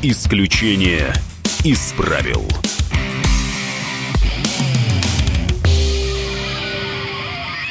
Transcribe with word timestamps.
Исключение 0.00 1.12
из 1.64 1.92
правил. 1.94 2.46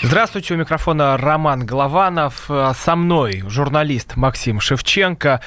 Здравствуйте, 0.04 0.55
у 0.55 0.58
микрофона 0.58 1.16
Роман 1.16 1.66
Голованов. 1.66 2.50
Со 2.76 2.96
мной 2.98 3.46
журналист 3.48 4.18
Максим 4.18 4.59
Шевченко. 4.59 5.40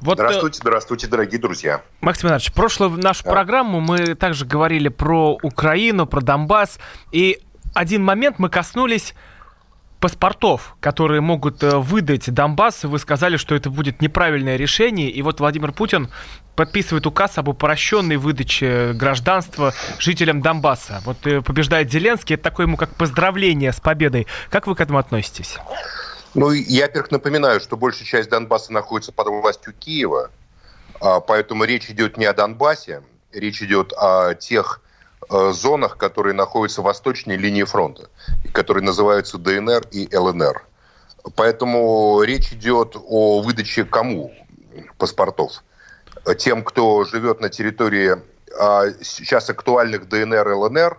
Вот, 0.00 0.18
э, 0.18 0.22
здравствуйте, 0.22 0.60
здравствуйте, 0.62 1.06
дорогие 1.06 1.38
друзья. 1.38 1.82
Максим 2.00 2.30
Иванович, 2.30 2.48
в 2.48 2.54
прошлую 2.54 2.92
нашу 2.92 3.24
да. 3.24 3.30
программу 3.30 3.80
мы 3.80 4.14
также 4.14 4.46
говорили 4.46 4.88
про 4.88 5.38
Украину, 5.42 6.06
про 6.06 6.22
Донбасс. 6.22 6.78
И 7.10 7.42
один 7.74 8.02
момент 8.02 8.38
мы 8.38 8.48
коснулись 8.48 9.12
паспортов, 10.02 10.76
которые 10.80 11.20
могут 11.20 11.62
э, 11.62 11.78
выдать 11.78 12.28
Донбасс, 12.28 12.82
вы 12.82 12.98
сказали, 12.98 13.36
что 13.36 13.54
это 13.54 13.70
будет 13.70 14.02
неправильное 14.02 14.56
решение. 14.56 15.08
И 15.08 15.22
вот 15.22 15.38
Владимир 15.38 15.70
Путин 15.72 16.10
подписывает 16.56 17.06
указ 17.06 17.38
об 17.38 17.48
упрощенной 17.48 18.16
выдаче 18.16 18.94
гражданства 18.94 19.72
жителям 20.00 20.42
Донбасса. 20.42 21.00
Вот 21.04 21.24
э, 21.24 21.40
побеждает 21.40 21.92
Зеленский, 21.92 22.34
это 22.34 22.42
такое 22.42 22.66
ему 22.66 22.76
как 22.76 22.90
поздравление 22.96 23.72
с 23.72 23.78
победой. 23.78 24.26
Как 24.50 24.66
вы 24.66 24.74
к 24.74 24.80
этому 24.80 24.98
относитесь? 24.98 25.56
Ну, 26.34 26.50
я, 26.50 26.86
во-первых, 26.86 27.12
напоминаю, 27.12 27.60
что 27.60 27.76
большая 27.76 28.04
часть 28.04 28.28
Донбасса 28.28 28.72
находится 28.72 29.12
под 29.12 29.28
властью 29.28 29.72
Киева, 29.72 30.30
а, 31.00 31.20
поэтому 31.20 31.62
речь 31.62 31.88
идет 31.88 32.16
не 32.16 32.24
о 32.24 32.32
Донбассе, 32.32 33.02
речь 33.32 33.62
идет 33.62 33.92
о 33.96 34.34
тех 34.34 34.81
зонах, 35.52 35.96
которые 35.96 36.34
находятся 36.34 36.82
в 36.82 36.84
восточной 36.84 37.36
линии 37.36 37.64
фронта, 37.64 38.08
которые 38.52 38.84
называются 38.84 39.38
ДНР 39.38 39.88
и 39.90 40.08
ЛНР. 40.14 40.66
Поэтому 41.36 42.22
речь 42.22 42.52
идет 42.52 42.96
о 42.96 43.40
выдаче 43.42 43.84
кому 43.84 44.32
паспортов? 44.98 45.62
Тем, 46.38 46.62
кто 46.62 47.04
живет 47.04 47.40
на 47.40 47.48
территории 47.48 48.16
а, 48.58 48.86
сейчас 49.00 49.50
актуальных 49.50 50.08
ДНР 50.08 50.48
и 50.48 50.54
ЛНР, 50.54 50.98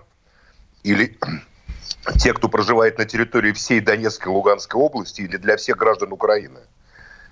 или 0.84 1.18
те, 2.20 2.34
кто 2.34 2.50
проживает 2.50 2.98
на 2.98 3.06
территории 3.06 3.52
всей 3.52 3.80
Донецкой 3.80 4.32
и 4.32 4.36
Луганской 4.36 4.80
области, 4.80 5.22
или 5.22 5.38
для 5.38 5.58
всех 5.58 5.78
граждан 5.78 6.12
Украины. 6.12 6.60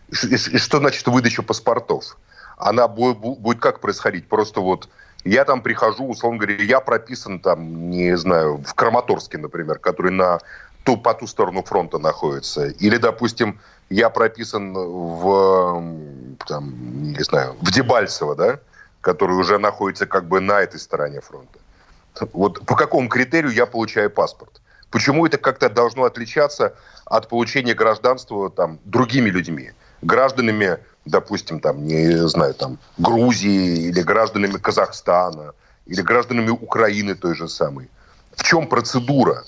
И, 0.09 0.38
что 0.38 0.77
значит 0.79 1.07
выдача 1.07 1.41
паспортов? 1.41 2.17
Она 2.57 2.88
будет 2.88 3.59
как 3.59 3.79
происходить? 3.79 4.27
Просто 4.27 4.61
вот 4.61 4.89
я 5.23 5.45
там 5.45 5.61
прихожу, 5.61 6.08
условно 6.08 6.39
говоря, 6.39 6.64
я 6.64 6.80
прописан 6.80 7.39
там, 7.39 7.89
не 7.89 8.17
знаю, 8.17 8.58
в 8.58 8.73
Краматорске, 8.73 9.38
например, 9.38 9.80
который 9.80 10.11
на 10.11 10.39
ту, 10.83 10.97
по 10.97 11.13
ту 11.13 11.28
сторону 11.28 11.63
фронта 11.63 12.00
находится. 12.00 12.67
Или, 12.67 12.97
допустим, 12.97 13.59
я 13.89 14.09
прописан 14.09 14.73
в, 14.73 15.83
там, 16.47 17.11
не 17.11 17.23
знаю, 17.23 17.55
в 17.61 17.72
Дебальцево, 17.72 18.36
да, 18.36 18.59
который 19.02 19.36
уже 19.36 19.58
находится 19.58 20.05
как 20.05 20.25
бы 20.25 20.39
на 20.39 20.61
этой 20.61 20.80
стороне 20.80 21.22
фронта. 21.22 21.59
Вот 22.33 22.66
по 22.66 22.75
какому 22.75 23.09
критерию 23.09 23.52
я 23.52 23.66
получаю 23.66 24.09
паспорт? 24.09 24.61
Почему 24.89 25.25
это 25.25 25.38
как-то 25.38 25.69
должно 25.69 26.03
отличаться 26.03 26.75
от 27.06 27.30
получения 27.30 27.73
гражданства 27.73 28.50
там, 28.50 28.80
другими 28.83 29.30
людьми? 29.30 29.72
Гражданами 30.02 30.80
допустим, 31.05 31.59
там, 31.59 31.85
не 31.85 32.27
знаю, 32.27 32.53
там, 32.53 32.77
Грузии 32.97 33.88
или 33.89 34.02
гражданами 34.02 34.57
Казахстана 34.57 35.53
или 35.85 36.02
гражданами 36.02 36.49
Украины 36.49 37.16
той 37.16 37.35
же 37.35 37.47
самой. 37.47 37.89
В 38.35 38.44
чем 38.44 38.67
процедура? 38.67 39.44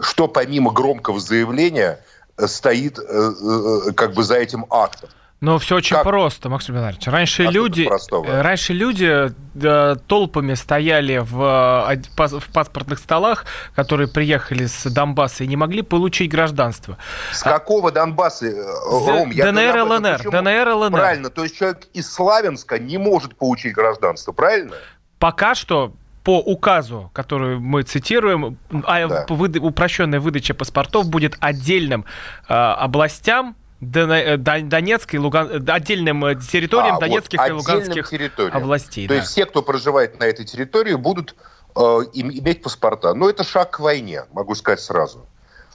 Что 0.00 0.28
помимо 0.28 0.72
громкого 0.72 1.20
заявления 1.20 1.98
стоит 2.38 2.98
э, 2.98 3.02
э, 3.02 3.92
как 3.92 4.14
бы 4.14 4.22
за 4.22 4.36
этим 4.36 4.66
актом? 4.70 5.10
Но 5.42 5.58
все 5.58 5.74
очень 5.74 5.96
как? 5.96 6.04
просто, 6.04 6.48
Максим 6.48 6.76
Иванович. 6.76 7.08
Раньше 7.08 7.44
а 7.44 7.50
люди, 7.50 7.90
э, 7.90 8.40
раньше 8.42 8.72
люди 8.72 9.28
э, 9.60 9.96
толпами 10.06 10.54
стояли 10.54 11.18
в, 11.18 11.90
э, 11.90 12.00
в 12.16 12.52
паспортных 12.52 13.00
столах, 13.00 13.44
которые 13.74 14.06
приехали 14.06 14.66
с 14.66 14.88
Донбасса 14.88 15.42
и 15.42 15.48
не 15.48 15.56
могли 15.56 15.82
получить 15.82 16.30
гражданство. 16.30 16.96
С 17.32 17.44
а... 17.44 17.58
какого 17.58 17.90
Донбасса, 17.90 18.54
Ром? 18.88 19.32
Я 19.32 19.50
ДНР, 19.50 19.82
ЛНР. 19.82 20.16
Почему? 20.18 20.30
ДНР, 20.30 20.68
ЛНР. 20.68 20.90
Правильно, 20.92 21.28
то 21.28 21.42
есть 21.42 21.56
человек 21.56 21.88
из 21.92 22.08
Славянска 22.08 22.78
не 22.78 22.98
может 22.98 23.34
получить 23.34 23.74
гражданство, 23.74 24.30
правильно? 24.30 24.76
Пока 25.18 25.56
что 25.56 25.92
по 26.22 26.38
указу, 26.38 27.10
который 27.12 27.58
мы 27.58 27.82
цитируем, 27.82 28.58
а 28.84 29.08
да. 29.08 29.26
упрощенная 29.28 30.20
выдача 30.20 30.54
паспортов 30.54 31.08
будет 31.10 31.36
отдельным 31.40 32.04
э, 32.48 32.54
областям 32.54 33.56
Донецкой, 33.82 35.18
Луган... 35.18 35.48
Э, 35.50 35.72
отдельным 35.72 36.24
э, 36.24 36.36
территориям 36.36 36.96
а, 36.96 37.00
Донецких 37.00 37.40
вот, 37.40 37.48
и 37.48 37.52
Луганских 37.52 38.12
областей. 38.54 39.08
То 39.08 39.14
да. 39.14 39.20
есть 39.20 39.32
все, 39.32 39.44
кто 39.44 39.60
проживает 39.62 40.20
на 40.20 40.24
этой 40.24 40.44
территории, 40.44 40.94
будут 40.94 41.34
э, 41.74 41.80
иметь 42.14 42.62
паспорта. 42.62 43.12
Но 43.14 43.28
это 43.28 43.42
шаг 43.42 43.72
к 43.72 43.80
войне, 43.80 44.24
могу 44.32 44.54
сказать 44.54 44.80
сразу. 44.80 45.26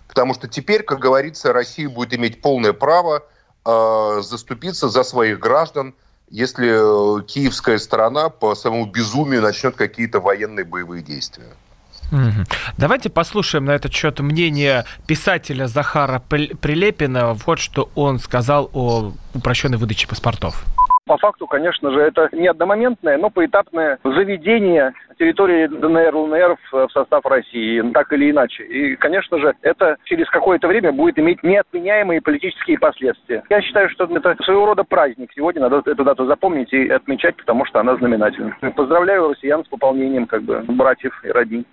Потому 0.07 0.33
что 0.33 0.47
теперь, 0.47 0.83
как 0.83 0.99
говорится, 0.99 1.51
Россия 1.51 1.89
будет 1.89 2.13
иметь 2.13 2.41
полное 2.41 2.71
право 2.71 3.23
э, 3.65 4.21
заступиться 4.21 4.87
за 4.87 5.03
своих 5.03 5.39
граждан, 5.39 5.93
если 6.29 7.23
киевская 7.25 7.77
сторона 7.77 8.29
по 8.29 8.55
самому 8.55 8.85
безумию 8.85 9.41
начнет 9.41 9.75
какие-то 9.75 10.21
военные 10.21 10.63
боевые 10.63 11.03
действия. 11.03 11.47
Давайте 12.77 13.09
послушаем 13.09 13.65
на 13.65 13.71
этот 13.71 13.93
счет 13.93 14.19
мнение 14.19 14.83
писателя 15.07 15.67
Захара 15.67 16.21
Прилепина. 16.29 17.33
Вот 17.45 17.59
что 17.59 17.89
он 17.95 18.19
сказал 18.19 18.69
о 18.73 19.11
упрощенной 19.33 19.77
выдаче 19.77 20.07
паспортов. 20.07 20.63
По 21.05 21.17
факту, 21.17 21.47
конечно 21.47 21.89
же, 21.91 22.01
это 22.01 22.27
не 22.33 22.47
одномоментное, 22.47 23.17
но 23.17 23.29
поэтапное 23.29 23.97
заведение 24.03 24.91
территории 25.17 25.67
ДНР, 25.67 26.13
ЛНР 26.13 26.57
в 26.71 26.89
состав 26.91 27.25
России, 27.25 27.81
так 27.93 28.11
или 28.11 28.29
иначе. 28.29 28.63
И, 28.65 28.95
конечно 28.97 29.39
же, 29.39 29.53
это 29.61 29.95
через 30.03 30.29
какое-то 30.29 30.67
время 30.67 30.91
будет 30.91 31.17
иметь 31.17 31.41
неотменяемые 31.43 32.21
политические 32.21 32.77
последствия. 32.77 33.41
Я 33.49 33.61
считаю, 33.61 33.89
что 33.89 34.03
это 34.03 34.35
своего 34.43 34.65
рода 34.65 34.83
праздник. 34.83 35.31
Сегодня 35.33 35.61
надо 35.61 35.81
эту 35.89 36.03
дату 36.03 36.25
запомнить 36.25 36.73
и 36.73 36.89
отмечать, 36.89 37.37
потому 37.37 37.65
что 37.65 37.79
она 37.79 37.95
знаменательна. 37.95 38.55
Поздравляю 38.75 39.29
россиян 39.29 39.63
с 39.63 39.67
пополнением 39.69 40.27
как 40.27 40.43
бы 40.43 40.63
братьев 40.67 41.13
и 41.23 41.29
родни. 41.29 41.65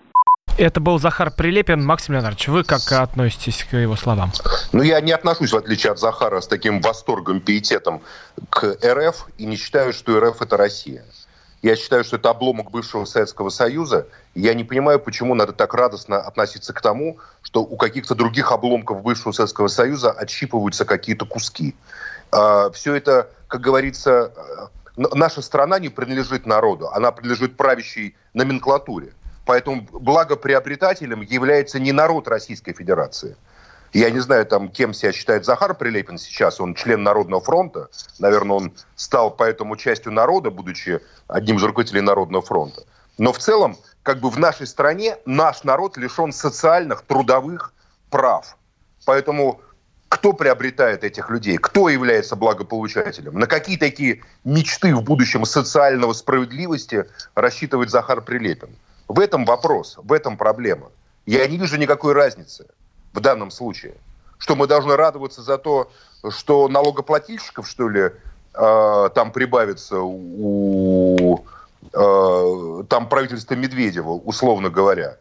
Это 0.57 0.79
был 0.79 1.01
Захар 1.01 1.33
Прилепин. 1.33 1.85
Максим 1.85 2.15
Леонардович, 2.15 2.47
вы 2.47 2.63
как 2.63 2.81
относитесь 2.93 3.65
к 3.65 3.77
его 3.77 3.97
словам? 3.97 4.31
Ну, 4.73 4.83
я 4.83 5.01
не 5.01 5.11
отношусь, 5.11 5.53
в 5.53 5.57
отличие 5.57 5.91
от 5.91 5.99
Захара, 5.99 6.41
с 6.41 6.47
таким 6.47 6.81
восторгом, 6.81 7.41
пиететом 7.41 8.03
к 8.51 8.77
РФ 8.85 9.27
и 9.37 9.47
не 9.47 9.57
считаю, 9.57 9.93
что 9.93 10.21
РФ– 10.21 10.41
это 10.43 10.57
Россия. 10.57 11.05
Я 11.63 11.75
считаю, 11.75 12.05
что 12.05 12.17
это 12.17 12.31
обломок 12.31 12.71
бывшего 12.71 13.05
Советского 13.05 13.49
Союза. 13.49 14.07
я 14.37 14.55
не 14.55 14.63
понимаю, 14.63 15.01
почему 15.01 15.35
надо 15.35 15.53
так 15.53 15.75
радостно 15.75 16.19
относиться 16.19 16.73
к 16.73 16.81
тому, 16.81 17.19
что 17.43 17.63
у 17.63 17.77
каких-то 17.77 18.15
других 18.15 18.53
обломков 18.53 19.03
бывшего 19.03 19.33
Советского 19.33 19.69
Союза 19.69 20.13
отщипываются 20.13 20.85
какие-то 20.85 21.25
куски. 21.25 21.75
А, 22.31 22.71
Все 22.71 22.95
это, 22.95 23.29
как 23.49 23.61
говорится, 23.61 24.31
э, 24.97 25.03
наша 25.15 25.43
страна 25.43 25.81
не 25.81 25.89
принадлежит 25.89 26.47
народу, 26.47 26.91
она 26.91 27.11
принадлежит 27.11 27.57
правящей 27.57 28.15
номенклатуре. 28.35 29.13
Поэтому 29.45 29.83
благоприобретателем 29.93 31.21
является 31.23 31.79
не 31.79 31.93
народ 31.93 32.29
Российской 32.29 32.73
Федерации. 32.73 33.37
Я 33.93 34.11
не 34.11 34.19
знаю, 34.19 34.45
там, 34.45 34.71
кем 34.71 34.93
себя 34.93 35.13
считает 35.13 35.45
Захар 35.45 35.75
Прилепин 35.75 36.19
сейчас. 36.19 36.61
Он 36.61 36.75
член 36.75 37.03
Народного 37.05 37.41
фронта. 37.41 37.89
Наверное, 38.19 38.57
он 38.57 38.73
стал 38.97 39.31
поэтому 39.31 39.77
частью 39.77 40.13
народа, 40.13 40.51
будучи 40.51 41.01
одним 41.29 41.59
из 41.59 41.63
руководителей 41.63 42.01
Народного 42.01 42.45
фронта. 42.45 42.83
Но 43.19 43.33
в 43.33 43.39
целом, 43.39 43.77
как 44.03 44.19
бы 44.19 44.31
в 44.31 44.39
нашей 44.39 44.67
стране 44.67 45.19
наш 45.27 45.63
народ 45.63 45.97
лишен 45.97 46.33
социальных, 46.33 47.03
трудовых 47.03 47.73
прав. 48.11 48.57
Поэтому 49.05 49.61
кто 50.09 50.33
приобретает 50.33 51.05
этих 51.05 51.31
людей? 51.31 51.59
Кто 51.59 51.89
является 51.89 52.35
благополучателем? 52.35 53.39
На 53.39 53.47
какие 53.47 53.77
такие 53.77 54.23
мечты 54.43 54.95
в 54.95 55.03
будущем 55.03 55.45
социального 55.45 56.13
справедливости 56.15 57.05
рассчитывает 57.37 57.91
Захар 57.91 58.21
Прилепин? 58.23 58.71
В 59.09 59.21
этом 59.21 59.45
вопрос, 59.45 59.97
в 59.99 60.13
этом 60.13 60.37
проблема. 60.37 60.91
Я 61.27 61.47
не 61.47 61.59
вижу 61.59 61.77
никакой 61.77 62.15
разницы 62.15 62.67
в 63.13 63.21
данном 63.21 63.51
случае. 63.51 63.95
Что 64.39 64.57
мы 64.57 64.67
должны 64.67 64.97
радоваться 64.97 65.43
за 65.43 65.59
то, 65.59 65.91
что 66.31 66.69
налогоплательщиков, 66.69 67.69
что 67.69 67.89
ли, 67.89 68.11
э, 68.55 69.11
там 69.15 69.33
прибавится 69.33 70.01
у 70.01 71.45
э, 71.93 72.85
там 72.89 73.09
правительства 73.09 73.55
Медведева, 73.55 74.11
условно 74.11 74.71
говоря. 74.71 75.17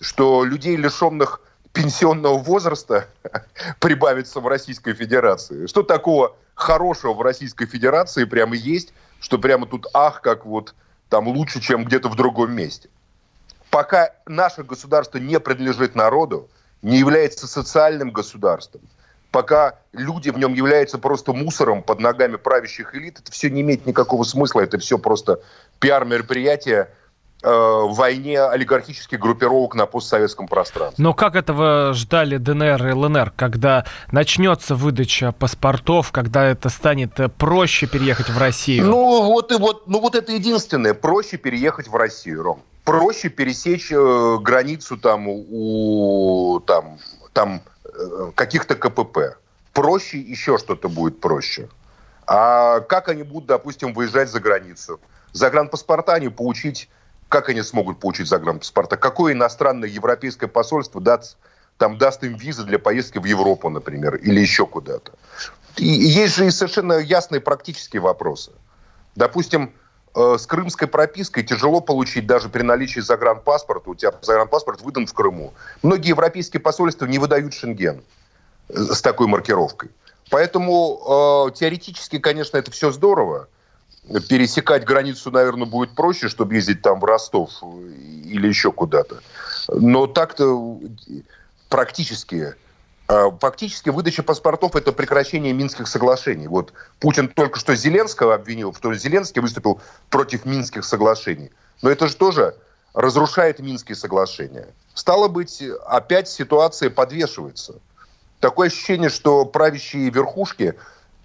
Что 0.00 0.44
людей, 0.44 0.76
лишенных 0.76 1.40
пенсионного 1.72 2.38
возраста, 2.38 3.08
прибавится 3.80 4.40
в 4.40 4.46
Российской 4.46 4.92
Федерации. 4.92 5.66
Что 5.66 5.82
такого 5.82 6.36
хорошего 6.54 7.14
в 7.14 7.22
Российской 7.22 7.66
Федерации 7.66 8.24
прямо 8.24 8.54
есть, 8.54 8.92
что 9.20 9.38
прямо 9.38 9.66
тут 9.66 9.86
ах, 9.94 10.20
как 10.20 10.44
вот 10.44 10.74
там 11.08 11.28
лучше, 11.28 11.60
чем 11.60 11.84
где-то 11.84 12.08
в 12.08 12.14
другом 12.14 12.52
месте 12.52 12.88
пока 13.72 14.10
наше 14.26 14.62
государство 14.62 15.18
не 15.18 15.40
принадлежит 15.40 15.96
народу, 15.96 16.50
не 16.82 16.98
является 16.98 17.48
социальным 17.48 18.10
государством, 18.10 18.82
пока 19.30 19.78
люди 19.94 20.28
в 20.28 20.38
нем 20.38 20.52
являются 20.52 20.98
просто 20.98 21.32
мусором 21.32 21.82
под 21.82 21.98
ногами 21.98 22.36
правящих 22.36 22.94
элит, 22.94 23.20
это 23.20 23.32
все 23.32 23.48
не 23.48 23.62
имеет 23.62 23.86
никакого 23.86 24.24
смысла, 24.24 24.60
это 24.60 24.78
все 24.78 24.98
просто 24.98 25.40
пиар-мероприятие, 25.80 26.90
э, 27.42 27.48
в 27.48 27.94
войне 27.94 28.42
олигархических 28.42 29.18
группировок 29.18 29.74
на 29.74 29.86
постсоветском 29.86 30.48
пространстве. 30.48 31.02
Но 31.02 31.14
как 31.14 31.34
этого 31.34 31.94
ждали 31.94 32.36
ДНР 32.36 32.88
и 32.88 32.92
ЛНР, 32.92 33.32
когда 33.36 33.86
начнется 34.10 34.74
выдача 34.74 35.32
паспортов, 35.32 36.12
когда 36.12 36.44
это 36.44 36.68
станет 36.68 37.12
проще 37.38 37.86
переехать 37.86 38.28
в 38.28 38.36
Россию? 38.36 38.84
Ну 38.84 39.22
вот 39.22 39.50
и 39.50 39.56
вот, 39.56 39.88
ну 39.88 39.98
вот 39.98 40.14
это 40.14 40.32
единственное, 40.32 40.92
проще 40.92 41.38
переехать 41.38 41.88
в 41.88 41.96
Россию, 41.96 42.42
Ром. 42.42 42.62
Проще 42.84 43.28
пересечь 43.28 43.92
э, 43.92 44.38
границу 44.40 44.96
там 44.96 45.26
у 45.28 46.60
там 46.66 46.98
там 47.32 47.62
Э, 47.94 48.32
каких-то 48.34 48.74
КПП. 48.74 49.36
Проще 49.72 50.18
еще 50.18 50.58
что-то 50.58 50.88
будет 50.88 51.20
проще. 51.20 51.68
А 52.26 52.80
как 52.80 53.08
они 53.08 53.22
будут, 53.22 53.46
допустим, 53.46 53.92
выезжать 53.92 54.30
за 54.30 54.40
границу? 54.40 55.00
Загранпаспорта 55.32 56.14
они 56.14 56.28
получить, 56.28 56.88
как 57.28 57.48
они 57.48 57.62
смогут 57.62 58.00
получить 58.00 58.28
загранпаспорта? 58.28 58.96
Какое 58.96 59.32
иностранное 59.32 59.88
европейское 59.88 60.48
посольство 60.48 61.00
даст, 61.00 61.36
там, 61.78 61.98
даст 61.98 62.22
им 62.24 62.36
визы 62.36 62.64
для 62.64 62.78
поездки 62.78 63.18
в 63.18 63.24
Европу, 63.24 63.68
например, 63.68 64.16
или 64.16 64.40
еще 64.40 64.66
куда-то? 64.66 65.12
И 65.76 65.86
есть 65.86 66.36
же 66.36 66.46
и 66.46 66.50
совершенно 66.50 66.94
ясные 66.94 67.40
практические 67.40 68.00
вопросы. 68.00 68.52
Допустим, 69.16 69.72
с 70.14 70.46
крымской 70.46 70.88
пропиской 70.88 71.42
тяжело 71.42 71.80
получить 71.80 72.26
даже 72.26 72.48
при 72.48 72.62
наличии 72.62 73.00
загранпаспорта. 73.00 73.90
У 73.90 73.94
тебя 73.94 74.12
загранпаспорт 74.20 74.82
выдан 74.82 75.06
в 75.06 75.14
Крыму. 75.14 75.54
Многие 75.82 76.10
европейские 76.10 76.60
посольства 76.60 77.06
не 77.06 77.18
выдают 77.18 77.54
шенген 77.54 78.02
э, 78.68 78.74
с 78.74 79.00
такой 79.00 79.26
маркировкой. 79.26 79.90
Поэтому 80.30 81.48
э, 81.48 81.54
теоретически, 81.54 82.18
конечно, 82.18 82.58
это 82.58 82.70
все 82.70 82.90
здорово. 82.90 83.48
Пересекать 84.28 84.84
границу, 84.84 85.30
наверное, 85.30 85.66
будет 85.66 85.94
проще, 85.94 86.28
чтобы 86.28 86.54
ездить 86.54 86.82
там 86.82 86.98
в 86.98 87.04
Ростов 87.04 87.50
или 87.62 88.48
еще 88.48 88.72
куда-то. 88.72 89.20
Но 89.68 90.06
так-то 90.06 90.80
практически 91.68 92.54
фактически 93.40 93.90
выдача 93.90 94.22
паспортов– 94.22 94.76
это 94.76 94.92
прекращение 94.92 95.52
Минских 95.52 95.88
соглашений. 95.88 96.46
Вот 96.46 96.72
Путин 97.00 97.28
только 97.28 97.58
что 97.58 97.74
Зеленского 97.74 98.34
обвинил, 98.34 98.74
что 98.74 98.94
Зеленский 98.94 99.40
выступил 99.40 99.80
против 100.10 100.44
Минских 100.44 100.84
соглашений. 100.84 101.50
Но 101.82 101.90
это 101.90 102.06
же 102.06 102.16
тоже 102.16 102.56
разрушает 102.94 103.58
Минские 103.58 103.96
соглашения. 103.96 104.68
Стало 104.94 105.28
быть, 105.28 105.62
опять 105.86 106.28
ситуация 106.28 106.90
подвешивается. 106.90 107.74
Такое 108.40 108.68
ощущение, 108.68 109.08
что 109.08 109.44
правящие 109.44 110.10
верхушки 110.10 110.74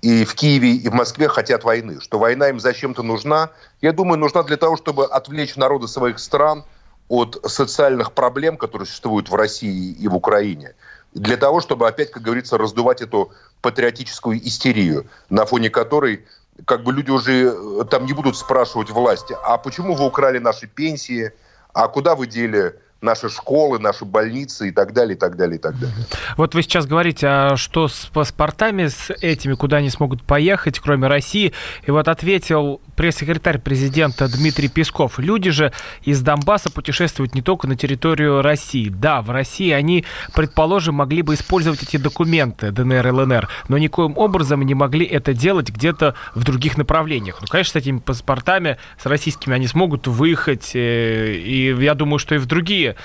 и 0.02 0.26
в 0.26 0.36
Киеве, 0.36 0.76
и 0.76 0.90
в 0.90 0.94
Москве 0.94 1.28
хотят 1.28 1.64
войны, 1.64 2.00
что 2.00 2.20
война 2.20 2.50
им 2.50 2.60
зачем-то 2.60 3.04
нужна. 3.04 3.52
Я 3.82 3.92
думаю, 3.92 4.20
нужна 4.20 4.44
для 4.44 4.58
того, 4.58 4.78
чтобы 4.78 5.06
отвлечь 5.06 5.56
народы 5.56 5.88
своих 5.88 6.20
стран 6.20 6.64
от 7.08 7.40
социальных 7.46 8.14
проблем, 8.14 8.58
которые 8.58 8.86
существуют 8.86 9.30
в 9.30 9.36
России 9.36 9.92
и 9.92 10.08
в 10.08 10.16
Украине– 10.16 10.76
для 11.18 11.38
того, 11.38 11.62
чтобы 11.62 11.88
опять, 11.88 12.12
как 12.12 12.24
говорится, 12.24 12.58
раздувать 12.58 13.02
эту 13.02 13.32
патриотическую 13.62 14.38
истерию, 14.48 15.08
на 15.30 15.46
фоне 15.46 15.70
которой 15.70 16.26
как 16.66 16.84
бы 16.84 16.94
люди 16.94 17.12
уже 17.12 17.54
э, 17.54 17.84
там 17.90 18.06
не 18.06 18.14
будут 18.14 18.38
спрашивать 18.38 18.90
власти, 18.90 19.36
а 19.44 19.58
почему 19.58 19.96
вы 19.96 20.06
украли 20.06 20.40
наши 20.40 20.68
пенсии, 20.68 21.32
а 21.74 21.88
куда 21.88 22.16
вы 22.16 22.28
дели 22.28 22.76
наши 23.02 23.30
школы, 23.30 23.80
наши 23.80 24.06
больницы 24.06 24.70
и 24.70 24.72
так 24.72 24.94
далее, 24.94 25.16
и 25.16 25.20
так 25.20 25.36
далее, 25.36 25.58
и 25.58 25.62
так 25.62 25.78
далее. 25.80 25.96
Вот 26.36 26.56
вы 26.56 26.64
сейчас 26.64 26.88
говорите, 26.88 27.28
а 27.28 27.56
что 27.56 27.88
с 27.88 28.08
паспортами, 28.08 28.88
с 28.88 29.12
этими, 29.22 29.54
куда 29.54 29.78
они 29.78 29.90
смогут 29.90 30.24
поехать, 30.24 30.80
кроме 30.80 31.08
России? 31.08 31.54
И 31.86 31.92
вот 31.92 32.08
ответил 32.08 32.82
пресс-секретарь 32.96 33.60
президента 33.60 34.28
Дмитрий 34.28 34.68
Песков. 34.68 35.20
Люди 35.20 35.52
же 35.52 35.72
из 36.04 36.22
Донбасса 36.22 36.72
путешествуют 36.72 37.36
не 37.36 37.42
только 37.42 37.68
на 37.68 37.76
территорию 37.76 38.42
России. 38.42 38.90
Да, 38.90 39.22
в 39.22 39.30
России 39.30 39.72
они, 39.72 40.04
предположим, 40.34 40.96
могли 40.96 41.22
бы 41.22 41.36
использовать 41.36 41.84
эти 41.84 41.98
документы 41.98 42.72
ДНР 42.72 43.08
и 43.08 43.12
ЛНР, 43.12 43.50
но 43.68 43.78
никоим 43.78 44.18
образом 44.18 44.64
не 44.64 44.74
могли 44.74 45.06
это 45.06 45.34
делать 45.34 45.70
где-то 45.70 46.16
в 46.34 46.44
других 46.44 46.78
направлениях. 46.78 47.38
Ну, 47.42 47.48
конечно, 47.48 47.74
с 47.74 47.76
этими 47.76 48.00
паспортами, 48.00 48.78
с 48.98 49.06
российскими 49.06 49.56
они 49.56 49.68
смогут 49.68 50.08
выехать, 50.08 50.72
э, 50.74 51.34
и 51.36 51.76
я 51.80 51.94
думаю, 51.94 52.18
что 52.18 52.34
и 52.34 52.40
в 52.40 52.48
другие 52.48 52.87
другие 52.88 52.96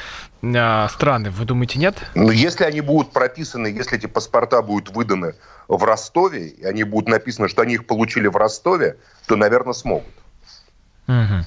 а, 0.56 0.88
страны, 0.88 1.30
вы 1.30 1.44
думаете, 1.44 1.78
нет? 1.78 1.96
Ну, 2.14 2.30
если 2.30 2.64
они 2.64 2.80
будут 2.80 3.12
прописаны, 3.12 3.68
если 3.68 3.96
эти 3.96 4.06
паспорта 4.06 4.62
будут 4.62 4.94
выданы 4.94 5.34
в 5.68 5.82
Ростове, 5.84 6.48
и 6.48 6.64
они 6.64 6.84
будут 6.84 7.08
написаны, 7.08 7.48
что 7.48 7.62
они 7.62 7.74
их 7.74 7.86
получили 7.86 8.26
в 8.26 8.36
Ростове, 8.36 8.96
то, 9.26 9.36
наверное, 9.36 9.72
смогут. 9.72 10.12
Угу. 11.08 11.46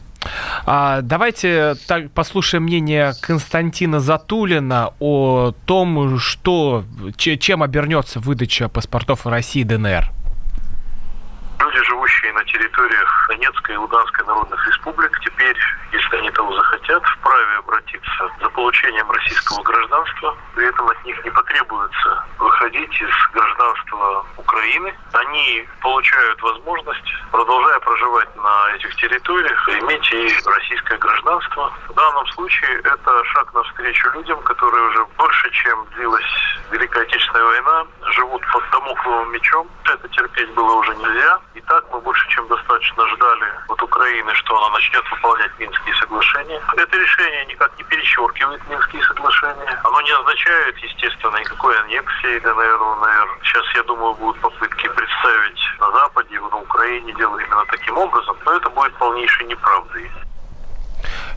А, 0.65 1.01
давайте 1.01 1.75
так, 1.87 2.09
послушаем 2.11 2.63
мнение 2.63 3.13
Константина 3.21 3.99
Затулина 3.99 4.93
о 4.99 5.51
том, 5.65 6.17
что, 6.19 6.83
чем 7.17 7.61
обернется 7.61 8.19
выдача 8.19 8.67
паспортов 8.69 9.25
в 9.25 9.29
России 9.29 9.61
и 9.61 9.63
ДНР. 9.63 10.11
Люди, 11.59 11.83
живущие 11.87 12.33
на 12.33 12.44
территориях 12.55 13.25
Донецкой 13.27 13.75
и 13.75 13.77
Луганской 13.77 14.25
народных 14.25 14.67
республик, 14.67 15.19
теперь, 15.19 15.57
если 15.91 16.15
они 16.17 16.31
того 16.31 16.55
захотят, 16.55 17.03
вправе 17.03 17.57
обратиться 17.57 18.29
за 18.41 18.49
получением 18.49 19.11
российского 19.11 19.61
гражданства. 19.63 20.37
При 20.55 20.67
этом 20.67 20.87
от 20.87 21.05
них 21.05 21.23
не 21.23 21.31
потребуется 21.31 22.25
выходить 22.39 23.01
из 23.01 23.09
гражданства 23.33 24.25
Украины. 24.37 24.95
Они 25.13 25.67
получают 25.81 26.41
возможность, 26.41 27.13
продолжая 27.31 27.79
проживать 27.79 28.35
на 28.37 28.75
этих 28.75 28.95
территориях, 28.95 29.69
иметь 29.69 30.11
и 30.13 30.29
российское 30.45 30.97
гражданство. 30.97 31.73
В 31.89 31.93
данном 31.93 32.25
случае 32.27 32.79
это 32.79 33.23
шаг 33.25 33.53
навстречу 33.53 34.09
людям, 34.13 34.41
которые 34.43 34.83
уже 34.89 35.05
больше, 35.17 35.51
чем 35.51 35.85
длилась 35.95 36.23
Великая 36.71 37.03
Отечественная 37.03 37.43
война, 37.43 37.85
живут 38.11 38.41
под 38.51 38.63
домокловым 38.71 39.31
мечом. 39.31 39.67
Это 39.83 40.07
терпеть 40.09 40.49
было 40.53 40.73
уже 40.73 40.95
нельзя. 40.95 41.39
И 41.53 41.61
так 41.61 41.83
мы 41.91 41.99
больше 41.99 42.27
чем 42.29 42.44
достаточно 42.47 43.07
ждали 43.07 43.45
от 43.67 43.81
Украины, 43.81 44.33
что 44.35 44.57
она 44.57 44.73
начнет 44.73 45.03
выполнять 45.11 45.51
Минские 45.59 45.95
соглашения. 45.95 46.61
Это 46.75 46.97
решение 46.97 47.45
никак 47.45 47.77
не 47.77 47.83
перечеркивает 47.83 48.61
Минские 48.69 49.03
соглашения. 49.03 49.79
Оно 49.83 50.01
не 50.01 50.11
означает, 50.11 50.77
естественно, 50.77 51.37
никакой 51.37 51.79
аннексии 51.81 52.39
ДНР, 52.39 52.81
ЛНР. 52.81 53.39
Сейчас, 53.43 53.63
я 53.75 53.83
думаю, 53.83 54.13
будут 54.15 54.39
попытки 54.41 54.87
представить 54.87 55.59
на 55.79 55.91
Западе, 55.91 56.39
на 56.39 56.57
Украине 56.57 57.13
дело 57.13 57.37
именно 57.37 57.65
таким 57.69 57.97
образом, 57.97 58.37
но 58.45 58.53
это 58.53 58.69
будет 58.69 58.93
полнейшей 58.95 59.45
неправдой. 59.47 60.11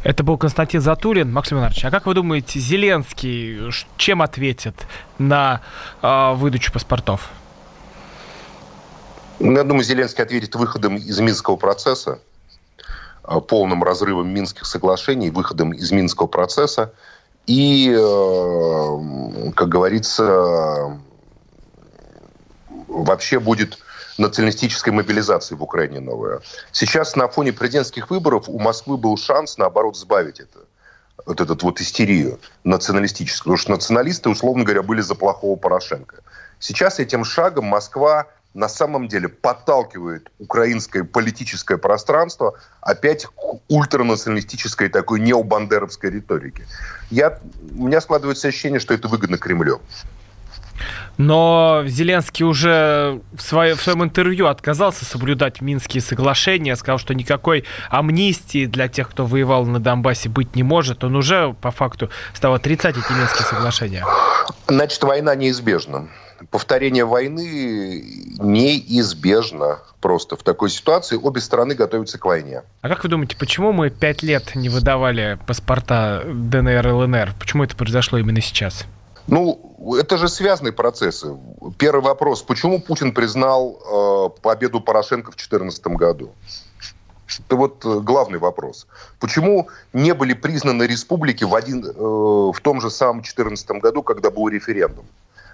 Это 0.05 0.23
был 0.23 0.39
Константин 0.39 0.81
Затулин. 0.81 1.33
Максим 1.33 1.59
Иванович, 1.59 1.85
а 1.85 1.91
как 1.91 2.07
вы 2.07 2.15
думаете, 2.15 2.59
Зеленский 2.59 3.71
чем 3.97 4.23
ответит 4.23 4.87
на 5.19 5.61
э, 6.03 6.33
выдачу 6.35 6.73
паспортов? 6.73 7.29
Ну, 9.41 9.53
я 9.53 9.65
думаю, 9.65 9.85
Зеленский 9.85 10.23
ответит 10.23 10.55
выходом 10.57 10.97
из 10.97 11.21
Минского 11.21 11.57
процесса, 11.57 12.19
а, 13.23 13.41
полным 13.41 13.85
разрывом 13.85 14.29
Минских 14.29 14.67
соглашений, 14.67 15.31
выходом 15.31 15.73
из 15.73 15.93
Минского 15.93 16.27
процесса 16.27 16.93
и, 17.47 17.91
э, 17.91 19.51
как 19.55 19.69
говорится, 19.69 20.99
вообще 22.89 23.41
будет 23.41 23.79
националистической 24.19 24.93
мобилизации 24.93 25.55
в 25.55 25.63
Украине 25.63 26.01
новая. 26.01 26.41
Сейчас 26.73 27.17
на 27.17 27.29
фоне 27.29 27.53
президентских 27.53 28.11
выборов 28.11 28.49
у 28.49 28.59
Москвы 28.59 28.97
был 28.97 29.17
шанс, 29.17 29.57
наоборот, 29.57 29.97
сбавить 29.97 30.41
это 30.41 30.61
вот 31.25 31.41
этот 31.41 31.63
вот 31.63 31.81
истерию 31.81 32.39
националистическую. 32.65 33.55
Потому 33.55 33.57
что 33.59 33.71
националисты, 33.71 34.29
условно 34.29 34.65
говоря, 34.65 34.83
были 34.83 35.01
за 35.01 35.15
плохого 35.15 35.57
Порошенко. 35.57 36.17
Сейчас 36.59 36.99
этим 36.99 37.25
шагом 37.25 37.67
Москва 37.67 38.27
на 38.55 38.69
самом 38.69 39.09
деле 39.09 39.29
подталкивает 39.29 40.31
украинское 40.39 41.05
политическое 41.05 41.79
пространство 41.79 42.55
опять 42.81 43.27
к 43.27 43.33
ультранационалистической 43.69 44.89
такой 44.89 45.21
необандеровской 45.21 46.11
риторике. 46.11 46.67
Я, 47.11 47.39
у 47.77 47.87
меня 47.87 48.01
складывается 48.01 48.49
ощущение, 48.49 48.81
что 48.81 48.95
это 48.95 49.09
выгодно 49.09 49.39
Кремлю. 49.39 49.81
Но 51.17 51.83
Зеленский 51.87 52.45
уже 52.45 53.21
в, 53.33 53.43
свое, 53.43 53.75
в 53.75 53.83
своем 53.83 54.05
интервью 54.05 54.47
отказался 54.47 55.05
соблюдать 55.05 55.61
Минские 55.61 56.01
соглашения, 56.01 56.77
сказал, 56.77 56.99
что 56.99 57.15
никакой 57.15 57.65
амнистии 57.91 58.67
для 58.67 58.89
тех, 58.89 59.11
кто 59.11 59.27
воевал 59.27 59.67
на 59.67 59.81
Донбассе, 59.81 60.29
быть 60.29 60.55
не 60.55 60.63
может. 60.63 61.03
Он 61.03 61.17
уже 61.17 61.55
по 61.61 61.73
факту 61.73 62.09
стал 62.35 62.55
отрицать 62.55 62.97
эти 62.97 63.13
Минские 63.13 63.47
соглашения. 63.47 64.05
Значит, 64.69 65.03
война 65.03 65.35
неизбежна 65.35 66.09
повторение 66.51 67.05
войны 67.05 68.05
неизбежно 68.39 69.81
просто 70.01 70.37
в 70.37 70.43
такой 70.43 70.71
ситуации. 70.71 71.17
Обе 71.17 71.41
стороны 71.41 71.75
готовятся 71.75 72.19
к 72.19 72.25
войне. 72.25 72.63
А 72.81 72.89
как 72.89 73.03
вы 73.03 73.09
думаете, 73.09 73.37
почему 73.37 73.73
мы 73.73 73.91
пять 73.91 74.23
лет 74.23 74.55
не 74.55 74.69
выдавали 74.69 75.39
паспорта 75.47 76.25
ДНР 76.27 76.89
и 76.89 76.91
ЛНР? 76.93 77.35
Почему 77.39 77.65
это 77.65 77.77
произошло 77.77 78.19
именно 78.19 78.41
сейчас? 78.41 78.87
Ну, 79.27 79.95
это 80.01 80.17
же 80.17 80.29
связанные 80.29 80.73
процессы. 80.73 81.37
Первый 81.77 82.03
вопрос. 82.03 82.43
Почему 82.43 82.81
Путин 82.81 83.13
признал 83.13 83.79
э, 84.35 84.41
победу 84.41 84.81
Порошенко 84.81 85.31
в 85.33 85.37
2014 85.37 85.87
году? 85.89 86.31
Это 87.47 87.57
вот 87.57 87.85
э, 87.85 88.01
главный 88.01 88.39
вопрос. 88.39 88.87
Почему 89.21 89.69
не 89.93 90.15
были 90.15 90.33
признаны 90.33 90.85
республики 90.85 91.45
в, 91.45 91.55
один, 91.55 91.85
э, 91.85 91.91
в 91.93 92.59
том 92.63 92.81
же 92.81 92.91
самом 92.91 93.17
2014 93.17 93.71
году, 93.83 94.03
когда 94.03 94.31
был 94.31 94.49
референдум? 94.49 95.05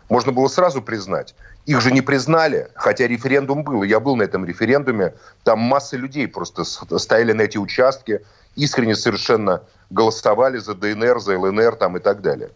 Можно 0.08 0.32
было 0.32 0.48
сразу 0.48 0.82
признать. 0.82 1.34
Их 1.66 1.80
же 1.80 1.90
не 1.90 2.02
признали, 2.02 2.68
хотя 2.74 3.06
референдум 3.06 3.64
был. 3.64 3.82
Я 3.82 4.00
был 4.00 4.16
на 4.16 4.22
этом 4.22 4.44
референдуме. 4.44 5.14
Там 5.44 5.60
масса 5.60 5.96
людей 5.96 6.28
просто 6.28 6.64
стояли 6.64 7.32
на 7.32 7.42
эти 7.42 7.56
участки, 7.56 8.20
искренне 8.54 8.96
совершенно 8.96 9.62
голосовали 9.90 10.58
за 10.58 10.74
ДНР, 10.74 11.20
за 11.20 11.38
ЛНР 11.38 11.76
там, 11.76 11.96
и 11.96 12.00
так 12.00 12.20
далее. 12.20 12.50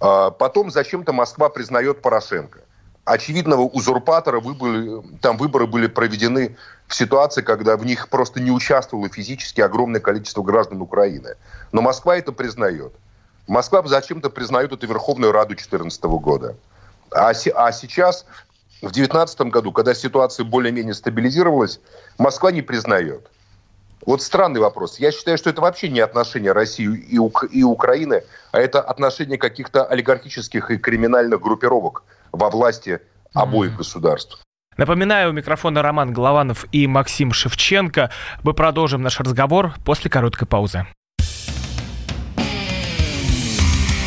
А 0.00 0.30
потом 0.30 0.70
зачем-то 0.70 1.12
Москва 1.12 1.48
признает 1.48 2.00
Порошенко. 2.00 2.60
Очевидного 3.04 3.62
узурпатора 3.62 4.40
выборы, 4.40 5.02
там 5.20 5.36
выборы 5.36 5.66
были 5.66 5.88
проведены 5.88 6.56
в 6.86 6.94
ситуации, 6.94 7.42
когда 7.42 7.76
в 7.76 7.84
них 7.84 8.08
просто 8.08 8.40
не 8.40 8.50
участвовало 8.50 9.08
физически 9.08 9.60
огромное 9.60 10.00
количество 10.00 10.42
граждан 10.42 10.80
Украины. 10.80 11.34
Но 11.72 11.82
Москва 11.82 12.16
это 12.16 12.32
признает. 12.32 12.94
Москва 13.46 13.82
зачем-то 13.84 14.30
признает 14.30 14.72
эту 14.72 14.86
Верховную 14.86 15.32
Раду 15.32 15.48
2014 15.48 16.02
года. 16.04 16.56
А, 17.10 17.30
а 17.30 17.72
сейчас, 17.72 18.26
в 18.78 18.92
2019 18.92 19.40
году, 19.42 19.72
когда 19.72 19.94
ситуация 19.94 20.44
более-менее 20.44 20.94
стабилизировалась, 20.94 21.80
Москва 22.18 22.52
не 22.52 22.62
признает. 22.62 23.30
Вот 24.06 24.22
странный 24.22 24.60
вопрос. 24.60 24.98
Я 24.98 25.12
считаю, 25.12 25.38
что 25.38 25.50
это 25.50 25.62
вообще 25.62 25.88
не 25.88 26.00
отношение 26.00 26.52
России 26.52 26.94
и, 26.94 27.18
Ук- 27.18 27.48
и 27.50 27.62
Украины, 27.62 28.22
а 28.52 28.58
это 28.58 28.80
отношение 28.80 29.38
каких-то 29.38 29.84
олигархических 29.84 30.70
и 30.70 30.76
криминальных 30.76 31.40
группировок 31.40 32.02
во 32.32 32.50
власти 32.50 33.00
обоих 33.32 33.72
mm-hmm. 33.72 33.76
государств. 33.76 34.44
Напоминаю, 34.76 35.30
у 35.30 35.32
микрофона 35.32 35.82
Роман 35.82 36.12
Голованов 36.12 36.66
и 36.72 36.86
Максим 36.86 37.32
Шевченко. 37.32 38.10
Мы 38.42 38.54
продолжим 38.54 39.02
наш 39.02 39.20
разговор 39.20 39.74
после 39.84 40.10
короткой 40.10 40.48
паузы. 40.48 40.86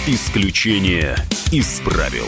Исключение 0.06 1.16
из 1.52 1.80
правил. 1.82 2.28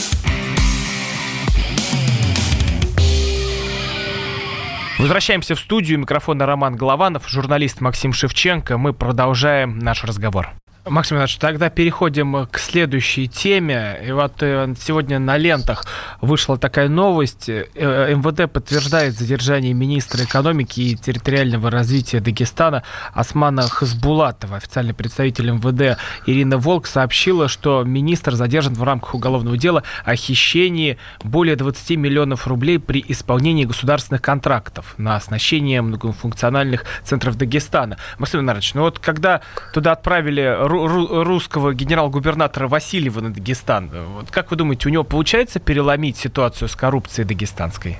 Возвращаемся 5.01 5.55
в 5.55 5.59
студию. 5.59 5.97
Микрофон 5.97 6.39
Роман 6.43 6.75
Голованов, 6.75 7.27
журналист 7.27 7.81
Максим 7.81 8.13
Шевченко. 8.13 8.77
Мы 8.77 8.93
продолжаем 8.93 9.79
наш 9.79 10.03
разговор. 10.03 10.51
Максим 10.85 11.17
Иванович, 11.17 11.37
тогда 11.37 11.69
переходим 11.69 12.47
к 12.47 12.57
следующей 12.57 13.27
теме. 13.27 13.99
И 14.03 14.11
вот 14.11 14.41
э, 14.41 14.73
сегодня 14.79 15.19
на 15.19 15.37
лентах 15.37 15.85
вышла 16.21 16.57
такая 16.57 16.89
новость. 16.89 17.49
Э, 17.49 18.15
МВД 18.15 18.51
подтверждает 18.51 19.13
задержание 19.13 19.73
министра 19.73 20.23
экономики 20.23 20.79
и 20.81 20.95
территориального 20.95 21.69
развития 21.69 22.19
Дагестана 22.19 22.81
Османа 23.13 23.61
Хасбулатова. 23.61 24.57
Официальный 24.57 24.95
представитель 24.95 25.51
МВД 25.51 25.99
Ирина 26.25 26.57
Волк 26.57 26.87
сообщила, 26.87 27.47
что 27.47 27.83
министр 27.83 28.33
задержан 28.33 28.73
в 28.73 28.81
рамках 28.81 29.13
уголовного 29.13 29.57
дела 29.57 29.83
о 30.03 30.15
хищении 30.15 30.97
более 31.23 31.55
20 31.55 31.91
миллионов 31.91 32.47
рублей 32.47 32.79
при 32.79 33.05
исполнении 33.07 33.65
государственных 33.65 34.23
контрактов 34.23 34.95
на 34.97 35.15
оснащение 35.15 35.83
многофункциональных 35.83 36.85
центров 37.03 37.37
Дагестана. 37.37 37.97
Максим 38.17 38.43
Иванович, 38.43 38.73
ну 38.73 38.81
вот 38.81 38.97
когда 38.97 39.41
туда 39.73 39.91
отправили 39.91 40.70
русского 40.71 41.73
генерал-губернатора 41.73 42.67
Васильева 42.67 43.21
на 43.21 43.33
Дагестан. 43.33 43.91
Вот 44.15 44.31
как 44.31 44.51
вы 44.51 44.57
думаете, 44.57 44.87
у 44.87 44.91
него 44.91 45.03
получается 45.03 45.59
переломить 45.59 46.17
ситуацию 46.17 46.67
с 46.67 46.75
коррупцией 46.75 47.27
дагестанской? 47.27 47.99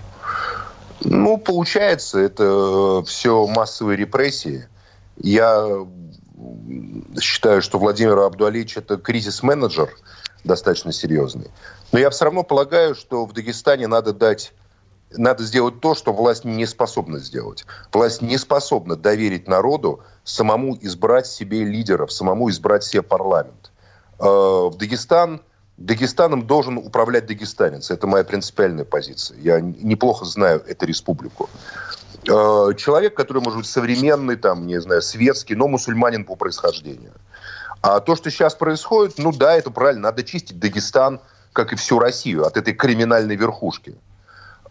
Ну, 1.03 1.37
получается. 1.37 2.19
Это 2.19 3.03
все 3.05 3.45
массовые 3.47 3.97
репрессии. 3.97 4.67
Я 5.17 5.85
считаю, 7.19 7.61
что 7.61 7.79
Владимир 7.79 8.17
Абдуалич 8.19 8.77
это 8.77 8.97
кризис-менеджер 8.97 9.89
достаточно 10.43 10.91
серьезный. 10.91 11.47
Но 11.91 11.99
я 11.99 12.09
все 12.09 12.25
равно 12.25 12.43
полагаю, 12.43 12.95
что 12.95 13.25
в 13.25 13.33
Дагестане 13.33 13.87
надо 13.87 14.13
дать 14.13 14.53
надо 15.17 15.43
сделать 15.43 15.79
то, 15.79 15.95
что 15.95 16.13
власть 16.13 16.45
не 16.45 16.65
способна 16.65 17.19
сделать. 17.19 17.65
Власть 17.91 18.21
не 18.21 18.37
способна 18.37 18.95
доверить 18.95 19.47
народу 19.47 20.01
самому 20.23 20.77
избрать 20.81 21.27
себе 21.27 21.63
лидеров, 21.63 22.11
самому 22.11 22.49
избрать 22.49 22.83
себе 22.83 23.01
парламент. 23.01 23.71
Э, 24.19 24.23
в 24.23 24.75
Дагестан, 24.77 25.41
Дагестаном 25.77 26.45
должен 26.45 26.77
управлять 26.77 27.25
дагестанец. 27.25 27.89
Это 27.89 28.05
моя 28.05 28.23
принципиальная 28.23 28.85
позиция. 28.85 29.37
Я 29.39 29.59
неплохо 29.61 30.25
знаю 30.25 30.63
эту 30.67 30.85
республику. 30.85 31.49
Э, 32.27 32.73
человек, 32.77 33.15
который 33.15 33.41
может 33.41 33.59
быть 33.59 33.67
современный, 33.67 34.35
там, 34.35 34.67
не 34.67 34.79
знаю, 34.79 35.01
светский, 35.01 35.55
но 35.55 35.67
мусульманин 35.67 36.25
по 36.25 36.35
происхождению. 36.35 37.13
А 37.81 37.99
то, 37.99 38.15
что 38.15 38.29
сейчас 38.29 38.53
происходит, 38.53 39.17
ну 39.17 39.31
да, 39.31 39.55
это 39.55 39.71
правильно. 39.71 40.03
Надо 40.03 40.23
чистить 40.23 40.59
Дагестан, 40.59 41.19
как 41.51 41.73
и 41.73 41.75
всю 41.75 41.97
Россию, 41.97 42.45
от 42.45 42.57
этой 42.57 42.73
криминальной 42.73 43.35
верхушки. 43.35 43.95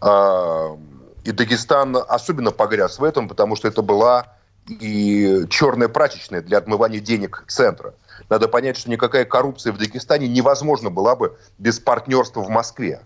И 0.03 1.31
Дагестан 1.31 1.97
особенно 2.07 2.51
погряз 2.51 2.97
в 2.99 3.03
этом, 3.03 3.27
потому 3.27 3.55
что 3.55 3.67
это 3.67 3.81
была 3.81 4.27
и 4.67 5.45
черная 5.49 5.87
прачечная 5.87 6.41
для 6.41 6.57
отмывания 6.57 6.99
денег 6.99 7.43
центра. 7.47 7.93
Надо 8.29 8.47
понять, 8.47 8.77
что 8.77 8.89
никакая 8.89 9.25
коррупция 9.25 9.73
в 9.73 9.77
Дагестане 9.77 10.27
невозможна 10.27 10.89
была 10.89 11.15
бы 11.15 11.37
без 11.57 11.79
партнерства 11.79 12.41
в 12.41 12.49
Москве. 12.49 13.01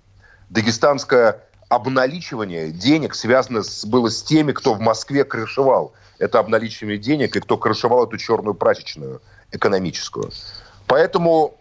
Дагестанское 0.49 1.41
обналичивание 1.67 2.71
денег 2.71 3.15
связано 3.15 3.63
с, 3.63 3.85
было 3.85 4.09
с 4.09 4.21
теми, 4.23 4.51
кто 4.51 4.73
в 4.73 4.79
Москве 4.79 5.23
крышевал 5.23 5.93
это 6.19 6.39
обналичивание 6.39 6.97
денег 6.97 7.35
и 7.35 7.39
кто 7.39 7.57
крышевал 7.57 8.05
эту 8.05 8.17
черную 8.17 8.53
прачечную 8.53 9.21
экономическую. 9.51 10.31
Поэтому 10.87 11.57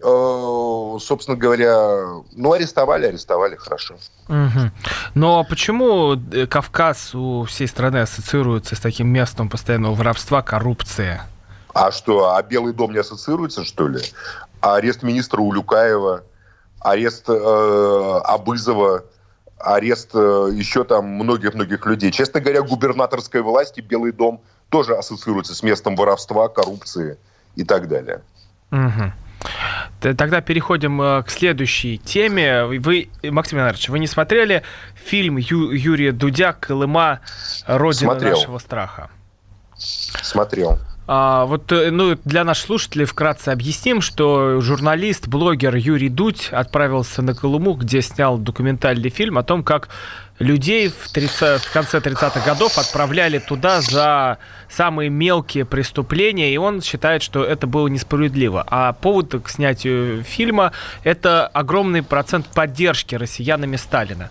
собственно 0.00 1.36
говоря, 1.36 2.22
ну, 2.32 2.52
арестовали, 2.52 3.06
арестовали, 3.06 3.56
хорошо. 3.56 3.96
Угу. 4.28 4.70
Но 5.14 5.44
почему 5.44 6.14
э, 6.14 6.46
Кавказ 6.46 7.14
у 7.14 7.44
всей 7.44 7.66
страны 7.66 7.98
ассоциируется 7.98 8.76
с 8.76 8.80
таким 8.80 9.08
местом 9.08 9.48
постоянного 9.48 9.94
воровства, 9.94 10.42
коррупции? 10.42 11.20
А 11.74 11.90
что, 11.90 12.34
а 12.34 12.42
Белый 12.42 12.72
дом 12.72 12.92
не 12.92 12.98
ассоциируется, 12.98 13.64
что 13.64 13.88
ли? 13.88 14.00
А 14.60 14.76
арест 14.76 15.02
министра 15.02 15.40
Улюкаева, 15.40 16.22
арест 16.80 17.24
э, 17.28 18.20
Абызова, 18.24 19.04
арест 19.58 20.10
э, 20.14 20.50
еще 20.52 20.84
там 20.84 21.06
многих-многих 21.06 21.84
людей. 21.86 22.10
Честно 22.12 22.40
говоря, 22.40 22.62
губернаторской 22.62 23.42
власти 23.42 23.80
Белый 23.80 24.12
дом 24.12 24.40
тоже 24.68 24.94
ассоциируется 24.94 25.54
с 25.54 25.62
местом 25.62 25.96
воровства, 25.96 26.48
коррупции 26.48 27.18
и 27.56 27.64
так 27.64 27.88
далее. 27.88 28.22
Угу. 28.70 29.12
Тогда 30.00 30.40
переходим 30.40 31.00
э, 31.02 31.22
к 31.22 31.30
следующей 31.30 31.98
теме. 31.98 32.64
Вы, 32.64 33.08
Максим 33.22 33.58
Иванович, 33.58 33.88
вы 33.88 33.98
не 33.98 34.06
смотрели 34.06 34.62
фильм 34.94 35.36
Ю, 35.36 35.70
Юрия 35.70 36.12
Дудя 36.12 36.52
«Колыма. 36.52 37.20
Родина 37.66 38.12
Смотрел. 38.12 38.36
нашего 38.36 38.58
страха»? 38.58 39.10
Смотрел. 39.76 40.78
А, 41.10 41.46
вот 41.46 41.72
э, 41.72 41.90
ну, 41.90 42.18
для 42.24 42.44
наших 42.44 42.66
слушателей 42.66 43.06
вкратце 43.06 43.48
объясним, 43.48 44.02
что 44.02 44.60
журналист, 44.60 45.26
блогер 45.26 45.74
Юрий 45.74 46.10
Дудь 46.10 46.50
отправился 46.52 47.22
на 47.22 47.34
Колыму, 47.34 47.72
где 47.72 48.02
снял 48.02 48.36
документальный 48.36 49.08
фильм 49.08 49.38
о 49.38 49.42
том, 49.42 49.64
как 49.64 49.88
людей 50.38 50.88
в, 50.88 51.12
30, 51.12 51.62
в 51.62 51.72
конце 51.72 51.98
30-х 51.98 52.40
годов 52.40 52.78
отправляли 52.78 53.38
туда 53.38 53.80
за 53.80 54.38
самые 54.68 55.10
мелкие 55.10 55.64
преступления, 55.64 56.52
и 56.52 56.56
он 56.56 56.82
считает, 56.82 57.22
что 57.22 57.44
это 57.44 57.66
было 57.66 57.88
несправедливо. 57.88 58.64
А 58.66 58.92
повод 58.92 59.34
к 59.42 59.48
снятию 59.48 60.22
фильма– 60.22 60.72
это 61.04 61.46
огромный 61.46 62.02
процент 62.02 62.46
поддержки 62.46 63.14
россиянами 63.14 63.76
Сталина. 63.76 64.30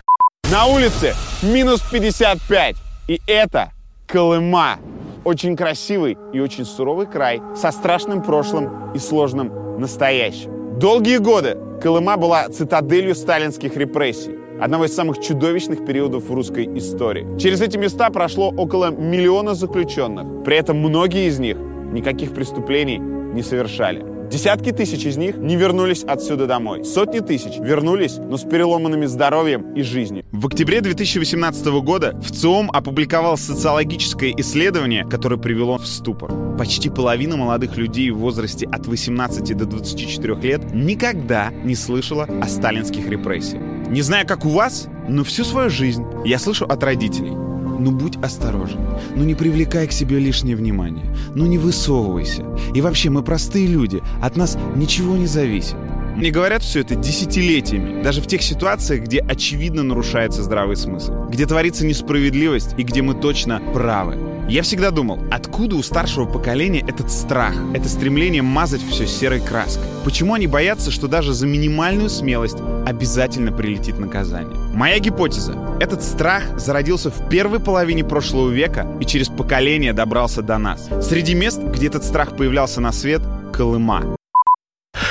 На 0.49 0.65
улице 0.65 1.15
минус 1.41 1.81
55, 1.91 2.75
и 3.07 3.21
это 3.27 3.71
Колыма. 4.07 4.79
очень 5.25 5.57
красивый 5.57 6.17
и 6.31 6.39
очень 6.39 6.63
суровый 6.65 7.05
край 7.05 7.41
со 7.55 7.71
страшным 7.71 8.23
прошлым 8.23 8.93
и 8.93 8.99
сложным 8.99 9.79
настоящим. 9.79 10.79
Долгие 10.79 11.17
годы 11.17 11.57
Колыма 11.81 12.15
была 12.15 12.47
цитаделью 12.47 13.13
сталинских 13.13 13.75
репрессий 13.75 14.46
одного 14.59 14.85
из 14.85 14.95
самых 14.95 15.19
чудовищных 15.19 15.85
периодов 15.85 16.29
в 16.29 16.33
русской 16.33 16.65
истории. 16.77 17.25
Через 17.37 17.61
эти 17.61 17.77
места 17.77 18.09
прошло 18.09 18.49
около 18.49 18.91
миллиона 18.91 19.53
заключенных. 19.53 20.43
При 20.43 20.57
этом 20.57 20.79
многие 20.79 21.27
из 21.27 21.39
них 21.39 21.57
никаких 21.91 22.33
преступлений 22.33 22.97
не 22.97 23.43
совершали. 23.43 24.16
Десятки 24.29 24.71
тысяч 24.71 25.05
из 25.05 25.15
них 25.15 25.37
не 25.37 25.55
вернулись 25.55 26.03
отсюда 26.03 26.47
домой. 26.47 26.83
Сотни 26.83 27.19
тысяч 27.19 27.59
вернулись, 27.59 28.17
но 28.17 28.35
с 28.37 28.43
переломанными 28.43 29.05
здоровьем 29.05 29.73
и 29.73 29.83
жизнью. 29.83 30.25
В 30.33 30.47
октябре 30.47 30.81
2018 30.81 31.65
года 31.81 32.13
в 32.21 32.31
ЦИОМ 32.31 32.69
опубликовал 32.71 33.37
социологическое 33.37 34.33
исследование, 34.37 35.05
которое 35.05 35.37
привело 35.37 35.77
в 35.77 35.87
ступор. 35.87 36.31
Почти 36.57 36.89
половина 36.89 37.37
молодых 37.37 37.77
людей 37.77 38.11
в 38.11 38.17
возрасте 38.17 38.67
от 38.67 38.85
18 38.85 39.55
до 39.55 39.65
24 39.65 40.35
лет 40.41 40.73
никогда 40.73 41.51
не 41.63 41.75
слышала 41.75 42.25
о 42.25 42.47
сталинских 42.49 43.09
репрессиях. 43.09 43.63
Не 43.87 44.01
знаю, 44.01 44.27
как 44.27 44.45
у 44.45 44.49
вас, 44.49 44.87
но 45.07 45.23
всю 45.23 45.45
свою 45.45 45.69
жизнь 45.69 46.03
я 46.25 46.37
слышу 46.37 46.65
от 46.65 46.83
родителей 46.83 47.46
ну 47.79 47.91
будь 47.91 48.17
осторожен. 48.17 48.79
Ну 49.15 49.23
не 49.23 49.35
привлекай 49.35 49.87
к 49.87 49.91
себе 49.91 50.19
лишнее 50.19 50.55
внимание. 50.55 51.05
Ну 51.35 51.45
не 51.45 51.57
высовывайся. 51.57 52.45
И 52.73 52.81
вообще, 52.81 53.09
мы 53.09 53.23
простые 53.23 53.67
люди. 53.67 54.01
От 54.21 54.37
нас 54.37 54.57
ничего 54.75 55.15
не 55.15 55.27
зависит. 55.27 55.75
Мне 56.17 56.31
говорят 56.31 56.63
все 56.63 56.81
это 56.81 56.95
десятилетиями, 56.95 58.01
даже 58.01 58.21
в 58.21 58.27
тех 58.27 58.41
ситуациях, 58.41 59.03
где 59.03 59.19
очевидно 59.19 59.83
нарушается 59.83 60.41
здравый 60.41 60.75
смысл, 60.75 61.27
где 61.29 61.45
творится 61.45 61.85
несправедливость 61.85 62.73
и 62.75 62.81
где 62.81 63.03
мы 63.03 63.13
точно 63.13 63.61
правы. 63.71 64.17
Я 64.49 64.63
всегда 64.63 64.89
думал, 64.89 65.19
откуда 65.29 65.75
у 65.75 65.83
старшего 65.83 66.25
поколения 66.25 66.79
этот 66.87 67.11
страх, 67.11 67.53
это 67.75 67.87
стремление 67.87 68.41
мазать 68.41 68.81
все 68.81 69.05
серой 69.05 69.41
краской? 69.41 69.83
Почему 70.05 70.33
они 70.33 70.47
боятся, 70.47 70.89
что 70.89 71.07
даже 71.07 71.33
за 71.33 71.45
минимальную 71.45 72.09
смелость 72.09 72.57
обязательно 72.87 73.51
прилетит 73.51 73.99
наказание? 73.99 74.55
Моя 74.73 74.99
гипотеза. 74.99 75.53
Этот 75.81 76.01
страх 76.01 76.57
зародился 76.57 77.11
в 77.11 77.27
первой 77.29 77.59
половине 77.59 78.05
прошлого 78.05 78.49
века 78.49 78.87
и 79.01 79.05
через 79.05 79.27
поколение 79.27 79.91
добрался 79.91 80.41
до 80.41 80.57
нас. 80.57 80.87
Среди 81.01 81.35
мест, 81.35 81.59
где 81.59 81.87
этот 81.87 82.05
страх 82.05 82.37
появлялся 82.37 82.79
на 82.79 82.93
свет, 82.93 83.21
Колыма. 83.53 84.15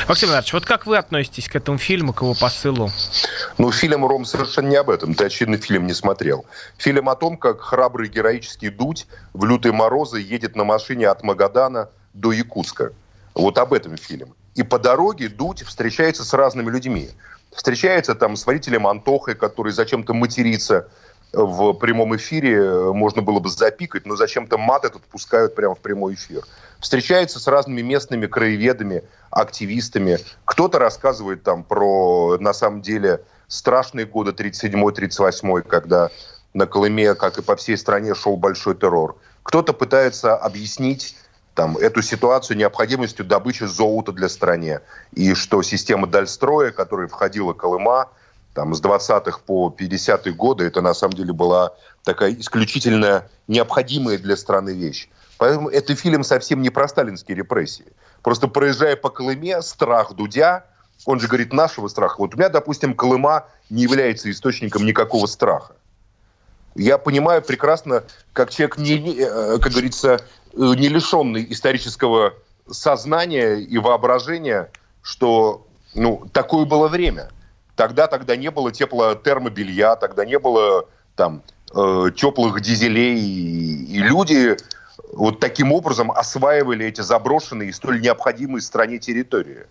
Максим 0.08 0.30
Иванович, 0.30 0.52
вот 0.54 0.64
как 0.64 0.86
вы 0.86 0.96
относитесь 0.96 1.48
к 1.48 1.56
этому 1.56 1.78
фильму, 1.78 2.14
к 2.14 2.22
его 2.22 2.34
посылу? 2.34 2.90
Ну, 3.58 3.70
фильм 3.72 4.06
«Ром» 4.06 4.24
совершенно 4.24 4.68
не 4.68 4.76
об 4.76 4.88
этом. 4.88 5.14
Ты, 5.14 5.26
очевидно, 5.26 5.58
фильм 5.58 5.86
не 5.86 5.94
смотрел. 5.94 6.46
Фильм 6.78 7.08
о 7.08 7.16
том, 7.16 7.36
как 7.36 7.60
храбрый 7.60 8.08
героический 8.08 8.70
Дудь 8.70 9.06
в 9.34 9.44
лютые 9.44 9.72
морозы 9.72 10.20
едет 10.20 10.56
на 10.56 10.64
машине 10.64 11.08
от 11.08 11.22
Магадана 11.22 11.90
до 12.14 12.32
Якутска. 12.32 12.92
Вот 13.34 13.58
об 13.58 13.74
этом 13.74 13.96
фильм. 13.96 14.34
И 14.54 14.62
по 14.62 14.78
дороге 14.78 15.28
Дудь 15.28 15.62
встречается 15.62 16.24
с 16.24 16.32
разными 16.32 16.70
людьми. 16.70 17.10
Встречается 17.56 18.14
там 18.14 18.36
с 18.36 18.46
водителем 18.46 18.86
Антохой, 18.86 19.34
который 19.34 19.72
зачем-то 19.72 20.14
матерится 20.14 20.88
в 21.32 21.72
прямом 21.72 22.14
эфире, 22.16 22.92
можно 22.92 23.22
было 23.22 23.40
бы 23.40 23.48
запикать, 23.48 24.06
но 24.06 24.14
зачем-то 24.14 24.56
мат 24.56 24.84
этот 24.84 25.02
пускают 25.02 25.56
прямо 25.56 25.74
в 25.74 25.80
прямой 25.80 26.14
эфир 26.14 26.44
встречается 26.80 27.40
с 27.40 27.46
разными 27.46 27.82
местными 27.82 28.26
краеведами, 28.26 29.02
активистами. 29.30 30.18
Кто-то 30.44 30.78
рассказывает 30.78 31.42
там 31.42 31.64
про, 31.64 32.36
на 32.38 32.52
самом 32.52 32.82
деле, 32.82 33.22
страшные 33.48 34.06
годы 34.06 34.32
37-38, 34.32 35.62
когда 35.62 36.10
на 36.54 36.66
Колыме, 36.66 37.14
как 37.14 37.38
и 37.38 37.42
по 37.42 37.56
всей 37.56 37.76
стране, 37.76 38.14
шел 38.14 38.36
большой 38.36 38.76
террор. 38.76 39.16
Кто-то 39.42 39.72
пытается 39.72 40.36
объяснить 40.36 41.16
там, 41.56 41.78
эту 41.78 42.02
ситуацию 42.02 42.58
необходимостью 42.58 43.24
добычи 43.24 43.64
золота 43.64 44.12
для 44.12 44.28
страны. 44.28 44.80
И 45.12 45.32
что 45.34 45.62
система 45.62 46.06
Дальстроя, 46.06 46.70
которая 46.70 47.08
входила 47.08 47.54
Колыма, 47.54 48.10
там, 48.52 48.74
с 48.74 48.82
20-х 48.82 49.40
по 49.46 49.74
50-е 49.76 50.34
годы, 50.34 50.64
это 50.64 50.82
на 50.82 50.92
самом 50.92 51.14
деле 51.14 51.32
была 51.32 51.72
такая 52.04 52.34
исключительно 52.34 53.24
необходимая 53.48 54.18
для 54.18 54.36
страны 54.36 54.70
вещь. 54.74 55.08
Поэтому 55.38 55.70
это 55.70 55.94
фильм 55.94 56.24
совсем 56.24 56.60
не 56.60 56.68
про 56.68 56.88
сталинские 56.88 57.36
репрессии. 57.36 57.86
Просто 58.22 58.48
проезжая 58.48 58.96
по 58.96 59.08
Колыме, 59.08 59.62
страх 59.62 60.14
Дудя, 60.14 60.66
он 61.06 61.20
же 61.20 61.26
говорит 61.26 61.54
нашего 61.54 61.88
страха. 61.88 62.16
Вот 62.18 62.34
у 62.34 62.36
меня, 62.36 62.50
допустим, 62.50 62.94
Колыма 62.94 63.46
не 63.70 63.82
является 63.82 64.30
источником 64.30 64.84
никакого 64.84 65.26
страха. 65.26 65.74
Я 66.76 66.98
понимаю 66.98 67.42
прекрасно, 67.42 68.04
как 68.32 68.50
человек, 68.50 68.76
не, 68.76 69.18
э, 69.18 69.58
как 69.58 69.72
говорится, 69.72 70.20
э, 70.52 70.56
не 70.56 70.88
лишенный 70.88 71.46
исторического 71.50 72.34
сознания 72.70 73.56
и 73.56 73.78
воображения, 73.78 74.70
что 75.02 75.66
ну, 75.94 76.26
такое 76.32 76.66
было 76.66 76.88
время. 76.88 77.30
Тогда, 77.76 78.06
тогда 78.06 78.36
не 78.36 78.50
было 78.50 78.72
теплотермобелья, 78.72 79.96
тогда 79.96 80.24
не 80.26 80.38
было 80.38 80.86
там 81.14 81.42
э, 81.74 82.10
теплых 82.14 82.60
дизелей, 82.60 83.18
и 83.18 83.98
люди 83.98 84.56
вот 85.12 85.40
таким 85.40 85.72
образом 85.72 86.10
осваивали 86.10 86.86
эти 86.86 87.00
заброшенные 87.00 87.70
и 87.70 87.72
столь 87.72 88.02
необходимые 88.02 88.60
стране 88.60 88.98
территории. 88.98 89.66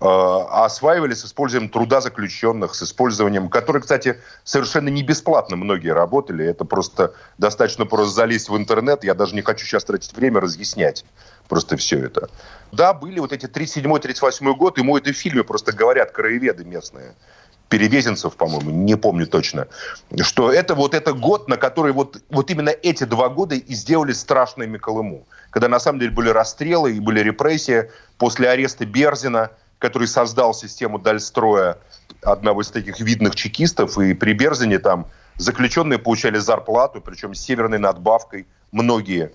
А 0.00 0.66
осваивали 0.66 1.14
с 1.14 1.24
использованием 1.24 1.70
труда 1.72 2.00
заключенных, 2.00 2.74
с 2.74 2.82
использованием, 2.82 3.48
которые, 3.48 3.82
кстати, 3.82 4.20
совершенно 4.44 4.88
не 4.88 5.02
бесплатно 5.02 5.56
многие 5.56 5.92
работали. 5.92 6.46
Это 6.46 6.64
просто 6.64 7.14
достаточно 7.36 7.84
просто 7.84 8.14
залезть 8.14 8.48
в 8.48 8.56
интернет. 8.56 9.02
Я 9.02 9.14
даже 9.14 9.34
не 9.34 9.42
хочу 9.42 9.66
сейчас 9.66 9.84
тратить 9.84 10.14
время 10.14 10.40
разъяснять 10.40 11.04
просто 11.48 11.76
все 11.76 11.98
это. 11.98 12.28
Да, 12.70 12.92
были 12.92 13.18
вот 13.18 13.32
эти 13.32 13.46
37-38 13.46 14.54
год, 14.54 14.78
мой 14.78 15.00
это 15.00 15.12
в 15.12 15.16
фильме 15.16 15.42
просто 15.42 15.72
говорят 15.72 16.12
краеведы 16.12 16.64
местные. 16.64 17.14
Перевезенцев, 17.68 18.34
по-моему, 18.36 18.70
не 18.70 18.96
помню 18.96 19.26
точно, 19.26 19.68
что 20.22 20.50
это 20.50 20.74
вот 20.74 20.94
это 20.94 21.12
год, 21.12 21.48
на 21.48 21.58
который 21.58 21.92
вот, 21.92 22.22
вот 22.30 22.50
именно 22.50 22.70
эти 22.70 23.04
два 23.04 23.28
года 23.28 23.56
и 23.56 23.74
сделали 23.74 24.12
страшными 24.12 24.78
Колыму. 24.78 25.26
Когда 25.50 25.68
на 25.68 25.78
самом 25.78 25.98
деле 25.98 26.12
были 26.12 26.30
расстрелы 26.30 26.96
и 26.96 27.00
были 27.00 27.20
репрессии 27.20 27.90
после 28.16 28.48
ареста 28.48 28.86
Берзина, 28.86 29.50
который 29.78 30.08
создал 30.08 30.54
систему 30.54 30.98
Дальстроя, 30.98 31.78
одного 32.22 32.62
из 32.62 32.68
таких 32.68 33.00
видных 33.00 33.36
чекистов, 33.36 33.98
и 33.98 34.14
при 34.14 34.32
Берзине 34.32 34.78
там 34.78 35.06
заключенные 35.36 35.98
получали 35.98 36.38
зарплату, 36.38 37.00
причем 37.00 37.34
с 37.34 37.40
северной 37.40 37.78
надбавкой, 37.78 38.46
многие. 38.72 39.32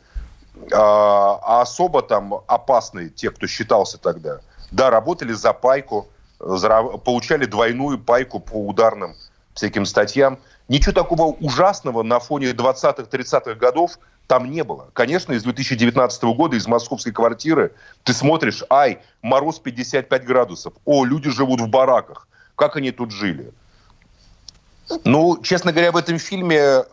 А, 0.71 1.39
а 1.41 1.61
особо 1.61 2.01
там 2.01 2.33
опасные, 2.47 3.09
те, 3.09 3.31
кто 3.31 3.47
считался 3.47 3.97
тогда, 3.97 4.39
да, 4.71 4.89
работали 4.89 5.33
за 5.33 5.53
пайку, 5.53 6.07
получали 6.37 7.45
двойную 7.45 7.97
пайку 7.97 8.39
по 8.39 8.55
ударным 8.55 9.15
всяким 9.53 9.85
статьям. 9.85 10.39
Ничего 10.67 10.93
такого 10.93 11.23
ужасного 11.39 12.03
на 12.03 12.19
фоне 12.19 12.51
20-30-х 12.51 13.55
годов 13.55 13.99
там 14.27 14.49
не 14.49 14.63
было. 14.63 14.89
Конечно, 14.93 15.33
из 15.33 15.43
2019 15.43 16.23
года, 16.23 16.55
из 16.55 16.67
московской 16.67 17.11
квартиры, 17.11 17.73
ты 18.03 18.13
смотришь, 18.13 18.63
ай, 18.69 18.99
мороз 19.21 19.59
55 19.59 20.25
градусов, 20.25 20.73
о, 20.85 21.05
люди 21.05 21.29
живут 21.29 21.59
в 21.61 21.67
бараках, 21.67 22.27
как 22.55 22.77
они 22.77 22.91
тут 22.91 23.11
жили. 23.11 23.51
Ну, 25.03 25.41
честно 25.41 25.71
говоря, 25.71 25.91
в 25.91 25.97
этом 25.97 26.17
фильме 26.19 26.57
э, 26.57 26.83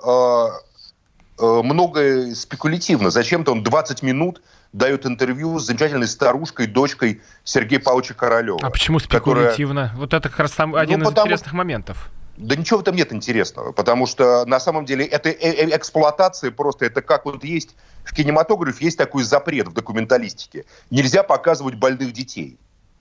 э, 1.38 1.62
многое 1.62 2.34
спекулятивно. 2.34 3.10
Зачем-то 3.10 3.52
он 3.52 3.62
20 3.62 4.02
минут 4.02 4.42
дает 4.72 5.06
интервью 5.06 5.58
с 5.58 5.66
замечательной 5.66 6.06
старушкой, 6.06 6.66
дочкой 6.66 7.20
Сергея 7.44 7.80
Павловича 7.80 8.14
Королева. 8.14 8.60
А 8.62 8.70
почему 8.70 8.98
спекулятивно? 8.98 9.82
Которая... 9.82 10.00
Вот 10.00 10.14
это 10.14 10.28
как 10.28 10.38
раз 10.40 10.52
сам, 10.52 10.74
один 10.74 11.00
ну, 11.00 11.10
из 11.10 11.12
интересных 11.12 11.52
моментов. 11.52 12.10
Да 12.40 12.56
ничего 12.56 12.78
в 12.78 12.82
этом 12.82 12.96
нет 12.96 13.12
интересного, 13.12 13.72
потому 13.72 14.06
что 14.06 14.46
на 14.46 14.60
самом 14.60 14.86
деле 14.86 15.04
это 15.04 15.28
э, 15.28 15.34
э, 15.40 15.76
эксплуатация 15.76 16.50
просто, 16.50 16.86
это 16.86 17.02
как 17.02 17.26
вот 17.26 17.44
есть 17.44 17.76
в 18.02 18.14
кинематографе, 18.14 18.86
есть 18.86 18.96
такой 18.96 19.24
запрет 19.24 19.68
в 19.68 19.74
документалистике. 19.74 20.64
Нельзя 20.90 21.22
показывать 21.22 21.74
больных 21.74 22.14
детей. 22.14 22.58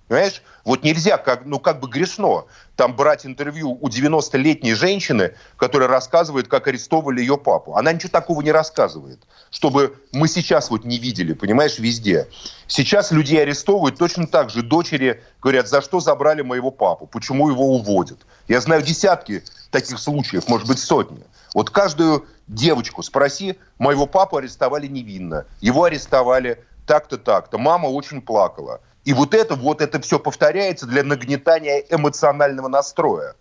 Понимаешь? 0.09 0.41
Вот 0.65 0.83
нельзя, 0.83 1.17
как, 1.17 1.45
ну 1.45 1.59
как 1.59 1.79
бы 1.79 1.87
грешно, 1.87 2.45
там 2.75 2.95
брать 2.95 3.27
интервью 3.27 3.77
у 3.79 3.89
90-летней 3.89 4.73
женщины, 4.73 5.35
которая 5.55 5.87
рассказывает, 5.87 6.47
как 6.47 6.67
арестовали 6.67 7.21
ее 7.21 7.37
папу. 7.37 7.75
Она 7.75 7.93
ничего 7.93 8.09
такого 8.09 8.41
не 8.41 8.51
рассказывает, 8.51 9.19
чтобы 9.51 9.95
мы 10.11 10.27
сейчас 10.27 10.71
вот 10.71 10.83
не 10.83 10.97
видели, 10.97 11.33
понимаешь, 11.33 11.77
везде. 11.77 12.27
Сейчас 12.65 13.11
людей 13.11 13.39
арестовывают 13.39 13.99
точно 13.99 14.25
так 14.25 14.49
же. 14.49 14.63
Дочери 14.63 15.21
говорят, 15.43 15.67
за 15.69 15.79
что 15.79 15.99
забрали 15.99 16.41
моего 16.41 16.71
папу, 16.71 17.05
почему 17.05 17.47
его 17.47 17.75
уводят. 17.75 18.17
Я 18.47 18.61
знаю 18.61 18.81
десятки 18.81 19.43
таких 19.69 19.99
случаев, 19.99 20.47
может 20.47 20.67
быть 20.67 20.79
сотни. 20.79 21.23
Вот 21.53 21.69
каждую 21.69 22.25
девочку 22.47 23.03
спроси, 23.03 23.59
моего 23.77 24.07
папу 24.07 24.37
арестовали 24.37 24.87
невинно, 24.87 25.45
его 25.61 25.83
арестовали 25.83 26.65
так-то, 26.87 27.19
так-то. 27.19 27.59
Мама 27.59 27.85
очень 27.85 28.19
плакала. 28.19 28.81
И 29.05 29.13
вот 29.13 29.33
это, 29.33 29.55
вот 29.55 29.81
это 29.81 29.99
все 30.01 30.19
повторяется 30.19 30.85
для 30.85 31.03
нагнетания 31.03 31.83
эмоционального 31.89 32.67
настроя. 32.67 33.35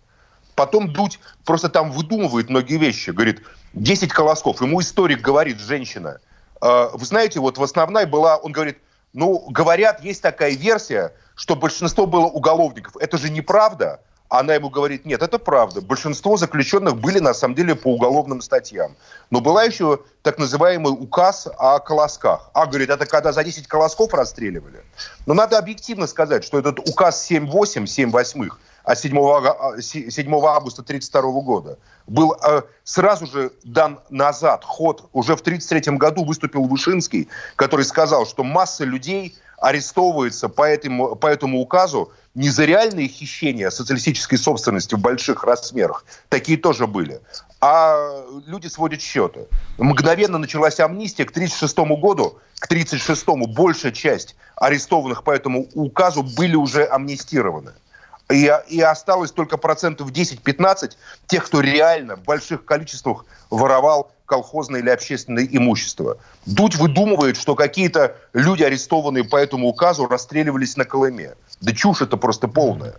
Потом 0.55 0.91
Дудь 0.91 1.19
просто 1.45 1.69
там 1.69 1.91
выдумывает 1.91 2.49
многие 2.49 2.77
вещи. 2.77 3.11
Говорит, 3.11 3.41
10 3.73 4.11
колосков. 4.11 4.61
Ему 4.61 4.81
историк 4.81 5.21
говорит, 5.21 5.59
женщина, 5.59 6.19
Э, 6.61 6.89
вы 6.93 7.05
знаете, 7.05 7.39
вот 7.39 7.57
в 7.57 7.63
основной 7.63 8.05
была, 8.05 8.37
он 8.37 8.51
говорит, 8.51 8.79
ну, 9.13 9.39
говорят, 9.49 10.03
есть 10.03 10.21
такая 10.21 10.51
версия, 10.51 11.13
что 11.35 11.55
большинство 11.55 12.05
было 12.05 12.25
уголовников. 12.25 12.95
Это 12.99 13.17
же 13.17 13.29
неправда. 13.29 14.01
Она 14.29 14.53
ему 14.53 14.69
говорит, 14.69 15.05
нет, 15.05 15.23
это 15.23 15.39
правда. 15.39 15.81
Большинство 15.81 16.37
заключенных 16.37 16.97
были 16.97 17.17
на 17.17 17.33
самом 17.33 17.55
деле 17.55 17.73
по 17.73 17.87
уголовным 17.87 18.41
статьям. 18.41 18.95
Но 19.31 19.41
была 19.41 19.63
еще 19.63 20.01
так 20.21 20.37
называемый 20.37 20.93
указ 20.93 21.47
о 21.57 21.79
колосках. 21.79 22.51
А, 22.53 22.67
говорит, 22.67 22.91
это 22.91 23.07
когда 23.07 23.31
за 23.31 23.43
10 23.43 23.67
колосков 23.67 24.13
расстреливали. 24.13 24.83
Но 25.25 25.33
надо 25.33 25.57
объективно 25.57 26.05
сказать, 26.05 26.43
что 26.43 26.59
этот 26.59 26.77
указ 26.87 27.29
7-8, 27.29 27.87
7 27.87 28.11
восьмых, 28.11 28.59
а 28.89 28.95
7, 28.95 29.79
7 29.79 30.33
августа 30.47 30.81
1932 30.81 31.41
года 31.41 31.77
был 32.07 32.33
э, 32.33 32.63
сразу 32.83 33.27
же 33.27 33.51
дан 33.63 33.99
назад 34.09 34.63
ход. 34.63 35.07
Уже 35.13 35.35
в 35.35 35.41
1933 35.41 35.95
году 35.97 36.25
выступил 36.25 36.63
Вышинский, 36.63 37.29
который 37.55 37.85
сказал, 37.85 38.25
что 38.25 38.43
масса 38.43 38.85
людей 38.85 39.35
арестовывается 39.57 40.49
по 40.49 40.63
этому, 40.63 41.15
по 41.15 41.27
этому 41.27 41.59
указу 41.59 42.11
не 42.33 42.49
за 42.49 42.65
реальные 42.65 43.09
хищения 43.09 43.69
социалистической 43.69 44.39
собственности 44.39 44.95
в 44.95 44.99
больших 44.99 45.43
размерах, 45.43 46.03
такие 46.29 46.57
тоже 46.57 46.87
были, 46.87 47.21
а 47.61 48.25
люди 48.47 48.65
сводят 48.65 49.01
счеты. 49.01 49.45
Мгновенно 49.77 50.39
началась 50.39 50.79
амнистия. 50.79 51.25
К 51.25 51.29
1936 51.29 52.01
году, 52.01 52.39
к 52.57 52.65
1936 52.65 53.53
большая 53.55 53.91
часть 53.91 54.35
арестованных 54.55 55.23
по 55.23 55.29
этому 55.29 55.67
указу 55.75 56.23
были 56.23 56.55
уже 56.55 56.87
амнистированы. 56.87 57.73
И, 58.29 58.51
и 58.67 58.81
осталось 58.81 59.31
только 59.31 59.57
процентов 59.57 60.11
10-15 60.11 60.91
тех, 61.25 61.45
кто 61.45 61.61
реально 61.61 62.15
в 62.15 62.23
больших 62.23 62.63
количествах 62.63 63.25
воровал 63.49 64.11
колхозное 64.27 64.81
или 64.81 64.89
общественное 64.89 65.47
имущество. 65.49 66.17
Дудь 66.45 66.75
выдумывает, 66.75 67.37
что 67.37 67.55
какие-то 67.55 68.15
люди, 68.33 68.61
арестованные 68.61 69.23
по 69.23 69.37
этому 69.37 69.67
указу, 69.67 70.07
расстреливались 70.07 70.77
на 70.77 70.85
Колыме. 70.85 71.33
Да 71.61 71.73
чушь 71.73 72.03
это 72.03 72.17
просто 72.17 72.47
полная. 72.47 72.95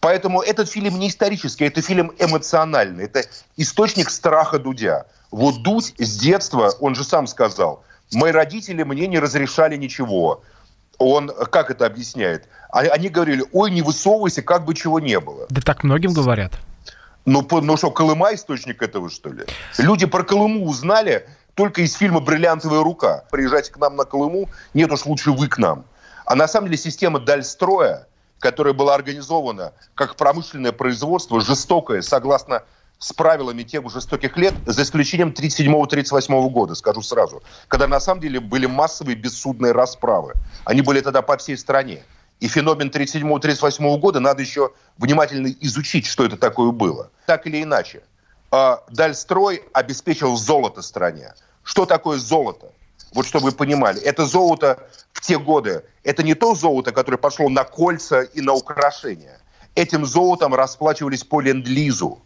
Поэтому 0.00 0.40
этот 0.40 0.70
фильм 0.70 0.98
не 0.98 1.08
исторический, 1.08 1.66
это 1.66 1.82
фильм 1.82 2.12
эмоциональный. 2.18 3.04
Это 3.04 3.24
источник 3.58 4.08
страха 4.08 4.58
Дудя. 4.58 5.06
Вот 5.30 5.62
Дудь 5.62 5.94
с 5.98 6.16
детства, 6.16 6.72
он 6.80 6.94
же 6.94 7.04
сам 7.04 7.26
сказал, 7.26 7.84
мои 8.12 8.32
родители 8.32 8.82
мне 8.82 9.06
не 9.06 9.18
разрешали 9.18 9.76
ничего. 9.76 10.42
Он, 11.00 11.32
как 11.50 11.70
это 11.70 11.86
объясняет? 11.86 12.46
Они 12.68 13.08
говорили, 13.08 13.42
ой, 13.52 13.70
не 13.70 13.80
высовывайся, 13.80 14.42
как 14.42 14.66
бы 14.66 14.74
чего 14.74 15.00
не 15.00 15.18
было. 15.18 15.46
Да 15.48 15.62
так 15.62 15.82
многим 15.82 16.12
говорят. 16.12 16.52
Ну, 17.24 17.46
ну 17.50 17.76
что, 17.78 17.90
Колыма 17.90 18.34
источник 18.34 18.82
этого, 18.82 19.08
что 19.08 19.30
ли? 19.30 19.44
Люди 19.78 20.04
про 20.04 20.24
Колыму 20.24 20.66
узнали 20.66 21.26
только 21.54 21.80
из 21.80 21.94
фильма 21.94 22.20
«Бриллиантовая 22.20 22.82
рука». 22.82 23.24
Приезжайте 23.30 23.72
к 23.72 23.78
нам 23.78 23.96
на 23.96 24.04
Колыму, 24.04 24.50
нет 24.74 24.92
уж 24.92 25.06
лучше 25.06 25.32
вы 25.32 25.48
к 25.48 25.56
нам. 25.56 25.84
А 26.26 26.34
на 26.34 26.46
самом 26.46 26.66
деле 26.66 26.76
система 26.76 27.18
Дальстроя, 27.18 28.06
которая 28.38 28.74
была 28.74 28.94
организована 28.94 29.72
как 29.94 30.16
промышленное 30.16 30.72
производство, 30.72 31.40
жестокое, 31.40 32.02
согласно 32.02 32.62
с 33.00 33.14
правилами 33.14 33.62
тех 33.62 33.90
жестоких 33.90 34.36
лет, 34.36 34.54
за 34.66 34.82
исключением 34.82 35.30
37-38 35.30 36.50
года, 36.50 36.74
скажу 36.74 37.00
сразу, 37.00 37.42
когда 37.66 37.88
на 37.88 37.98
самом 37.98 38.20
деле 38.20 38.40
были 38.40 38.66
массовые 38.66 39.16
бессудные 39.16 39.72
расправы. 39.72 40.34
Они 40.66 40.82
были 40.82 41.00
тогда 41.00 41.22
по 41.22 41.36
всей 41.38 41.56
стране. 41.56 42.04
И 42.40 42.48
феномен 42.48 42.88
37-38 42.88 43.98
года 43.98 44.20
надо 44.20 44.42
еще 44.42 44.72
внимательно 44.98 45.48
изучить, 45.60 46.06
что 46.06 46.24
это 46.24 46.36
такое 46.36 46.72
было. 46.72 47.10
Так 47.26 47.46
или 47.46 47.62
иначе, 47.62 48.02
а, 48.50 48.82
Дальстрой 48.90 49.62
обеспечил 49.72 50.36
золото 50.36 50.82
стране. 50.82 51.32
Что 51.62 51.86
такое 51.86 52.18
золото? 52.18 52.70
Вот 53.14 53.26
чтобы 53.26 53.46
вы 53.46 53.52
понимали, 53.52 54.00
это 54.00 54.26
золото 54.26 54.86
в 55.12 55.20
те 55.22 55.38
годы, 55.38 55.84
это 56.04 56.22
не 56.22 56.34
то 56.34 56.54
золото, 56.54 56.92
которое 56.92 57.18
пошло 57.18 57.48
на 57.48 57.64
кольца 57.64 58.22
и 58.22 58.42
на 58.42 58.52
украшения. 58.52 59.40
Этим 59.74 60.04
золотом 60.04 60.54
расплачивались 60.54 61.24
по 61.24 61.40
ленд-лизу. 61.40 62.20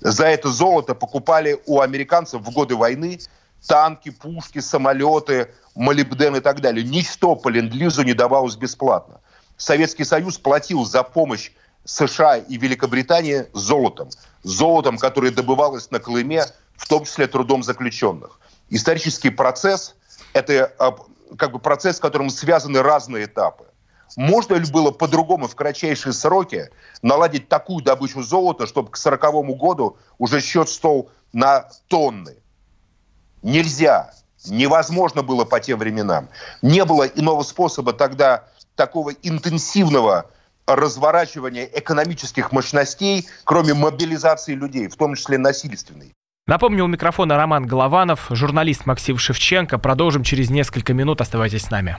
За 0.00 0.26
это 0.26 0.48
золото 0.48 0.94
покупали 0.94 1.60
у 1.66 1.80
американцев 1.80 2.42
в 2.42 2.50
годы 2.50 2.76
войны 2.76 3.18
танки, 3.66 4.10
пушки, 4.10 4.60
самолеты, 4.60 5.52
молибден 5.74 6.36
и 6.36 6.40
так 6.40 6.60
далее. 6.60 6.84
Ничто 6.84 7.34
по 7.34 7.48
ленд-лизу 7.48 8.02
не 8.02 8.14
давалось 8.14 8.56
бесплатно. 8.56 9.20
Советский 9.56 10.04
Союз 10.04 10.38
платил 10.38 10.84
за 10.84 11.02
помощь 11.02 11.50
США 11.84 12.36
и 12.36 12.56
Великобритании 12.56 13.46
золотом. 13.52 14.10
Золотом, 14.44 14.98
которое 14.98 15.32
добывалось 15.32 15.90
на 15.90 15.98
Колыме, 15.98 16.44
в 16.76 16.86
том 16.86 17.04
числе 17.04 17.26
трудом 17.26 17.62
заключенных. 17.62 18.38
Исторический 18.70 19.30
процесс– 19.30 19.94
это 20.32 20.72
а, 20.78 20.94
как 21.36 21.52
бы 21.52 21.58
процесс, 21.58 21.96
с 21.96 22.00
которым 22.00 22.30
связаны 22.30 22.82
разные 22.82 23.24
этапы. 23.24 23.64
Можно 24.16 24.54
ли 24.54 24.70
было 24.70 24.90
по-другому 24.90 25.48
в 25.48 25.54
кратчайшие 25.54 26.12
сроки 26.12 26.70
наладить 27.02 27.48
такую 27.48 27.84
добычу 27.84 28.22
золота, 28.22 28.66
чтобы 28.66 28.90
к 28.90 28.98
1940 28.98 29.58
году 29.58 29.96
уже 30.18 30.40
счет 30.40 30.68
стол 30.68 31.10
на 31.32 31.68
тонны? 31.88 32.36
Нельзя. 33.42 34.12
Невозможно 34.46 35.22
было 35.22 35.44
по 35.44 35.60
тем 35.60 35.78
временам. 35.78 36.28
Не 36.62 36.84
было 36.84 37.04
иного 37.04 37.42
способа 37.42 37.92
тогда 37.92 38.44
такого 38.76 39.10
интенсивного 39.22 40.30
разворачивания 40.66 41.64
экономических 41.64 42.52
мощностей, 42.52 43.26
кроме 43.44 43.74
мобилизации 43.74 44.54
людей, 44.54 44.88
в 44.88 44.96
том 44.96 45.14
числе 45.14 45.38
насильственной. 45.38 46.12
Напомню, 46.46 46.84
у 46.84 46.88
микрофона 46.88 47.36
Роман 47.36 47.66
Голованов, 47.66 48.28
журналист 48.30 48.86
Максим 48.86 49.18
Шевченко. 49.18 49.78
Продолжим 49.78 50.22
через 50.22 50.48
несколько 50.48 50.94
минут. 50.94 51.20
Оставайтесь 51.20 51.64
с 51.64 51.70
нами. 51.70 51.98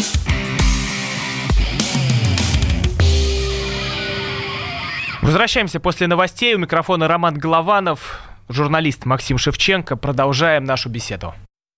Возвращаемся 5.21 5.79
после 5.79 6.07
новостей. 6.07 6.55
У 6.55 6.57
микрофона 6.57 7.07
Роман 7.07 7.35
Голованов 7.35 8.19
журналист 8.49 9.05
Максим 9.05 9.37
Шевченко. 9.37 9.95
Продолжаем 9.95 10.63
нашу 10.63 10.89
беседу. 10.89 11.33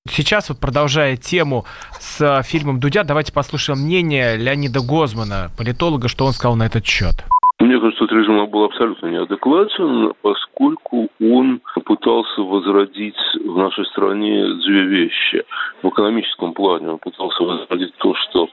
Сейчас, 0.10 0.50
вот 0.50 0.60
продолжая 0.60 1.18
тему 1.18 1.66
с 2.00 2.22
э, 2.22 2.44
фильмом 2.44 2.80
«Дудя», 2.80 3.04
давайте 3.04 3.32
послушаем 3.32 3.80
мнение 3.80 4.36
Леонида 4.38 4.80
Гозмана, 4.82 5.50
политолога, 5.58 6.10
что 6.10 6.26
он 6.26 6.34
сказал 6.34 6.58
на 6.58 6.64
этот 6.64 6.86
счет. 6.86 7.24
Мне 7.60 7.80
кажется, 7.80 8.04
этот 8.04 8.18
режим 8.18 8.46
был 8.50 8.66
абсолютно 8.66 9.08
неадекватен, 9.08 10.14
поскольку 10.22 11.08
он 11.22 11.62
пытался 11.86 12.42
возродить 12.42 13.16
в 13.46 13.58
нашей 13.58 13.86
стране 13.86 14.44
две 14.66 14.84
вещи. 14.84 15.44
В 15.82 15.90
экономическом 15.90 16.54
плане 16.54 16.92
он 16.92 16.98
пытался 17.00 17.44
возродить 17.44 17.96
то, 17.98 18.14
что 18.16 18.48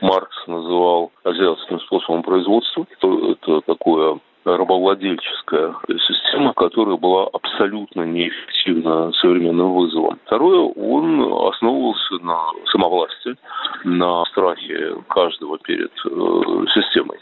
Маркс 0.00 0.46
называл 0.48 1.12
азиатским 1.22 1.78
способом 1.80 2.22
производства. 2.22 2.86
Это 3.00 3.60
такое 3.60 4.18
рабовладельческая 4.46 5.74
система, 6.06 6.54
которая 6.54 6.96
была 6.96 7.28
абсолютно 7.32 8.02
неэффективна 8.02 9.12
современным 9.14 9.72
вызовом. 9.74 10.18
Второе, 10.26 10.60
он 10.60 11.20
основывался 11.48 12.14
на 12.22 12.38
самовластии, 12.70 13.36
на 13.84 14.24
страхе 14.26 14.96
каждого 15.08 15.58
перед 15.58 15.90
э, 16.04 16.64
системой. 16.74 17.18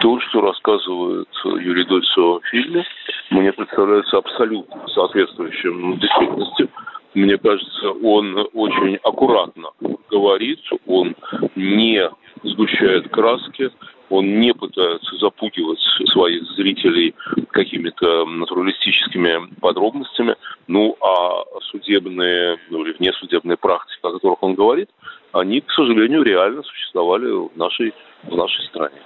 То, 0.00 0.18
что 0.20 0.40
рассказывает 0.40 1.28
Юрий 1.44 1.84
Дольцо 1.84 2.40
в 2.40 2.46
фильме, 2.46 2.84
мне 3.30 3.52
представляется 3.52 4.18
абсолютно 4.18 4.88
соответствующим 4.88 5.98
действительности. 5.98 6.68
Мне 7.14 7.38
кажется, 7.38 7.90
он 8.02 8.48
очень 8.54 8.96
аккуратно 9.04 9.68
говорит, 10.10 10.60
он 10.86 11.14
не 11.54 12.10
сгущает 12.42 13.08
краски, 13.10 13.70
он 14.14 14.38
не 14.38 14.54
пытается 14.54 15.16
запугивать 15.16 15.80
своих 16.12 16.44
зрителей 16.56 17.14
какими-то 17.50 18.24
натуралистическими 18.26 19.52
подробностями. 19.60 20.36
Ну, 20.68 20.96
а 21.00 21.44
судебные 21.70 22.58
ну, 22.70 22.84
или 22.84 22.94
внесудебные 22.98 23.56
практики, 23.56 23.98
о 24.02 24.12
которых 24.12 24.42
он 24.42 24.54
говорит, 24.54 24.88
они, 25.32 25.60
к 25.60 25.70
сожалению, 25.72 26.22
реально 26.22 26.62
существовали 26.62 27.26
в 27.26 27.56
нашей, 27.56 27.92
в 28.22 28.36
нашей 28.36 28.64
стране. 28.66 29.00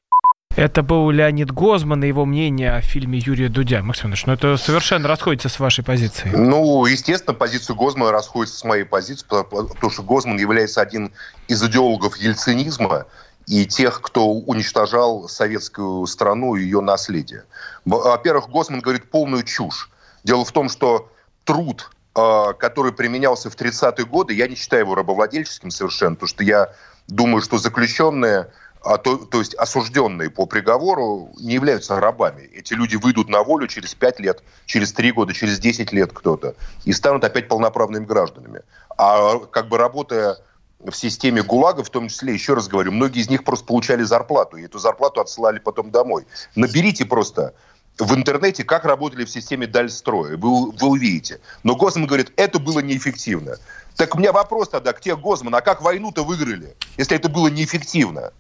Это 0.57 0.83
был 0.83 1.09
Леонид 1.11 1.53
Гозман 1.53 2.03
и 2.03 2.09
его 2.09 2.25
мнение 2.25 2.73
о 2.73 2.81
фильме 2.81 3.21
Юрия 3.25 3.49
Дудя. 3.49 3.81
Максим 3.81 4.07
Иванович, 4.07 4.27
ну 4.27 4.33
это 4.33 4.57
совершенно 4.57 5.07
расходится 5.07 5.49
с 5.49 5.61
вашей 5.61 5.85
позицией. 5.85 6.37
Ну, 6.37 6.85
естественно, 6.85 7.33
позиция 7.33 7.77
Гозмана 7.77 8.11
расходится 8.11 8.59
с 8.59 8.65
моей 8.65 8.85
позицией, 8.85 9.29
потому 9.29 9.91
что 9.91 10.03
Гозман 10.03 10.37
является 10.37 10.81
один 10.81 11.13
из 11.47 11.63
идеологов 11.65 12.17
ельцинизма 12.17 13.07
и 13.49 13.65
тех, 13.65 14.03
кто 14.03 14.29
уничтожал 14.29 15.29
советскую 15.29 16.07
страну 16.07 16.55
и 16.55 16.63
ее 16.63 16.81
наследие. 16.81 17.45
Во-первых, 17.87 18.51
Гозман 18.51 18.81
говорит 18.81 19.11
полную 19.11 19.43
чушь. 19.43 19.91
Дело 20.23 20.45
в 20.45 20.53
том, 20.53 20.69
что 20.69 21.11
труд, 21.45 21.91
а, 22.15 22.53
который 22.53 22.93
применялся 22.93 23.49
в 23.49 23.57
30-е 23.57 24.05
годы, 24.05 24.35
я 24.35 24.49
не 24.49 24.55
считаю 24.55 24.83
его 24.83 24.95
рабовладельческим 24.95 25.71
совершенно, 25.71 26.15
потому 26.15 26.29
что 26.29 26.45
я 26.45 26.75
думаю, 27.09 27.41
что 27.41 27.57
заключенные 27.57 28.51
а 28.85 28.97
то, 28.97 29.17
то 29.17 29.41
есть 29.41 29.55
осужденные 29.55 30.31
по 30.31 30.47
приговору 30.47 31.33
не 31.41 31.55
являются 31.55 31.99
рабами. 31.99 32.43
Эти 32.55 32.75
люди 32.75 32.95
выйдут 32.95 33.29
на 33.29 33.43
волю 33.43 33.67
через 33.67 33.95
5 33.95 34.21
лет, 34.21 34.43
через 34.67 34.93
3 34.93 35.13
года, 35.13 35.35
через 35.35 35.59
10 35.59 35.93
лет 35.93 36.13
кто-то 36.13 36.55
и 36.85 36.93
станут 36.93 37.25
опять 37.25 37.49
полноправными 37.49 38.05
гражданами. 38.05 38.63
А 38.97 39.39
как 39.39 39.69
бы 39.69 39.79
работая 39.79 40.37
в 40.81 40.93
системе 40.93 41.43
ГУЛАГа, 41.43 41.83
в 41.83 41.91
том 41.91 42.09
числе, 42.09 42.33
еще 42.33 42.55
раз 42.55 42.69
говорю, 42.69 42.93
многие 42.93 43.21
из 43.21 43.29
них 43.29 43.45
просто 43.45 43.67
получали 43.67 44.03
зарплату, 44.03 44.57
и 44.57 44.65
эту 44.65 44.79
зарплату 44.79 45.21
отсылали 45.21 45.59
потом 45.59 45.91
домой. 45.91 46.27
Наберите 46.55 47.05
просто 47.05 47.55
в 47.99 48.15
интернете, 48.15 48.63
как 48.63 48.85
работали 48.85 49.25
в 49.25 49.31
системе 49.31 49.67
Дальстроя. 49.67 50.37
Вы, 50.37 50.71
вы 50.71 50.89
увидите. 50.89 51.41
Но 51.65 51.75
Госман 51.75 52.07
говорит, 52.07 52.33
это 52.37 52.61
было 52.61 52.79
неэффективно. 52.79 53.57
Так 53.97 54.15
у 54.15 54.19
меня 54.19 54.33
вопрос 54.33 54.69
тогда 54.69 54.93
к 54.93 55.01
тебе, 55.01 55.17
Гозман, 55.17 55.55
а 55.57 55.61
как 55.61 55.83
войну-то 55.83 56.23
выиграли, 56.23 56.77
если 56.97 57.17
это 57.17 57.29
было 57.29 57.49
неэффективно? 57.49 58.33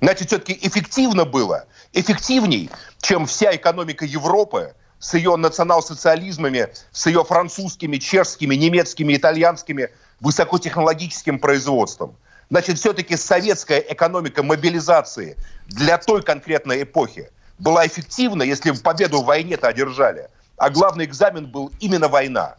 Значит, 0.00 0.28
все-таки 0.28 0.58
эффективно 0.60 1.24
было, 1.24 1.66
эффективней, 1.92 2.70
чем 3.00 3.26
вся 3.26 3.54
экономика 3.54 4.06
Европы 4.06 4.74
с 4.98 5.12
ее 5.14 5.36
национал-социализмами, 5.36 6.68
с 6.92 7.06
ее 7.06 7.24
французскими, 7.24 7.98
чешскими, 7.98 8.54
немецкими, 8.54 9.14
итальянскими 9.14 9.90
высокотехнологическим 10.24 11.38
производством. 11.38 12.16
Значит, 12.50 12.78
все-таки 12.78 13.16
советская 13.16 13.78
экономика 13.78 14.42
мобилизации 14.42 15.36
для 15.66 15.98
той 15.98 16.22
конкретной 16.22 16.82
эпохи 16.82 17.28
была 17.58 17.86
эффективна, 17.86 18.42
если 18.42 18.72
победу 18.72 19.22
в 19.22 19.26
войне-то 19.26 19.68
одержали. 19.68 20.28
А 20.56 20.70
главный 20.70 21.04
экзамен 21.04 21.46
был 21.46 21.70
именно 21.80 22.08
война. 22.08 22.56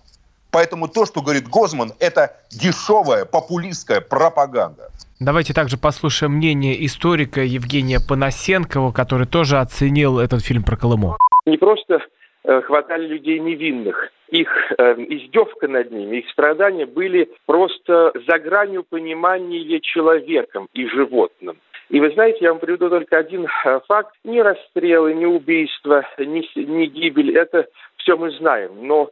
Поэтому 0.52 0.88
то, 0.88 1.06
что 1.06 1.22
говорит 1.22 1.50
Гозман, 1.50 1.94
это 2.00 2.38
дешевая 2.50 3.26
популистская 3.26 4.00
пропаганда. 4.00 4.90
Давайте 5.20 5.54
также 5.54 5.78
послушаем 5.78 6.34
мнение 6.34 6.86
историка 6.86 7.42
Евгения 7.42 8.00
Панасенкова, 8.00 8.92
который 8.92 9.28
тоже 9.28 9.60
оценил 9.60 10.20
этот 10.20 10.44
фильм 10.44 10.64
про 10.64 10.78
Колыму. 10.78 11.18
Не 11.46 11.58
просто 11.58 12.00
э, 12.44 12.62
хватали 12.62 13.08
людей 13.08 13.40
невинных. 13.40 13.96
Их 14.30 14.50
э, 14.78 14.96
издевка 15.10 15.68
над 15.68 15.92
ними, 15.92 16.18
их 16.18 16.30
страдания 16.32 16.86
были 16.86 17.30
просто 17.46 18.12
за 18.28 18.40
гранью 18.40 18.84
понимания 18.84 19.80
человеком 19.80 20.68
и 20.74 20.88
животным. 20.88 21.58
И 21.90 22.00
вы 22.00 22.12
знаете, 22.12 22.40
я 22.42 22.52
вам 22.52 22.60
приведу 22.60 22.90
только 22.90 23.18
один 23.18 23.46
э, 23.46 23.80
факт. 23.88 24.16
Ни 24.24 24.40
расстрелы, 24.40 25.14
ни 25.14 25.26
убийства, 25.26 26.06
ни, 26.18 26.44
ни 26.60 26.86
гибель, 26.88 27.38
это 27.38 27.68
все 27.98 28.18
мы 28.18 28.32
знаем. 28.32 28.72
Но 28.82 29.12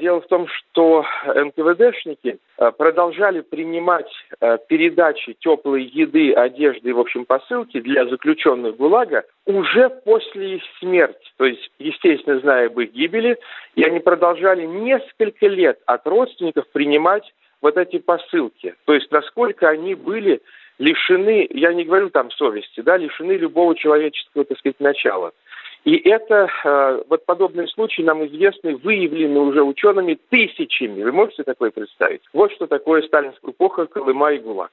дело 0.00 0.20
в 0.20 0.26
том, 0.26 0.46
что 0.48 1.04
НКВДшники 1.26 2.38
э, 2.58 2.72
продолжали 2.72 3.42
принимать 3.42 4.10
э, 4.40 4.58
передачи 4.68 5.36
теплой 5.38 5.84
еды, 5.84 6.32
одежды 6.32 6.90
и, 6.90 6.92
в 6.92 7.00
общем, 7.00 7.26
посылки 7.26 7.80
для 7.80 8.06
заключенных 8.06 8.76
ГУЛАГа 8.76 9.24
уже 9.44 9.90
после 9.90 10.56
их 10.56 10.62
смерти. 10.80 11.30
То 11.36 11.44
есть, 11.44 11.70
естественно, 11.78 12.40
зная 12.40 12.66
об 12.68 12.80
их 12.80 12.92
гибели, 12.92 13.38
и 13.74 13.82
они 13.84 14.00
продолжали 14.00 14.64
несколько 14.64 15.46
лет 15.46 15.78
от 15.84 16.06
родственников 16.06 16.66
принимать 16.72 17.30
вот 17.60 17.76
эти 17.76 17.98
посылки. 17.98 18.74
То 18.86 18.94
есть, 18.94 19.10
насколько 19.10 19.68
они 19.68 19.94
были 19.94 20.40
лишены, 20.78 21.46
я 21.50 21.72
не 21.72 21.84
говорю 21.84 22.10
там 22.10 22.30
совести, 22.30 22.80
да, 22.80 22.96
лишены 22.96 23.32
любого 23.32 23.74
человеческого, 23.74 24.44
так 24.44 24.58
сказать, 24.58 24.80
начала. 24.80 25.32
И 25.86 25.96
это, 25.98 26.48
э, 26.64 27.02
вот 27.08 27.24
подобные 27.26 27.68
случаи 27.68 28.02
нам 28.02 28.26
известны, 28.26 28.76
выявлены 28.76 29.38
уже 29.38 29.62
учеными 29.62 30.18
тысячами. 30.30 31.04
Вы 31.04 31.12
можете 31.12 31.44
такое 31.44 31.70
представить? 31.70 32.22
Вот 32.32 32.50
что 32.50 32.66
такое 32.66 33.02
сталинская 33.02 33.52
эпоха, 33.52 33.86
Колыма 33.86 34.32
и 34.32 34.38
ГУЛАГ. 34.40 34.72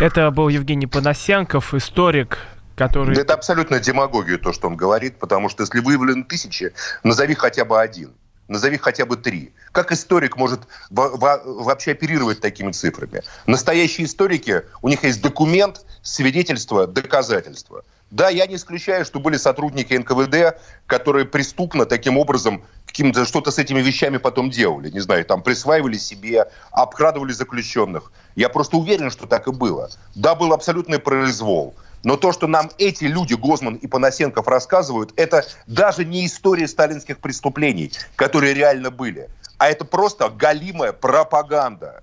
Это 0.00 0.28
был 0.32 0.48
Евгений 0.48 0.88
Панасянков, 0.88 1.72
историк, 1.72 2.38
который... 2.74 3.16
Это 3.16 3.34
абсолютно 3.34 3.78
демагогия, 3.78 4.38
то, 4.38 4.52
что 4.52 4.66
он 4.66 4.74
говорит, 4.74 5.20
потому 5.20 5.48
что 5.48 5.62
если 5.62 5.78
выявлены 5.78 6.24
тысячи, 6.24 6.72
назови 7.04 7.34
хотя 7.34 7.64
бы 7.64 7.80
один. 7.80 8.10
Назови 8.48 8.76
хотя 8.78 9.06
бы 9.06 9.16
три. 9.16 9.52
Как 9.70 9.92
историк 9.92 10.36
может 10.36 10.62
вообще 10.90 11.92
оперировать 11.92 12.40
такими 12.40 12.72
цифрами? 12.72 13.22
Настоящие 13.46 14.08
историки, 14.08 14.64
у 14.82 14.88
них 14.88 15.04
есть 15.04 15.22
документ, 15.22 15.86
свидетельство, 16.02 16.88
доказательство. 16.88 17.84
Да, 18.10 18.28
я 18.28 18.46
не 18.46 18.56
исключаю, 18.56 19.04
что 19.04 19.20
были 19.20 19.36
сотрудники 19.36 19.94
НКВД, 19.94 20.60
которые 20.86 21.26
преступно 21.26 21.86
таким 21.86 22.18
образом 22.18 22.64
каким-то 22.86 23.24
что-то 23.24 23.52
с 23.52 23.58
этими 23.58 23.80
вещами 23.80 24.16
потом 24.16 24.50
делали. 24.50 24.90
Не 24.90 24.98
знаю, 25.00 25.24
там 25.24 25.42
присваивали 25.42 25.96
себе, 25.96 26.50
обкрадывали 26.72 27.32
заключенных. 27.32 28.10
Я 28.34 28.48
просто 28.48 28.76
уверен, 28.76 29.10
что 29.10 29.26
так 29.26 29.46
и 29.46 29.52
было. 29.52 29.90
Да, 30.16 30.34
был 30.34 30.52
абсолютный 30.52 30.98
произвол. 30.98 31.74
Но 32.02 32.16
то, 32.16 32.32
что 32.32 32.46
нам 32.46 32.70
эти 32.78 33.04
люди, 33.04 33.34
Гозман 33.34 33.74
и 33.74 33.86
Панасенков, 33.86 34.48
рассказывают, 34.48 35.12
это 35.16 35.46
даже 35.66 36.04
не 36.04 36.26
история 36.26 36.66
сталинских 36.66 37.18
преступлений, 37.18 37.92
которые 38.16 38.54
реально 38.54 38.90
были, 38.90 39.28
а 39.58 39.68
это 39.68 39.84
просто 39.84 40.30
галимая 40.30 40.92
пропаганда, 40.92 42.02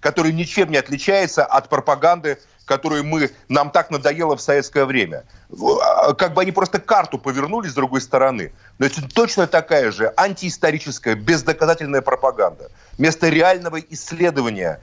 которая 0.00 0.32
ничем 0.32 0.70
не 0.70 0.76
отличается 0.76 1.44
от 1.44 1.68
пропаганды 1.68 2.38
которую 2.64 3.04
мы, 3.04 3.30
нам 3.48 3.70
так 3.70 3.90
надоело 3.90 4.36
в 4.36 4.42
советское 4.42 4.84
время. 4.84 5.24
А, 5.50 6.14
как 6.14 6.34
бы 6.34 6.42
они 6.42 6.52
просто 6.52 6.78
карту 6.78 7.18
повернули 7.18 7.68
с 7.68 7.74
другой 7.74 8.00
стороны. 8.00 8.52
Но 8.78 8.86
это 8.86 9.02
точно 9.08 9.46
такая 9.46 9.90
же 9.92 10.12
антиисторическая, 10.16 11.14
бездоказательная 11.14 12.02
пропаганда. 12.02 12.70
Вместо 12.98 13.28
реального 13.28 13.78
исследования 13.80 14.80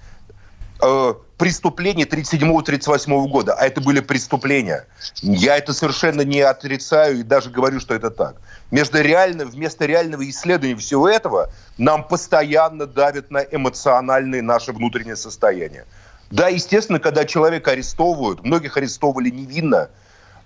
э, 0.81 1.13
преступлений 1.37 2.03
37-38 2.03 3.27
года, 3.27 3.53
а 3.53 3.65
это 3.65 3.81
были 3.81 4.01
преступления. 4.01 4.85
Я 5.21 5.57
это 5.57 5.73
совершенно 5.73 6.21
не 6.21 6.41
отрицаю 6.41 7.19
и 7.19 7.23
даже 7.23 7.49
говорю, 7.49 7.79
что 7.79 7.95
это 7.95 8.11
так. 8.11 8.35
Между 8.71 9.01
реально, 9.01 9.45
вместо 9.45 9.85
реального 9.85 10.29
исследования 10.29 10.75
всего 10.75 11.07
этого 11.07 11.49
нам 11.77 12.03
постоянно 12.03 12.85
давят 12.85 13.31
на 13.31 13.39
эмоциональные 13.39 14.41
наши 14.41 14.73
внутренние 14.73 15.15
состояния. 15.15 15.85
Да, 16.31 16.47
естественно, 16.47 16.99
когда 16.99 17.25
человека 17.25 17.71
арестовывают, 17.71 18.43
многих 18.43 18.77
арестовывали 18.77 19.29
невинно, 19.29 19.89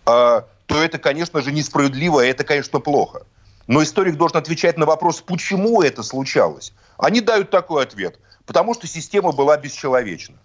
а, 0.06 0.46
то 0.66 0.82
это, 0.82 0.98
конечно 0.98 1.42
же, 1.42 1.52
несправедливо, 1.52 2.24
и 2.24 2.30
это, 2.30 2.44
конечно, 2.44 2.80
плохо. 2.80 3.24
Но 3.68 3.84
историк 3.84 4.16
должен 4.16 4.38
отвечать 4.38 4.78
на 4.78 4.86
вопрос, 4.86 5.22
почему 5.22 5.82
это 5.82 6.04
случалось. 6.04 6.74
Они 6.98 7.22
дают 7.22 7.50
такой 7.50 7.84
ответ. 7.84 8.20
Потому 8.46 8.74
что 8.74 8.88
система 8.88 9.32
была 9.32 9.56
бесчеловечна. 9.56 10.36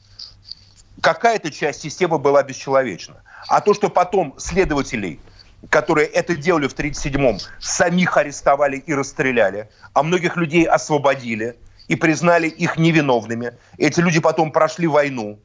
Какая-то 1.01 1.51
часть 1.51 1.81
системы 1.81 2.19
была 2.19 2.43
бесчеловечна. 2.43 3.23
А 3.49 3.61
то, 3.61 3.75
что 3.75 3.89
потом 3.89 4.35
следователей, 4.39 5.21
которые 5.69 6.07
это 6.07 6.37
делали 6.37 6.69
в 6.69 6.77
1937-м, 6.77 7.39
самих 7.61 8.17
арестовали 8.17 8.77
и 8.77 8.95
расстреляли, 8.95 9.69
а 9.95 10.03
многих 10.03 10.37
людей 10.37 10.65
освободили– 10.65 11.57
и 11.89 11.97
признали 11.97 12.49
их 12.49 12.77
невиновными. 12.77 13.55
Эти 13.79 14.01
люди 14.01 14.21
потом 14.21 14.53
прошли 14.53 14.87
войну, 14.87 15.41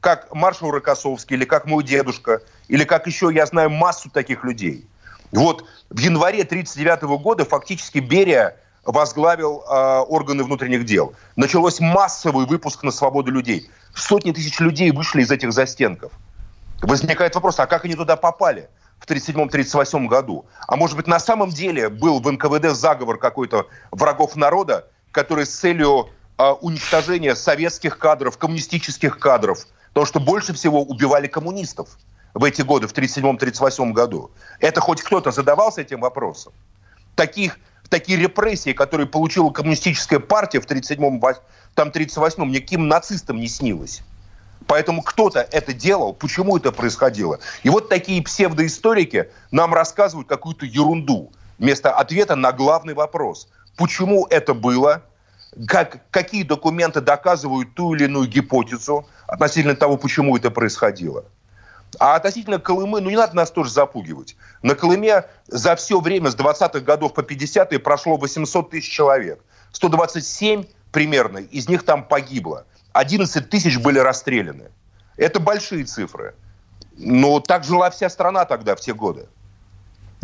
как 0.00 0.34
маршал 0.34 0.70
Рокоссовский, 0.70 1.36
или 1.36 1.44
как 1.44 1.66
мой 1.66 1.84
дедушка, 1.84 2.40
или 2.68 2.84
как 2.84 3.06
еще, 3.06 3.30
я 3.32 3.46
знаю, 3.46 3.70
массу 3.70 4.10
таких 4.10 4.44
людей. 4.44 4.86
Вот 5.30 5.64
в 5.90 5.98
январе 5.98 6.42
1939 6.42 7.20
года 7.22 7.44
фактически 7.44 7.98
Берия 7.98 8.56
возглавил 8.84 9.62
э, 9.62 9.98
органы 10.08 10.44
внутренних 10.44 10.84
дел. 10.84 11.14
Началось 11.36 11.80
массовый 11.80 12.46
выпуск 12.46 12.82
на 12.82 12.90
свободу 12.90 13.30
людей. 13.30 13.70
Сотни 13.94 14.32
тысяч 14.32 14.60
людей 14.60 14.90
вышли 14.90 15.22
из 15.22 15.30
этих 15.30 15.52
застенков. 15.52 16.12
Возникает 16.82 17.34
вопрос, 17.34 17.58
а 17.60 17.66
как 17.66 17.84
они 17.84 17.94
туда 17.94 18.16
попали 18.16 18.68
в 18.98 19.08
1937-1938 19.08 20.06
году? 20.06 20.44
А 20.66 20.76
может 20.76 20.96
быть, 20.96 21.06
на 21.06 21.18
самом 21.18 21.50
деле 21.50 21.88
был 21.88 22.20
в 22.20 22.30
НКВД 22.30 22.76
заговор 22.76 23.18
какой-то 23.18 23.68
врагов 23.90 24.36
народа, 24.36 24.86
который 25.14 25.46
с 25.46 25.54
целью 25.54 26.10
э, 26.36 26.50
уничтожения 26.60 27.34
советских 27.36 27.98
кадров, 27.98 28.36
коммунистических 28.36 29.18
кадров, 29.18 29.66
потому 29.88 30.04
что 30.06 30.20
больше 30.20 30.52
всего 30.52 30.82
убивали 30.82 31.28
коммунистов 31.28 31.96
в 32.34 32.42
эти 32.44 32.62
годы, 32.62 32.88
в 32.88 32.92
1937-1938 32.92 33.92
году. 33.92 34.32
Это 34.58 34.80
хоть 34.80 35.00
кто-то 35.02 35.30
задавался 35.30 35.80
этим 35.82 36.00
вопросом? 36.00 36.52
Таких, 37.14 37.60
такие 37.88 38.18
репрессии, 38.18 38.72
которые 38.72 39.06
получила 39.06 39.50
коммунистическая 39.50 40.18
партия 40.18 40.60
в 40.60 40.66
1937-1938, 40.66 42.46
никаким 42.46 42.88
нацистам 42.88 43.38
не 43.38 43.46
снилось. 43.46 44.02
Поэтому 44.66 45.02
кто-то 45.02 45.46
это 45.52 45.72
делал, 45.72 46.12
почему 46.12 46.56
это 46.56 46.72
происходило. 46.72 47.38
И 47.62 47.70
вот 47.70 47.88
такие 47.88 48.20
псевдоисторики 48.20 49.28
нам 49.52 49.72
рассказывают 49.74 50.28
какую-то 50.28 50.66
ерунду 50.66 51.30
вместо 51.58 51.92
ответа 51.92 52.34
на 52.34 52.50
главный 52.50 52.94
вопрос. 52.94 53.46
Почему 53.76 54.26
это 54.30 54.54
было, 54.54 55.02
как, 55.66 56.00
какие 56.10 56.42
документы 56.42 57.00
доказывают 57.00 57.74
ту 57.74 57.94
или 57.94 58.04
иную 58.04 58.26
гипотезу 58.28 59.06
относительно 59.26 59.74
того, 59.74 59.96
почему 59.96 60.36
это 60.36 60.50
происходило. 60.50 61.24
А 62.00 62.16
относительно 62.16 62.58
Колымы, 62.58 63.00
ну 63.00 63.10
не 63.10 63.16
надо 63.16 63.36
нас 63.36 63.50
тоже 63.50 63.70
запугивать. 63.70 64.36
На 64.62 64.74
Колыме 64.74 65.24
за 65.46 65.76
все 65.76 66.00
время 66.00 66.30
с 66.30 66.36
20-х 66.36 66.80
годов 66.80 67.14
по 67.14 67.20
50-е 67.20 67.78
прошло 67.78 68.16
800 68.16 68.70
тысяч 68.70 68.90
человек. 68.90 69.40
127 69.72 70.64
примерно 70.90 71.38
из 71.38 71.68
них 71.68 71.84
там 71.84 72.04
погибло. 72.04 72.64
11 72.92 73.48
тысяч 73.48 73.78
были 73.78 73.98
расстреляны. 73.98 74.70
Это 75.16 75.40
большие 75.40 75.84
цифры. 75.84 76.34
Но 76.96 77.40
так 77.40 77.64
жила 77.64 77.90
вся 77.90 78.08
страна 78.08 78.44
тогда, 78.44 78.76
в 78.76 78.80
те 78.80 78.94
годы. 78.94 79.26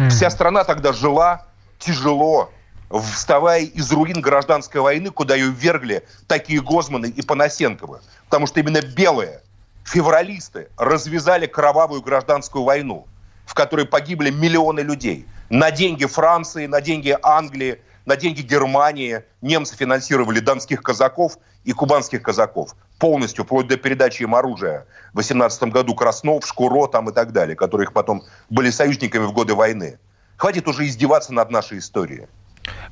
Вся 0.09 0.31
страна 0.31 0.65
тогда 0.65 0.93
жила 0.93 1.47
тяжело, 1.79 2.51
вставая 2.91 3.63
из 3.63 3.91
руин 3.93 4.21
гражданской 4.21 4.81
войны, 4.81 5.11
куда 5.11 5.35
ее 5.35 5.51
ввергли 5.51 6.05
такие 6.27 6.61
Гозманы 6.61 7.07
и 7.07 7.23
Панасенковы. 7.23 8.01
Потому 8.27 8.47
что 8.47 8.61
именно 8.61 8.83
белые, 8.83 9.43
февралисты, 9.85 10.69
развязали 10.77 11.47
кровавую 11.47 12.03
гражданскую 12.03 12.65
войну, 12.65 13.07
в 13.47 13.55
которой 13.55 13.87
погибли 13.87 14.31
миллионы 14.31 14.81
людей. 14.81 15.27
На 15.49 15.71
деньги 15.71 16.05
Франции, 16.07 16.67
на 16.67 16.81
деньги 16.81 17.17
Англии, 17.23 17.81
на 18.07 18.17
деньги 18.17 18.41
Германии 18.41 19.23
немцы 19.41 19.77
финансировали 19.77 20.41
донских 20.41 20.83
казаков 20.83 21.39
и 21.65 21.73
кубанских 21.73 22.23
казаков 22.23 22.75
полностью, 22.99 23.45
вплоть 23.45 23.67
до 23.67 23.77
передачи 23.77 24.23
им 24.23 24.35
оружия 24.35 24.87
в 25.13 25.17
18 25.17 25.65
году 25.65 25.95
Краснов, 25.95 26.47
Шкуро 26.47 26.87
там 26.87 27.09
и 27.11 27.13
так 27.13 27.33
далее, 27.33 27.57
которые 27.57 27.91
потом 27.91 28.23
были 28.49 28.71
союзниками 28.71 29.25
в 29.25 29.33
годы 29.33 29.55
войны. 29.55 29.99
Хватит 30.37 30.69
уже 30.69 30.87
издеваться 30.87 31.33
над 31.33 31.51
нашей 31.51 31.79
историей. 31.79 32.27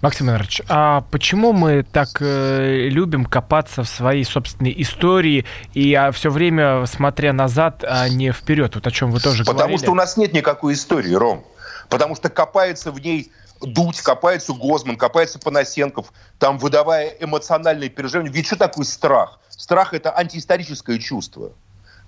Максим 0.00 0.28
Иванович, 0.30 0.62
а 0.68 1.02
почему 1.10 1.52
мы 1.52 1.82
так 1.82 2.08
э, 2.20 2.88
любим 2.88 3.24
копаться 3.24 3.82
в 3.82 3.88
своей 3.88 4.24
собственной 4.24 4.74
истории 4.78 5.44
и 5.74 5.92
а, 5.94 6.12
все 6.12 6.30
время 6.30 6.86
смотря 6.86 7.32
назад, 7.32 7.84
а 7.86 8.08
не 8.08 8.32
вперед? 8.32 8.74
Вот 8.74 8.86
о 8.86 8.90
чем 8.90 9.10
вы 9.10 9.20
тоже 9.20 9.44
Потому 9.44 9.58
говорили. 9.58 9.78
что 9.78 9.90
у 9.90 9.94
нас 9.94 10.16
нет 10.16 10.32
никакой 10.32 10.74
истории, 10.74 11.12
Ром. 11.12 11.44
Потому 11.88 12.14
что 12.14 12.28
копается 12.28 12.92
в 12.92 13.00
ней 13.00 13.32
Дудь, 13.60 14.00
копается 14.00 14.52
Гозман, 14.52 14.96
копается 14.96 15.38
Панасенков, 15.38 16.12
там 16.38 16.58
выдавая 16.58 17.08
эмоциональные 17.20 17.90
переживания. 17.90 18.30
Ведь 18.30 18.46
что 18.46 18.56
такое 18.56 18.84
страх? 18.84 19.40
Страх– 19.48 19.92
это 19.94 20.16
антиисторическое 20.16 20.98
чувство. 20.98 21.52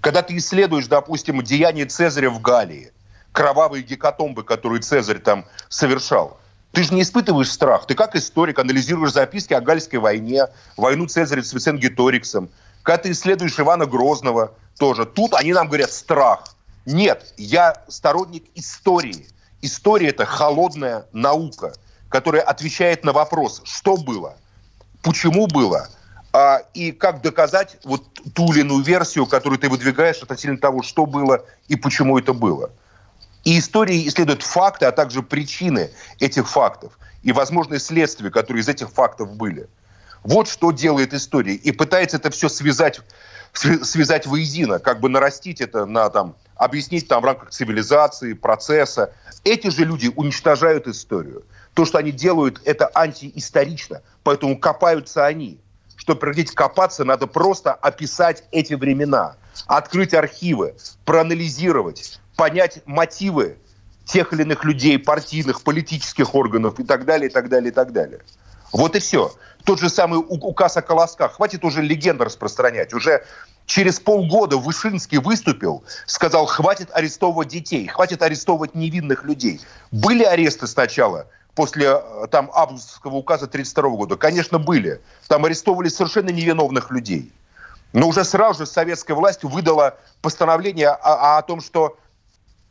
Когда 0.01 0.23
ты 0.23 0.37
исследуешь, 0.37 0.87
допустим, 0.87 1.42
деяния 1.42 1.87
Цезаря 1.87 2.31
в 2.31 2.40
Галлии, 2.40 2.92
кровавые 3.33 3.83
гекатомбы, 3.83 4.44
которые 4.44 4.81
Цезарь 4.81 5.18
там 5.18 5.44
совершал, 5.68 6.39
ты 6.72 6.85
же 6.85 6.94
не 6.94 7.02
испытываешь 7.02 7.50
страх. 7.50 7.87
Ты 7.87 7.94
как 7.94 8.16
историк 8.16 8.59
анализируешь 8.59 9.12
записки 9.12 9.54
о 9.54 9.61
Гальской 9.61 9.98
войне, 9.98 10.46
войну 10.76 11.06
Цезаря 11.06 11.42
с 11.42 11.52
Виценгеториксом. 11.52 12.48
Когда 12.83 13.02
ты 13.02 13.11
исследуешь 13.11 13.59
Ивана 13.59 13.87
Грозного 13.87 14.52
тоже. 14.78 15.04
Тут 15.04 15.35
они 15.35 15.52
нам 15.52 15.66
говорят 15.66 15.90
страх. 15.90 16.44
Нет, 16.87 17.35
я 17.37 17.85
сторонник 17.88 18.44
истории– 18.54 19.26
История– 19.62 20.09
это 20.09 20.24
холодная 20.24 21.06
наука, 21.12 21.74
которая 22.09 22.42
отвечает 22.42 23.04
на 23.04 23.12
вопрос, 23.12 23.61
что 23.64 23.96
было, 23.96 24.37
почему 25.02 25.46
было, 25.46 25.88
а, 26.33 26.62
и 26.72 26.92
как 26.92 27.20
доказать 27.20 27.76
вот 27.85 28.04
ту 28.35 28.52
или 28.52 28.61
иную 28.61 28.83
версию, 28.83 29.26
которую 29.26 29.59
ты 29.59 29.68
выдвигаешь 29.68 30.22
относительно 30.22 30.59
того, 30.59 30.83
что 30.83 31.04
было 31.04 31.44
и 31.68 31.76
почему 31.76 32.18
это 32.18 32.33
было. 32.33 32.70
И 33.44 33.59
истории 33.59 34.07
исследуют 34.07 34.42
факты, 34.42 34.87
а 34.87 34.92
также 34.92 35.22
причины 35.22 35.90
этих 36.18 36.48
фактов 36.48 36.98
и 37.22 37.33
возможные 37.33 37.81
следствия, 37.81 38.31
которые 38.31 38.62
из 38.62 38.68
этих 38.68 38.90
фактов 38.90 39.35
были. 39.35 39.68
Вот 40.22 40.48
что 40.48 40.70
делает 40.70 41.14
история. 41.14 41.55
И 41.55 41.72
пытается 41.72 42.18
это 42.18 42.31
все 42.31 42.48
связать, 42.48 43.00
связать 43.53 44.26
воедино, 44.26 44.79
как 44.79 45.00
бы 45.00 45.09
нарастить 45.09 45.61
это 45.61 45.87
на 45.87 46.11
там, 46.11 46.37
объяснить 46.57 47.09
там 47.09 47.22
в 47.22 47.24
рамках 47.24 47.50
цивилизации, 47.50 48.35
процесса. 48.35 49.14
Эти 49.44 49.68
же 49.68 49.85
люди 49.85 50.12
уничтожают 50.14 50.87
историю. 50.87 51.44
То, 51.72 51.87
что 51.87 51.98
они 51.98 52.12
делают, 52.12 52.61
это 52.64 52.90
антиисторично, 52.94 54.03
поэтому 54.22 54.59
копаются 54.59 55.24
они. 55.24 55.59
Чтобы 56.00 56.18
прекратить 56.18 56.52
копаться, 56.52 57.04
надо 57.04 57.26
просто 57.26 57.74
описать 57.74 58.44
эти 58.52 58.72
времена, 58.72 59.36
открыть 59.66 60.14
архивы, 60.14 60.74
проанализировать, 61.04 62.18
понять 62.36 62.80
мотивы 62.86 63.58
тех 64.06 64.32
или 64.32 64.40
иных 64.40 64.64
людей, 64.64 64.98
партийных, 64.98 65.60
политических 65.60 66.34
органов 66.34 66.80
и 66.80 66.84
так 66.84 67.04
далее, 67.04 67.28
и 67.28 67.32
так 67.32 67.50
далее, 67.50 67.70
и 67.70 67.74
так 67.74 67.92
далее. 67.92 68.20
Вот 68.72 68.96
и 68.96 68.98
все. 68.98 69.30
Тот 69.64 69.78
же 69.78 69.90
самый 69.90 70.24
указ 70.26 70.78
о 70.78 70.80
колосках. 70.80 71.34
Хватит 71.34 71.66
уже 71.66 71.82
легенды 71.82 72.24
распространять. 72.24 72.94
Уже 72.94 73.22
Через 73.66 74.00
полгода 74.00 74.56
Вышинский 74.56 75.18
выступил, 75.18 75.84
сказал, 76.06 76.46
хватит 76.46 76.88
арестовывать 76.92 77.46
детей, 77.48 77.86
хватит 77.86 78.20
арестовывать 78.20 78.74
невинных 78.74 79.22
людей. 79.22 79.60
Были 79.92 80.24
аресты 80.24 80.66
сначала, 80.66 81.28
после 81.54 81.86
э, 81.86 82.26
там 82.30 82.50
августовского 82.52 83.16
указа 83.16 83.46
1932 83.46 83.96
года? 83.96 84.16
Конечно, 84.16 84.58
были. 84.58 85.00
Там 85.28 85.44
арестовывали 85.44 85.88
совершенно 85.88 86.30
невиновных 86.30 86.90
людей. 86.90 87.32
Но 87.92 88.08
уже 88.08 88.24
сразу 88.24 88.64
же 88.64 88.70
советская 88.70 89.16
власть 89.16 89.42
выдала 89.42 89.96
постановление 90.22 90.88
о, 90.88 91.38
о 91.38 91.42
том, 91.42 91.60
что 91.60 91.96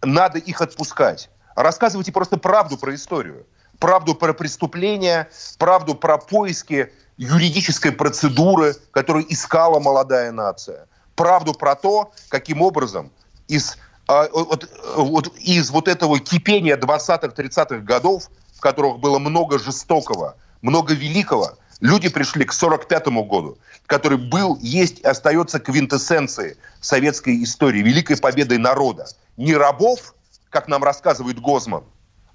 надо 0.02 0.40
их 0.40 0.62
отпускать. 0.62 1.30
Рассказывайте 1.56 2.12
просто 2.12 2.38
правду 2.38 2.78
про 2.78 2.96
историю. 2.96 3.46
Правду 3.80 4.16
про 4.16 4.34
преступления, 4.34 5.30
правду 5.58 5.96
про 5.96 6.18
поиски 6.18 6.92
юридической 7.18 7.92
процедуры, 7.92 8.76
которую 8.92 9.32
искала 9.32 9.80
молодая 9.80 10.32
нация 10.32 10.88
правду 11.20 11.54
про 11.54 11.76
то, 11.76 12.14
каким 12.30 12.62
образом 12.62 13.12
из, 13.50 13.78
а, 14.08 14.30
вот, 14.32 14.70
вот, 14.96 15.38
из 15.38 15.70
вот 15.70 15.90
этого 15.90 16.18
кипения 16.18 16.78
20-30-х 16.78 17.80
годов, 17.80 18.30
в 18.60 18.62
которых 18.62 19.00
было 19.00 19.20
много 19.20 19.58
жестокого, 19.58 20.36
много 20.62 20.94
великого, 20.94 21.58
люди 21.80 22.10
пришли 22.10 22.44
к 22.44 22.52
45 22.52 23.08
году, 23.08 23.58
который 23.86 24.18
был, 24.18 24.58
есть 24.60 25.00
и 25.00 25.08
остается 25.08 25.62
квинтэссенцией 25.62 26.58
советской 26.82 27.42
истории, 27.42 27.82
великой 27.82 28.18
победой 28.18 28.58
народа. 28.58 29.06
Не 29.38 29.56
рабов, 29.56 30.14
как 30.50 30.68
нам 30.68 30.84
рассказывает 30.84 31.40
Гозман, 31.40 31.86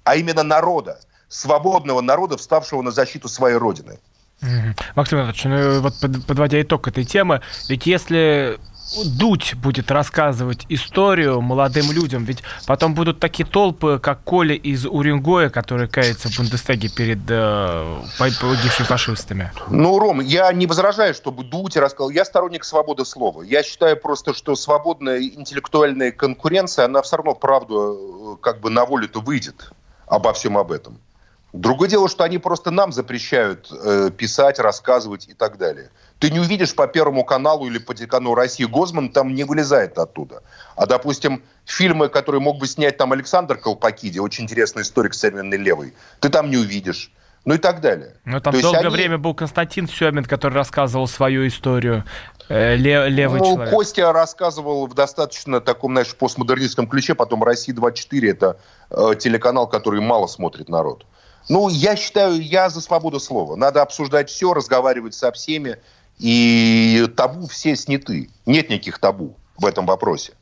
а 0.03 0.15
именно 0.15 0.41
народа, 0.41 0.99
свободного 1.27 2.01
народа, 2.01 2.37
вставшего 2.37 2.81
на 2.81 2.89
защиту 2.89 3.29
своей 3.29 3.57
родины. 3.57 3.99
Максим 4.95 5.19
Иванович, 5.19 5.43
ну 5.43 5.81
вот 5.81 5.93
подводя 6.25 6.59
итог 6.59 6.87
этой 6.87 7.05
темы, 7.05 7.41
ведь 7.69 7.85
если 7.85 8.59
Дудь 9.05 9.55
будет 9.55 9.89
рассказывать 9.91 10.65
историю 10.69 11.41
молодым 11.41 11.91
людям, 11.91 12.23
ведь 12.23 12.43
потом 12.67 12.93
будут 12.93 13.19
такие 13.19 13.47
толпы, 13.47 13.99
как 13.99 14.23
Коля 14.23 14.55
из 14.55 14.85
Уренгоя, 14.85 15.49
который 15.49 15.87
кается 15.87 16.29
в 16.29 16.37
Бундестаге 16.37 16.89
перед 16.89 17.19
э, 17.29 18.01
погибшими 18.19 18.85
фашистами. 18.85 19.51
Ну, 19.69 19.97
Ром, 19.97 20.21
я 20.21 20.51
не 20.53 20.67
возражаю, 20.67 21.13
чтобы 21.13 21.43
Дудь 21.43 21.77
рассказал. 21.77 22.09
Я 22.11 22.25
сторонник 22.25 22.63
свободы 22.63 23.05
слова. 23.05 23.41
Я 23.41 23.63
считаю 23.63 23.97
просто, 23.97 24.33
что 24.33 24.55
свободная 24.55 25.19
интеллектуальная 25.19 26.11
конкуренция, 26.11 26.85
она 26.85 27.01
все 27.01 27.17
равно 27.17 27.33
правду 27.33 28.37
э, 28.37 28.43
как 28.43 28.61
бы 28.61 28.69
на 28.69 28.85
волю-то 28.85 29.19
выйдет 29.19 29.71
обо 30.07 30.31
всем 30.33 30.57
об 30.57 30.71
этом. 30.71 30.99
Другое 31.53 31.87
дело, 31.87 32.09
что 32.09 32.25
они 32.25 32.37
просто 32.37 32.69
нам 32.69 32.91
запрещают 32.91 33.71
э, 33.71 34.11
писать, 34.15 34.59
рассказывать 34.59 35.27
и 35.29 35.33
так 35.33 35.57
далее. 35.57 35.89
Ты 36.19 36.31
не 36.31 36.39
увидишь 36.39 36.73
по 36.73 36.87
Первому 36.87 37.25
каналу 37.25 37.67
или 37.67 37.77
по 37.77 37.93
телеканалу 37.93 38.35
России 38.35 38.63
Гозман 38.63 39.09
там 39.09 39.35
не 39.35 39.43
вылезает 39.43 39.97
оттуда. 39.97 40.43
А, 40.75 40.85
допустим, 40.85 41.43
фильмы, 41.65 42.09
которые 42.09 42.41
мог 42.41 42.57
бы 42.57 42.67
снять 42.67 42.97
там 42.97 43.11
Александр 43.11 43.57
Колпакиди, 43.57 44.19
очень 44.19 44.45
интересный 44.45 44.83
историк 44.83 45.13
современный 45.13 45.57
левый, 45.57 45.93
ты 46.21 46.29
там 46.29 46.49
не 46.49 46.57
увидишь. 46.57 47.11
Ну 47.43 47.53
и 47.53 47.57
так 47.59 47.79
далее. 47.79 48.15
Ну 48.25 48.39
там 48.39 48.55
То 48.55 48.61
долгое 48.61 48.79
они... 48.79 48.89
время 48.89 49.17
был 49.19 49.35
Константин 49.35 49.87
Семин, 49.87 50.25
который 50.25 50.55
рассказывал 50.55 51.07
свою 51.07 51.45
историю. 51.47 52.03
Э, 52.49 52.75
левый 52.75 53.39
ну, 53.39 53.53
человек. 53.53 53.73
Костя 53.73 54.11
рассказывал 54.11 54.87
в 54.87 54.95
достаточно 54.95 55.61
таком, 55.61 55.93
знаешь, 55.93 56.15
постмодернистском 56.15 56.87
ключе. 56.87 57.13
Потом 57.13 57.43
«Россия-24»— 57.43 58.29
это 58.31 58.57
э, 58.89 59.11
телеканал, 59.19 59.67
который 59.67 60.01
мало 60.01 60.25
смотрит 60.25 60.69
народ. 60.69 61.05
Ну, 61.47 61.69
я 61.69 61.95
считаю, 61.95 62.41
я 62.41 62.69
за 62.69 62.81
свободу 62.81 63.19
слова. 63.19 63.55
Надо 63.55 63.83
обсуждать 63.83 64.29
все, 64.29 64.53
разговаривать 64.53 65.13
со 65.13 65.31
всеми. 65.31 65.77
И 66.19 67.07
табу 67.15 67.47
все 67.47 67.75
сняты. 67.75 68.29
Нет 68.45 68.69
никаких 68.69 68.99
табу 68.99 69.37
в 69.57 69.65
этом 69.65 69.85
вопросе. 69.85 70.33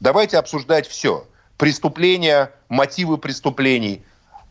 Давайте 0.00 0.38
обсуждать 0.38 0.86
все. 0.86 1.26
Преступления, 1.56 2.50
мотивы 2.68 3.18
преступлений. 3.18 4.02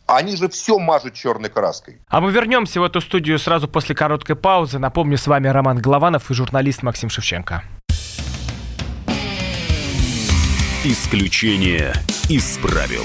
Они 0.06 0.36
же 0.36 0.48
все 0.48 0.78
мажут 0.78 1.14
черной 1.14 1.50
краской. 1.50 2.00
А 2.08 2.20
мы 2.20 2.32
вернемся 2.32 2.80
в 2.80 2.84
эту 2.84 3.00
студию 3.00 3.38
сразу 3.38 3.68
после 3.68 3.94
короткой 3.94 4.36
паузы. 4.36 4.78
Напомню, 4.78 5.18
с 5.18 5.26
вами 5.26 5.48
Роман 5.48 5.78
Голованов 5.78 6.30
и 6.30 6.34
журналист 6.34 6.82
Максим 6.82 7.08
Шевченко. 7.10 7.62
Исключение 10.84 11.92
из 12.28 12.58
правил. 12.58 13.04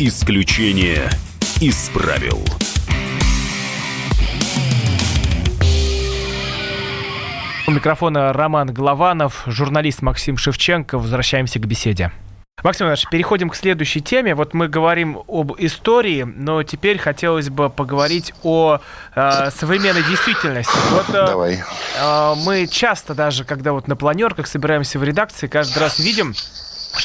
Исключение 0.00 1.10
из 1.60 1.88
правил. 1.88 2.38
У 7.66 7.72
микрофона 7.72 8.32
Роман 8.32 8.72
Голованов, 8.72 9.42
журналист 9.46 10.02
Максим 10.02 10.36
Шевченко. 10.36 10.98
Возвращаемся 10.98 11.58
к 11.58 11.66
беседе. 11.66 12.12
Максим 12.62 12.86
Иванович, 12.86 13.06
переходим 13.10 13.50
к 13.50 13.56
следующей 13.56 14.00
теме. 14.00 14.36
Вот 14.36 14.54
мы 14.54 14.68
говорим 14.68 15.20
об 15.26 15.54
истории, 15.58 16.22
но 16.22 16.62
теперь 16.62 16.98
хотелось 16.98 17.50
бы 17.50 17.68
поговорить 17.68 18.32
о 18.44 18.78
э, 19.16 19.50
современной 19.50 20.04
действительности. 20.04 20.72
Вот, 20.90 21.08
э, 21.08 21.26
Давай. 21.26 21.62
э, 22.00 22.34
мы 22.44 22.68
часто 22.68 23.14
даже, 23.14 23.44
когда 23.44 23.72
вот 23.72 23.88
на 23.88 23.96
планерках 23.96 24.46
собираемся 24.46 24.98
в 25.00 25.04
редакции, 25.04 25.48
каждый 25.48 25.78
раз 25.78 26.00
видим, 26.00 26.34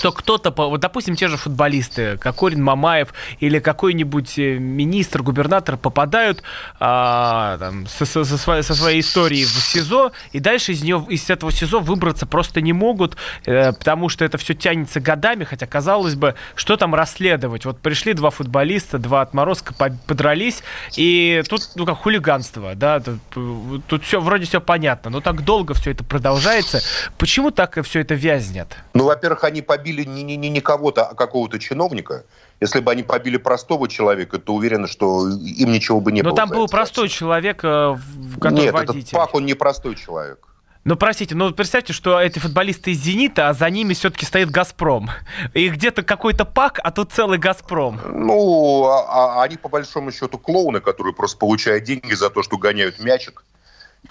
что 0.04 0.12
кто-то, 0.12 0.51
вот, 0.51 0.82
допустим, 0.82 1.16
те 1.16 1.30
же 1.30 1.38
футболисты, 1.38 2.18
Кокорин, 2.18 2.62
Мамаев 2.62 3.14
или 3.39 3.60
какой-нибудь 3.60 4.38
э, 4.38 4.58
министр, 4.58 5.24
губернатор 5.24 5.78
попадают 5.78 6.43
а, 6.78 7.58
там, 7.58 7.88
со, 7.88 8.04
со- 8.06 8.26
со 8.26 8.38
своей, 8.38 8.64
со 8.64 8.76
своей 8.76 8.99
историей 8.99 9.45
в 9.45 9.47
СИЗО, 9.47 10.12
и 10.34 10.41
дальше 10.41 10.74
из, 10.74 10.84
нее, 10.84 11.06
из 11.08 11.30
этого 11.30 11.54
СИЗО 11.54 11.80
выбраться 11.80 12.26
просто 12.26 12.60
не 12.60 12.74
могут, 12.74 13.16
э, 13.45 13.72
потому 13.72 14.10
что 14.10 14.26
это 14.26 14.38
все 14.38 14.54
тянется 14.54 14.99
годами, 14.99 15.45
хотя, 15.45 15.68
казалось 15.68 16.16
бы, 16.16 16.36
что 16.56 16.76
там 16.76 16.93
расследовать? 16.93 17.64
Вот 17.64 17.80
пришли 17.80 18.12
два 18.12 18.30
футболиста, 18.30 18.97
два 18.97 19.22
отморозка, 19.22 19.74
по- 19.74 19.97
подрались, 20.06 20.64
и 20.97 21.43
тут, 21.47 21.62
ну, 21.76 21.86
как 21.86 21.99
хулиганство, 21.99 22.76
да, 22.76 22.99
тут, 22.99 23.86
тут 23.88 24.04
все, 24.04 24.20
вроде 24.20 24.47
все 24.47 24.60
понятно, 24.60 25.12
но 25.12 25.22
так 25.22 25.45
долго 25.45 25.74
все 25.74 25.91
это 25.91 26.04
продолжается. 26.04 26.82
Почему 27.18 27.51
так 27.51 27.82
все 27.86 28.01
это 28.01 28.16
вязнет? 28.16 28.76
Ну, 28.93 29.06
во-первых, 29.06 29.45
они 29.45 29.62
побили 29.62 29.92
не, 30.01 30.23
не, 30.23 30.35
не, 30.35 30.49
не 30.49 30.59
кого-то, 30.61 31.05
а 31.05 31.13
какого-то 31.13 31.59
чиновника. 31.59 32.25
Если 32.59 32.79
бы 32.79 32.91
они 32.91 33.03
побили 33.03 33.37
простого 33.37 33.87
человека, 33.87 34.39
то 34.39 34.55
уверен, 34.55 34.87
что 34.87 35.29
им 35.29 35.71
ничего 35.71 36.01
бы 36.01 36.11
не 36.11 36.21
Но 36.23 36.29
было. 36.29 36.35
там 36.37 36.49
за 36.49 36.55
был 36.55 36.67
простой 36.67 37.09
человек, 37.09 37.59
э, 37.63 37.95
который 38.41 38.61
Нет, 38.65 38.73
этот 38.73 38.87
водитель. 38.87 39.13
Пак, 39.15 39.35
он 39.35 39.45
не 39.45 39.53
простой 39.53 39.95
человек. 39.95 40.47
Ну, 40.85 40.97
простите, 40.97 41.33
ну 41.33 41.51
представьте, 41.53 41.93
что 41.93 42.19
эти 42.19 42.39
футболисты 42.39 42.91
из 42.91 42.99
«Зенита», 42.99 43.47
а 43.47 43.53
за 43.53 43.69
ними 43.69 43.93
все-таки 43.93 44.25
стоит 44.25 44.49
«Газпром». 44.49 45.09
И 45.53 45.69
где-то 45.69 46.03
какой-то 46.03 46.43
пак, 46.43 46.79
а 46.83 46.91
тут 46.91 47.13
целый 47.13 47.37
«Газпром». 47.37 48.01
Ну, 48.05 48.85
а- 48.87 49.37
а 49.39 49.43
они 49.43 49.55
по 49.55 49.69
большому 49.69 50.11
счету 50.11 50.37
клоуны, 50.37 50.81
которые 50.81 51.13
просто 51.13 51.37
получают 51.37 51.85
деньги 51.85 52.13
за 52.13 52.29
то, 52.29 52.43
что 52.43 52.57
гоняют 52.57 52.99
мячик. 52.99 53.45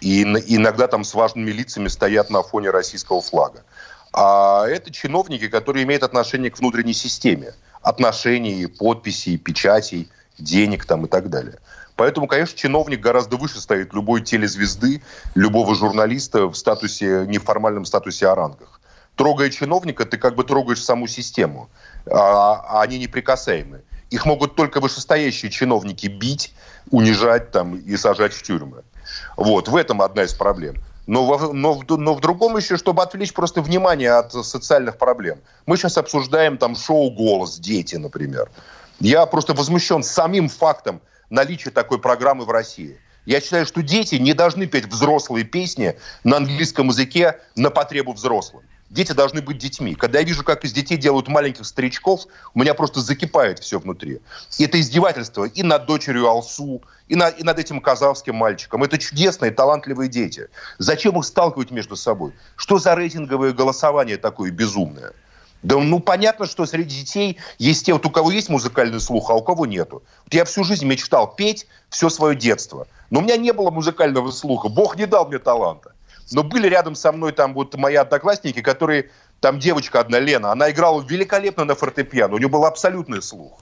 И 0.00 0.22
ин- 0.22 0.38
иногда 0.46 0.86
там 0.88 1.04
с 1.04 1.12
важными 1.12 1.50
лицами 1.50 1.88
стоят 1.88 2.30
на 2.30 2.42
фоне 2.42 2.70
российского 2.70 3.20
флага. 3.20 3.64
А 4.12 4.66
это 4.66 4.90
чиновники, 4.90 5.48
которые 5.48 5.84
имеют 5.84 6.02
отношение 6.02 6.50
к 6.50 6.58
внутренней 6.58 6.92
системе. 6.92 7.54
Отношений, 7.80 8.66
подписей, 8.66 9.38
печатей, 9.38 10.08
денег 10.38 10.84
там 10.84 11.06
и 11.06 11.08
так 11.08 11.30
далее. 11.30 11.58
Поэтому, 11.96 12.26
конечно, 12.26 12.56
чиновник 12.56 13.00
гораздо 13.00 13.36
выше 13.36 13.60
стоит 13.60 13.92
любой 13.92 14.22
телезвезды, 14.22 15.02
любого 15.34 15.74
журналиста 15.74 16.46
в 16.46 16.54
статусе, 16.54 17.24
неформальном 17.26 17.84
статусе 17.84 18.28
о 18.28 18.34
рангах. 18.34 18.80
Трогая 19.16 19.50
чиновника, 19.50 20.06
ты 20.06 20.16
как 20.16 20.34
бы 20.34 20.44
трогаешь 20.44 20.82
саму 20.82 21.06
систему, 21.06 21.68
а, 22.06 22.54
а 22.66 22.82
они 22.82 22.98
неприкасаемы. 22.98 23.82
Их 24.10 24.26
могут 24.26 24.56
только 24.56 24.80
вышестоящие 24.80 25.50
чиновники 25.50 26.06
бить, 26.06 26.54
унижать 26.90 27.50
там 27.50 27.76
и 27.76 27.96
сажать 27.96 28.32
в 28.32 28.42
тюрьмы. 28.42 28.84
Вот, 29.36 29.68
в 29.68 29.76
этом 29.76 30.02
одна 30.02 30.24
из 30.24 30.34
проблем. 30.34 30.76
Но, 31.12 31.26
во- 31.26 31.52
но, 31.52 31.74
в- 31.74 31.84
но 31.98 32.14
в 32.14 32.20
другом 32.20 32.56
еще, 32.56 32.78
чтобы 32.78 33.02
отвлечь 33.02 33.34
просто 33.34 33.60
внимание 33.60 34.12
от 34.12 34.32
социальных 34.32 34.96
проблем. 34.96 35.40
Мы 35.66 35.76
сейчас 35.76 35.98
обсуждаем 35.98 36.56
там 36.56 36.74
шоу 36.74 37.10
«Голос», 37.10 37.58
«Дети», 37.58 37.96
например. 37.96 38.50
Я 38.98 39.26
просто 39.26 39.52
возмущен 39.52 40.02
самим 40.02 40.48
фактом 40.48 41.02
наличия 41.28 41.70
такой 41.70 41.98
программы 41.98 42.46
в 42.46 42.50
России. 42.50 42.96
Я 43.26 43.42
считаю, 43.42 43.66
что 43.66 43.82
дети 43.82 44.14
не 44.14 44.32
должны 44.32 44.66
петь 44.66 44.86
взрослые 44.86 45.44
песни 45.44 45.96
на 46.24 46.38
английском 46.38 46.88
языке 46.88 47.36
на 47.56 47.68
потребу 47.68 48.14
взрослым. 48.14 48.62
Дети 48.92 49.12
должны 49.12 49.40
быть 49.40 49.56
детьми. 49.56 49.94
Когда 49.94 50.18
я 50.18 50.24
вижу, 50.24 50.44
как 50.44 50.66
из 50.66 50.72
детей 50.74 50.98
делают 50.98 51.26
маленьких 51.26 51.64
старичков, 51.64 52.26
у 52.52 52.58
меня 52.60 52.74
просто 52.74 53.00
закипает 53.00 53.58
все 53.58 53.78
внутри. 53.78 54.20
И 54.58 54.64
это 54.64 54.78
издевательство 54.78 55.44
и 55.44 55.62
над 55.62 55.86
дочерью 55.86 56.28
Алсу, 56.28 56.82
и, 57.08 57.16
на- 57.16 57.30
и 57.30 57.42
над 57.42 57.58
этим 57.58 57.80
казахским 57.80 58.34
мальчиком. 58.34 58.84
Это 58.84 58.98
чудесные, 58.98 59.50
талантливые 59.50 60.10
дети. 60.10 60.48
Зачем 60.76 61.18
их 61.18 61.24
сталкивать 61.24 61.70
между 61.70 61.96
собой? 61.96 62.34
Что 62.54 62.78
за 62.78 62.94
рейтинговое 62.94 63.54
голосование 63.54 64.18
такое 64.18 64.50
безумное? 64.50 65.14
Да 65.62 65.78
ну 65.78 65.98
понятно, 65.98 66.44
что 66.44 66.66
среди 66.66 67.00
детей 67.00 67.38
есть 67.58 67.86
те, 67.86 67.94
вот 67.94 68.04
у 68.04 68.10
кого 68.10 68.30
есть 68.30 68.50
музыкальный 68.50 69.00
слух, 69.00 69.30
а 69.30 69.34
у 69.34 69.42
кого 69.42 69.64
нету. 69.64 70.02
Вот 70.26 70.34
я 70.34 70.44
всю 70.44 70.64
жизнь 70.64 70.84
мечтал 70.84 71.34
петь 71.34 71.66
все 71.88 72.10
свое 72.10 72.36
детство. 72.36 72.86
Но 73.08 73.20
у 73.20 73.22
меня 73.22 73.38
не 73.38 73.52
было 73.54 73.70
музыкального 73.70 74.30
слуха. 74.32 74.68
Бог 74.68 74.96
не 74.96 75.06
дал 75.06 75.28
мне 75.28 75.38
таланта. 75.38 75.91
Но 76.30 76.42
были 76.42 76.68
рядом 76.68 76.94
со 76.94 77.12
мной 77.12 77.32
там 77.32 77.54
вот 77.54 77.74
мои 77.76 77.96
одноклассники, 77.96 78.60
которые... 78.60 79.10
Там 79.40 79.58
девочка 79.58 79.98
одна, 79.98 80.20
Лена, 80.20 80.52
она 80.52 80.70
играла 80.70 81.02
великолепно 81.02 81.64
на 81.64 81.74
фортепиано. 81.74 82.36
У 82.36 82.38
нее 82.38 82.48
был 82.48 82.64
абсолютный 82.64 83.20
слух. 83.20 83.58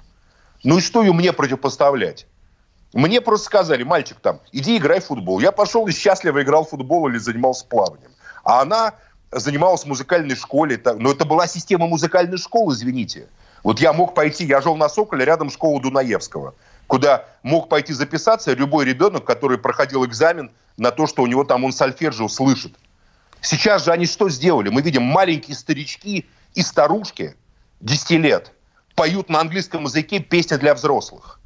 Ну 0.62 0.76
и 0.76 0.80
что 0.82 1.00
ее 1.00 1.14
мне 1.14 1.32
противопоставлять? 1.32 2.26
Мне 2.92 3.22
просто 3.22 3.46
сказали, 3.46 3.82
мальчик 3.82 4.18
там, 4.20 4.40
иди 4.52 4.76
играй 4.76 5.00
в 5.00 5.06
футбол. 5.06 5.40
Я 5.40 5.52
пошел 5.52 5.86
и 5.86 5.92
счастливо 5.92 6.42
играл 6.42 6.66
в 6.66 6.68
футбол 6.68 7.08
или 7.08 7.16
занимался 7.16 7.64
плаванием. 7.64 8.10
А 8.44 8.60
она 8.60 8.92
занималась 9.32 9.84
в 9.84 9.86
музыкальной 9.86 10.36
школе. 10.36 10.78
Но 10.98 11.12
это 11.12 11.24
была 11.24 11.46
система 11.46 11.86
музыкальной 11.86 12.36
школы, 12.36 12.74
извините. 12.74 13.28
Вот 13.62 13.80
я 13.80 13.94
мог 13.94 14.14
пойти, 14.14 14.44
я 14.44 14.60
жил 14.60 14.76
на 14.76 14.88
Соколе, 14.88 15.24
рядом 15.24 15.50
школа 15.50 15.80
Дунаевского, 15.80 16.54
куда 16.86 17.24
мог 17.42 17.68
пойти 17.68 17.92
записаться 17.92 18.52
любой 18.52 18.84
ребенок, 18.84 19.24
который 19.24 19.58
проходил 19.58 20.04
экзамен 20.04 20.50
на 20.80 20.90
то, 20.90 21.06
что 21.06 21.22
у 21.22 21.26
него 21.26 21.44
там 21.44 21.64
он 21.64 21.72
сольфеджио 21.72 22.26
слышит. 22.28 22.74
Сейчас 23.42 23.84
же 23.84 23.92
они 23.92 24.06
что 24.06 24.30
сделали? 24.30 24.70
Мы 24.70 24.80
видим 24.80 25.02
маленькие 25.02 25.54
старички 25.54 26.26
и 26.54 26.62
старушки 26.62 27.36
10 27.80 28.10
лет 28.12 28.52
поют 28.94 29.28
на 29.28 29.40
английском 29.40 29.84
языке 29.84 30.20
песни 30.20 30.56
для 30.56 30.74
взрослых. 30.74 31.38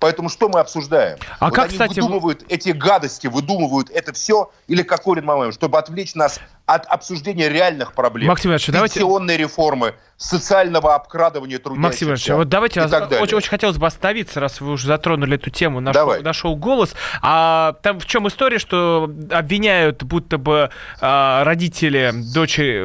Поэтому 0.00 0.28
что 0.28 0.48
мы 0.48 0.58
обсуждаем? 0.58 1.18
А 1.38 1.46
Вот 1.46 1.54
как, 1.54 1.66
они 1.66 1.72
кстати, 1.72 2.00
выдумывают 2.00 2.44
эти 2.48 2.70
гадости, 2.70 3.28
выдумывают 3.28 3.90
это 3.90 4.12
все, 4.12 4.50
или 4.66 4.82
Кокорин 4.82 5.24
Мамаев, 5.24 5.54
чтобы 5.54 5.78
отвлечь 5.78 6.16
нас 6.16 6.40
от 6.66 6.86
обсуждения 6.86 7.48
реальных 7.50 7.92
проблем. 7.92 8.28
Максим 8.28 8.50
Иванович, 8.50 8.68
давайте- 8.68 9.00
реформы, 9.36 9.94
социального 10.16 10.94
обкрадывания 10.94 11.58
трудящихся 11.58 11.82
Максим 11.88 12.08
Иванович, 12.08 12.30
а 12.30 12.36
вот 12.36 12.48
давайте, 12.48 12.80
далее. 13.10 13.22
очень, 13.22 13.36
очень 13.36 13.50
хотелось 13.50 13.76
бы 13.76 13.86
остановиться, 13.86 14.40
раз 14.40 14.60
вы 14.62 14.70
уже 14.72 14.86
затронули 14.86 15.34
эту 15.34 15.50
тему, 15.50 15.80
на, 15.80 15.92
Давай. 15.92 16.16
шоу, 16.16 16.24
на 16.24 16.32
шоу 16.32 16.56
«Голос». 16.56 16.94
А 17.20 17.74
там 17.82 18.00
в 18.00 18.06
чем 18.06 18.28
история, 18.28 18.58
что 18.58 19.10
обвиняют 19.30 20.04
будто 20.04 20.38
бы 20.38 20.70
а, 21.00 21.44
родители, 21.44 22.12
дочери, 22.32 22.80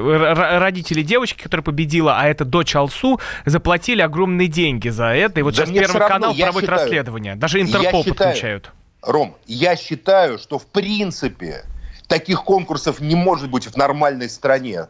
родители 0.59 1.01
девочки, 1.01 1.41
которая 1.41 1.63
победила, 1.63 2.17
а 2.19 2.27
это 2.27 2.43
дочь 2.43 2.75
Алсу, 2.75 3.19
заплатили 3.45 4.01
огромные 4.01 4.49
деньги 4.49 4.89
за 4.89 5.05
это. 5.13 5.39
И 5.39 5.43
вот 5.43 5.55
Да 5.55 5.65
сейчас 5.65 5.69
Первый 5.87 5.99
равно, 6.01 6.07
канал 6.15 6.35
проводит 6.35 6.67
считаю- 6.69 6.81
расследование. 6.81 7.35
Даже 7.35 7.61
Интерпол 7.61 8.03
считаю- 8.03 8.15
подключают. 8.31 8.71
Ром, 9.01 9.37
я 9.45 9.77
считаю, 9.77 10.37
что 10.37 10.59
в 10.59 10.65
принципе 10.65 11.63
таких 12.09 12.43
конкурсов 12.43 12.99
не 12.99 13.15
может 13.15 13.49
быть 13.49 13.67
в 13.67 13.77
нормальной 13.77 14.29
стране. 14.29 14.87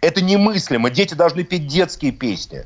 Это 0.00 0.20
немыслимо. 0.20 0.90
Дети 0.90 1.14
должны 1.14 1.44
петь 1.44 1.68
детские 1.68 2.10
песни. 2.10 2.64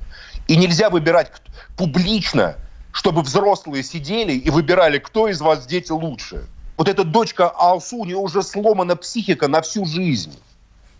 И 0.48 0.56
нельзя 0.56 0.88
выбирать 0.88 1.30
публично, 1.76 2.56
чтобы 2.92 3.22
взрослые 3.22 3.82
сидели 3.82 4.32
и 4.32 4.50
выбирали, 4.50 4.98
кто 4.98 5.28
из 5.28 5.40
вас 5.40 5.66
дети 5.66 5.92
лучше. 5.92 6.46
Вот 6.78 6.88
эта 6.88 7.04
дочка 7.04 7.50
Алсу, 7.50 7.98
у 7.98 8.04
нее 8.04 8.16
уже 8.16 8.42
сломана 8.42 8.96
психика 8.96 9.48
на 9.48 9.60
всю 9.60 9.84
жизнь. 9.84 10.38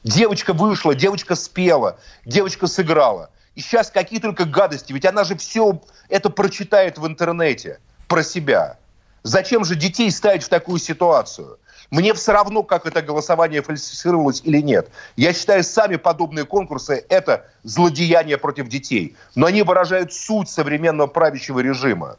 Девочка 0.04 0.52
вышла, 0.52 0.94
девочка 0.94 1.36
спела, 1.36 1.98
девочка 2.26 2.66
сыграла. 2.66 3.30
И 3.54 3.60
сейчас 3.60 3.90
какие 3.90 4.18
только 4.18 4.44
гадости. 4.44 4.92
Ведь 4.92 5.06
она 5.06 5.24
же 5.24 5.36
все 5.36 5.80
это 6.08 6.30
прочитает 6.30 6.98
в 6.98 7.06
интернете 7.06 7.78
про 8.08 8.22
себя. 8.24 8.78
Зачем 9.22 9.64
же 9.64 9.76
детей 9.76 10.10
ставить 10.10 10.42
в 10.42 10.48
такую 10.48 10.78
ситуацию? 10.78 11.58
Мне 11.92 12.14
все 12.14 12.32
равно, 12.32 12.62
как 12.62 12.86
это 12.86 13.02
голосование 13.02 13.60
фальсифицировалось 13.60 14.40
или 14.44 14.62
нет. 14.62 14.90
Я 15.14 15.34
считаю, 15.34 15.62
сами 15.62 15.96
подобные 15.96 16.46
конкурсы– 16.46 17.04
это 17.10 17.44
злодеяние 17.64 18.38
против 18.38 18.68
детей. 18.68 19.14
Но 19.34 19.44
они 19.44 19.62
выражают 19.62 20.10
суть 20.14 20.48
современного 20.48 21.06
правящего 21.06 21.60
режима. 21.60 22.16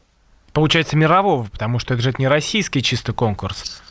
Получается, 0.52 0.96
мирового, 0.96 1.48
потому 1.50 1.80
что 1.80 1.94
это 1.94 2.04
же 2.04 2.14
не 2.18 2.28
российский 2.28 2.84
чисто 2.84 3.12
конкурс. 3.12 3.82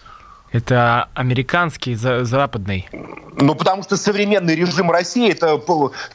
Это 0.53 1.09
американский, 1.15 1.95
за, 1.95 2.23
западный. 2.23 2.88
Ну, 3.34 3.53
потому 3.53 3.84
что 3.84 3.97
современный 3.97 4.55
режим 4.55 4.89
России 4.89 5.29
это 5.29 5.61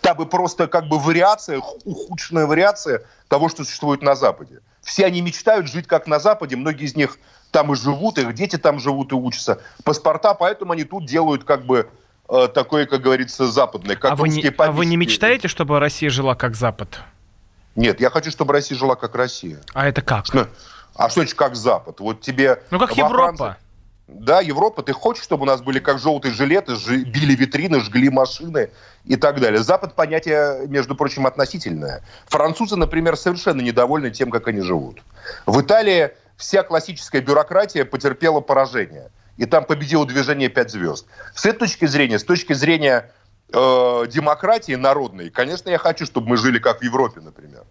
та 0.01 0.15
бы 0.15 0.25
просто 0.25 0.67
как 0.67 0.89
бы 0.89 0.99
вариация, 0.99 1.61
ухудшенная 1.85 2.47
вариация 2.47 3.03
того, 3.29 3.51
что 3.51 3.65
существует 3.65 4.01
на 4.01 4.15
Западе. 4.15 4.61
Все 4.81 5.05
они 5.05 5.21
мечтают 5.21 5.69
жить 5.69 5.87
как 5.87 6.07
на 6.07 6.21
Западе, 6.21 6.57
многие 6.57 6.87
из 6.87 6.97
них 6.97 7.19
там 7.51 7.73
и 7.73 7.77
живут, 7.77 8.19
их 8.19 8.35
дети 8.35 8.57
там 8.57 8.79
живут 8.79 9.13
и 9.13 9.15
учатся. 9.15 9.61
Паспорта, 9.85 10.35
поэтому 10.35 10.73
они 10.73 10.85
тут 10.85 11.07
делают 11.07 11.45
как 11.45 11.65
бы 11.65 11.89
э, 12.29 12.49
такое, 12.49 12.87
как 12.87 13.01
говорится, 13.01 13.47
западное, 13.47 13.97
как 13.97 14.13
а 14.13 14.17
вы, 14.17 14.29
не, 14.29 14.43
а 14.47 14.73
вы 14.73 14.87
не 14.87 14.97
мечтаете, 14.97 15.49
чтобы 15.49 15.79
Россия 15.81 16.11
жила 16.11 16.35
как 16.35 16.55
Запад? 16.57 17.01
Нет, 17.77 18.01
я 18.01 18.11
хочу, 18.11 18.31
чтобы 18.31 18.53
Россия 18.53 18.77
жила 18.77 18.97
как 18.97 19.15
Россия. 19.15 19.61
А 19.73 19.87
это 19.87 20.03
как? 20.03 20.27
А 20.95 21.09
что 21.09 21.21
значит 21.21 21.37
как 21.37 21.55
Запад? 21.55 22.01
Вот 22.01 22.21
тебе... 22.21 22.61
Ну, 22.71 22.79
как 22.79 22.97
Европа. 22.97 23.37
Франции... 23.37 23.57
Да, 24.09 24.41
Европа, 24.41 24.83
ты 24.83 24.95
хочешь, 24.95 25.23
чтобы 25.23 25.43
у 25.43 25.47
нас 25.47 25.61
были 25.61 25.81
как 25.81 25.99
желтые 25.99 26.33
жилеты, 26.33 26.73
били 27.05 27.35
витрины, 27.35 27.79
жгли 27.81 28.09
машины 28.09 28.71
и 29.05 29.17
так 29.17 29.39
далее. 29.39 29.63
Запад 29.63 29.95
понятие, 29.95 30.67
между 30.67 30.95
прочим, 30.95 31.27
относительное. 31.27 32.03
Французы, 32.27 32.77
например, 32.77 33.19
совершенно 33.19 33.61
недовольны 33.61 34.11
тем, 34.11 34.31
как 34.31 34.49
они 34.49 34.63
живут. 34.63 35.03
В 35.45 35.61
Италии 35.61 36.11
вся 36.39 36.63
классическая 36.63 37.21
бюрократия 37.21 37.85
потерпела 37.85 38.41
поражение. 38.41 39.11
И 39.37 39.45
там 39.45 39.65
победило 39.65 40.07
движение 40.07 40.49
«Пять 40.49 40.71
звезд». 40.71 41.07
С 41.35 41.45
этой 41.45 41.59
точки 41.59 41.85
зрения, 41.85 42.19
с 42.19 42.25
точки 42.25 42.55
зрения 42.55 43.13
э, 43.53 44.05
демократии 44.09 44.75
народной, 44.75 45.31
конечно, 45.31 45.69
я 45.69 45.79
хочу, 45.79 46.07
чтобы 46.07 46.29
мы 46.29 46.37
жили 46.37 46.59
как 46.59 46.81
в 46.81 46.83
Европе, 46.83 47.21
например. 47.21 47.65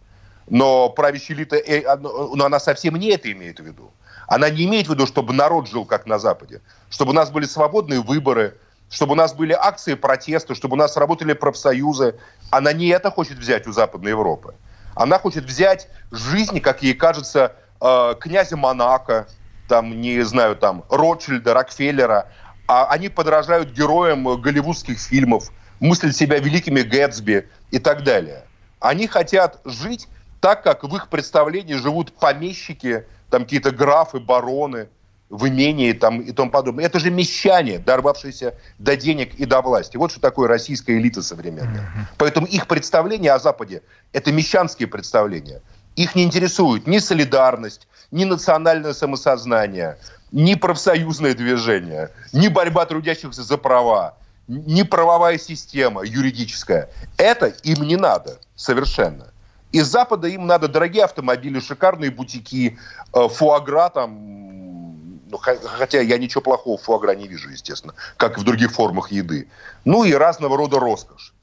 Но 0.50 0.90
правящая 0.90 1.38
элита, 1.38 1.58
э, 1.58 1.84
но 1.98 2.46
она 2.46 2.60
совсем 2.60 2.96
не 2.96 3.10
это 3.10 3.32
имеет 3.32 3.60
в 3.60 3.66
виду. 3.66 3.92
Она 4.28 4.50
не 4.50 4.66
имеет 4.66 4.88
в 4.88 4.92
виду, 4.92 5.08
чтобы 5.08 5.34
народ 5.34 5.68
жил 5.68 5.86
как 5.86 6.06
на 6.06 6.20
Западе, 6.20 6.62
чтобы 6.90 7.12
у 7.12 7.16
нас 7.16 7.32
были 7.32 7.46
свободные 7.46 8.02
выборы, 8.02 8.58
чтобы 8.90 9.14
у 9.14 9.16
нас 9.16 9.34
были 9.34 9.54
акции 9.54 9.96
протеста, 9.96 10.56
чтобы 10.56 10.76
у 10.76 10.78
нас 10.78 10.96
работали 10.96 11.34
профсоюзы. 11.34 12.16
Она 12.50 12.74
не 12.74 12.88
это 12.88 13.12
хочет 13.12 13.38
взять 13.38 13.68
у 13.68 13.72
Западной 13.72 14.12
Европы. 14.12 14.56
Она 14.96 15.20
хочет 15.20 15.44
взять 15.44 15.90
жизнь, 16.12 16.60
как 16.60 16.82
ей 16.82 16.94
кажется, 16.94 17.56
э, 17.82 18.16
князя 18.20 18.58
Монако, 18.58 19.28
там, 19.68 20.02
не 20.02 20.22
знаю, 20.24 20.56
там, 20.56 20.84
Ротшильда, 20.90 21.54
Рокфеллера. 21.54 22.30
А 22.68 22.86
они 22.88 23.10
подражают 23.10 23.72
героям 23.72 24.42
голливудских 24.42 25.00
фильмов, 25.00 25.52
мыслят 25.80 26.16
себя 26.16 26.40
великими 26.40 26.82
Гэтсби 26.82 27.48
и 27.72 27.80
так 27.80 28.04
далее. 28.04 28.44
Они 28.80 29.08
хотят 29.08 29.60
жить 29.66 30.08
так, 30.42 30.64
как 30.64 30.84
в 30.84 30.96
их 30.96 31.10
представлении 31.10 31.74
живут 31.74 32.14
помещики, 32.14 33.06
там 33.30 33.44
какие-то 33.44 33.72
графы, 33.72 34.20
бароны 34.20 34.90
в 35.30 35.48
имении 35.48 35.92
там, 35.92 36.22
и 36.22 36.32
тому 36.32 36.52
подобное. 36.52 36.86
Это 36.86 37.00
же 37.00 37.12
мещане, 37.12 37.80
дорвавшиеся 37.80 38.56
до 38.80 38.96
денег 38.96 39.36
и 39.36 39.46
до 39.46 39.62
власти. 39.62 39.98
Вот 39.98 40.12
что 40.12 40.22
такое 40.22 40.48
российская 40.48 40.98
элита 40.98 41.22
современная. 41.22 41.82
Mm-hmm. 41.82 42.16
Поэтому 42.18 42.48
их 42.48 42.68
представления 42.68 43.34
о 43.34 43.40
Западе– 43.40 43.82
это 44.14 44.32
мещанские 44.32 44.88
представления. 44.88 45.62
Их 45.98 46.14
не 46.14 46.24
интересует 46.24 46.86
ни 46.86 47.00
солидарность, 47.00 47.88
ни 48.12 48.24
национальное 48.24 48.94
самосознание, 48.94 49.98
ни 50.32 50.54
профсоюзное 50.54 51.34
движение, 51.34 52.12
ни 52.34 52.48
борьба 52.50 52.86
трудящихся 52.86 53.42
за 53.42 53.58
права, 53.58 54.16
ни 54.48 54.84
правовая 54.84 55.40
система 55.40 56.04
юридическая. 56.06 56.90
Это 57.18 57.48
им 57.48 57.82
не 57.82 57.96
надо 57.96 58.40
совершенно. 58.56 59.34
Из 59.72 59.88
Запада 59.88 60.28
им 60.28 60.46
надо 60.46 60.68
дорогие 60.68 61.04
автомобили, 61.04 61.60
шикарные 61.60 62.12
бутики, 62.12 62.78
э, 63.14 63.28
фуагра 63.28 63.90
там, 63.90 65.20
ну, 65.32 65.38
хотя 65.40 66.00
я 66.00 66.20
ничего 66.20 66.42
плохого 66.42 66.78
в 66.78 66.84
фуагра 66.84 67.16
не 67.16 67.28
вижу, 67.28 67.50
естественно, 67.50 67.96
как 68.18 68.38
и 68.38 68.42
в 68.42 68.44
других 68.44 68.72
формах 68.72 69.12
еды. 69.12 69.48
Ну 69.84 70.04
и 70.04 70.14
разного 70.14 70.58
рода 70.58 70.80
роскошь. 70.80 71.34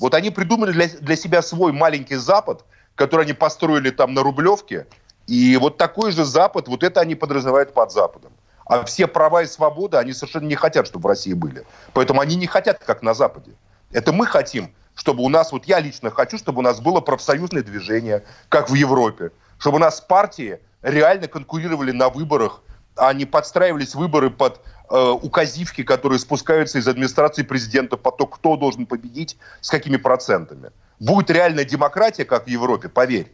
Вот 0.00 0.14
они 0.14 0.30
придумали 0.30 0.72
для, 0.72 0.88
для 0.88 1.14
себя 1.14 1.42
свой 1.42 1.72
маленький 1.72 2.16
Запад, 2.16 2.64
который 2.94 3.24
они 3.24 3.32
построили 3.32 3.90
там 3.90 4.14
на 4.14 4.22
Рублевке, 4.22 4.86
и 5.26 5.56
вот 5.56 5.76
такой 5.76 6.12
же 6.12 6.24
Запад, 6.24 6.68
вот 6.68 6.82
это 6.82 7.00
они 7.00 7.14
подразумевают 7.14 7.72
под 7.72 7.92
Западом. 7.92 8.32
А 8.64 8.84
все 8.84 9.06
права 9.06 9.42
и 9.42 9.46
свободы 9.46 9.96
они 9.96 10.12
совершенно 10.12 10.46
не 10.46 10.54
хотят, 10.54 10.86
чтобы 10.86 11.04
в 11.04 11.06
России 11.06 11.32
были. 11.32 11.64
Поэтому 11.92 12.20
они 12.20 12.36
не 12.36 12.46
хотят, 12.46 12.82
как 12.84 13.02
на 13.02 13.14
Западе. 13.14 13.52
Это 13.92 14.12
мы 14.12 14.26
хотим, 14.26 14.72
чтобы 14.94 15.22
у 15.22 15.28
нас, 15.28 15.52
вот 15.52 15.64
я 15.64 15.80
лично 15.80 16.10
хочу, 16.10 16.38
чтобы 16.38 16.60
у 16.60 16.62
нас 16.62 16.80
было 16.80 17.00
профсоюзное 17.00 17.62
движение, 17.62 18.22
как 18.48 18.70
в 18.70 18.74
Европе, 18.74 19.30
чтобы 19.58 19.76
у 19.76 19.80
нас 19.80 20.00
партии 20.00 20.60
реально 20.82 21.26
конкурировали 21.26 21.90
на 21.90 22.08
выборах, 22.08 22.62
а 22.96 23.12
не 23.12 23.24
подстраивались 23.24 23.94
выборы 23.94 24.30
под 24.30 24.60
э, 24.90 25.10
указивки, 25.22 25.82
которые 25.82 26.18
спускаются 26.18 26.78
из 26.78 26.88
администрации 26.88 27.42
президента 27.42 27.96
по 27.96 28.10
то, 28.10 28.26
кто 28.26 28.56
должен 28.56 28.86
победить, 28.86 29.36
с 29.60 29.70
какими 29.70 29.96
процентами. 29.96 30.70
Будет 31.00 31.30
реальная 31.30 31.64
демократия, 31.64 32.24
как 32.26 32.44
в 32.44 32.48
Европе, 32.48 32.88
поверь. 32.88 33.32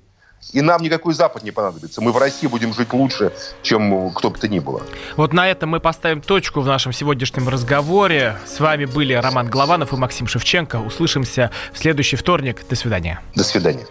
И 0.52 0.60
нам 0.60 0.82
никакой 0.82 1.14
Запад 1.14 1.42
не 1.42 1.50
понадобится. 1.50 2.00
Мы 2.00 2.12
в 2.12 2.18
России 2.18 2.46
будем 2.46 2.72
жить 2.72 2.92
лучше, 2.92 3.32
чем 3.62 4.10
кто 4.12 4.30
бы 4.30 4.38
то 4.38 4.46
ни 4.46 4.60
было. 4.60 4.82
Вот 5.16 5.32
на 5.32 5.48
этом 5.50 5.70
мы 5.70 5.80
поставим 5.80 6.20
точку 6.20 6.60
в 6.60 6.66
нашем 6.66 6.92
сегодняшнем 6.92 7.48
разговоре. 7.48 8.36
С 8.46 8.60
вами 8.60 8.84
были 8.84 9.14
Роман 9.14 9.48
Голованов 9.48 9.92
и 9.92 9.96
Максим 9.96 10.28
Шевченко. 10.28 10.76
Услышимся 10.76 11.50
в 11.72 11.78
следующий 11.78 12.16
вторник. 12.16 12.62
До 12.68 12.76
свидания. 12.76 13.20
До 13.34 13.42
свидания. 13.42 13.86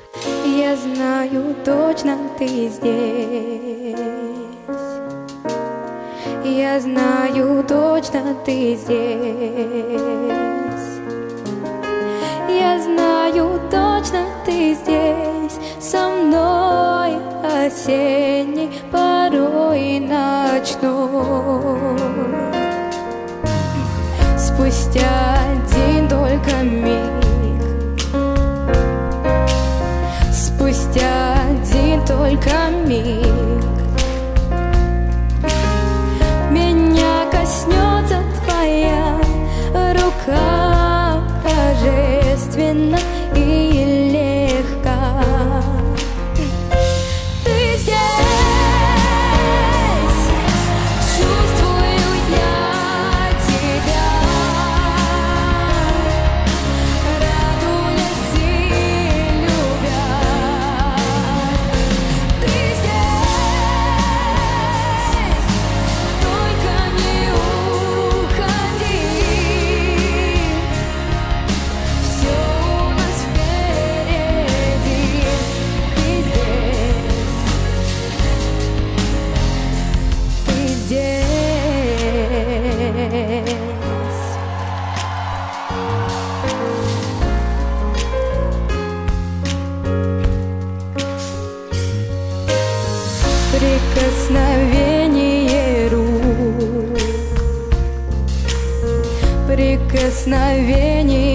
Я 0.45 0.78
знаю 0.78 1.55
точно 1.65 2.17
ты 2.38 2.69
здесь. 2.69 3.99
Я 6.45 6.80
знаю 6.80 7.65
точно 7.67 8.36
ты 8.45 8.76
здесь. 8.76 10.05
Осенний, 17.76 18.69
порой 18.91 19.99
ночной. 19.99 20.89
Спустя 24.38 25.38
один 25.51 26.07
только 26.07 26.55
миг, 26.63 27.11
спустя 30.32 31.36
один 31.49 32.05
только 32.05 32.69
миг, 32.88 33.34
душе 93.76 94.95
Ты 99.47 99.80
рядом 100.65 101.34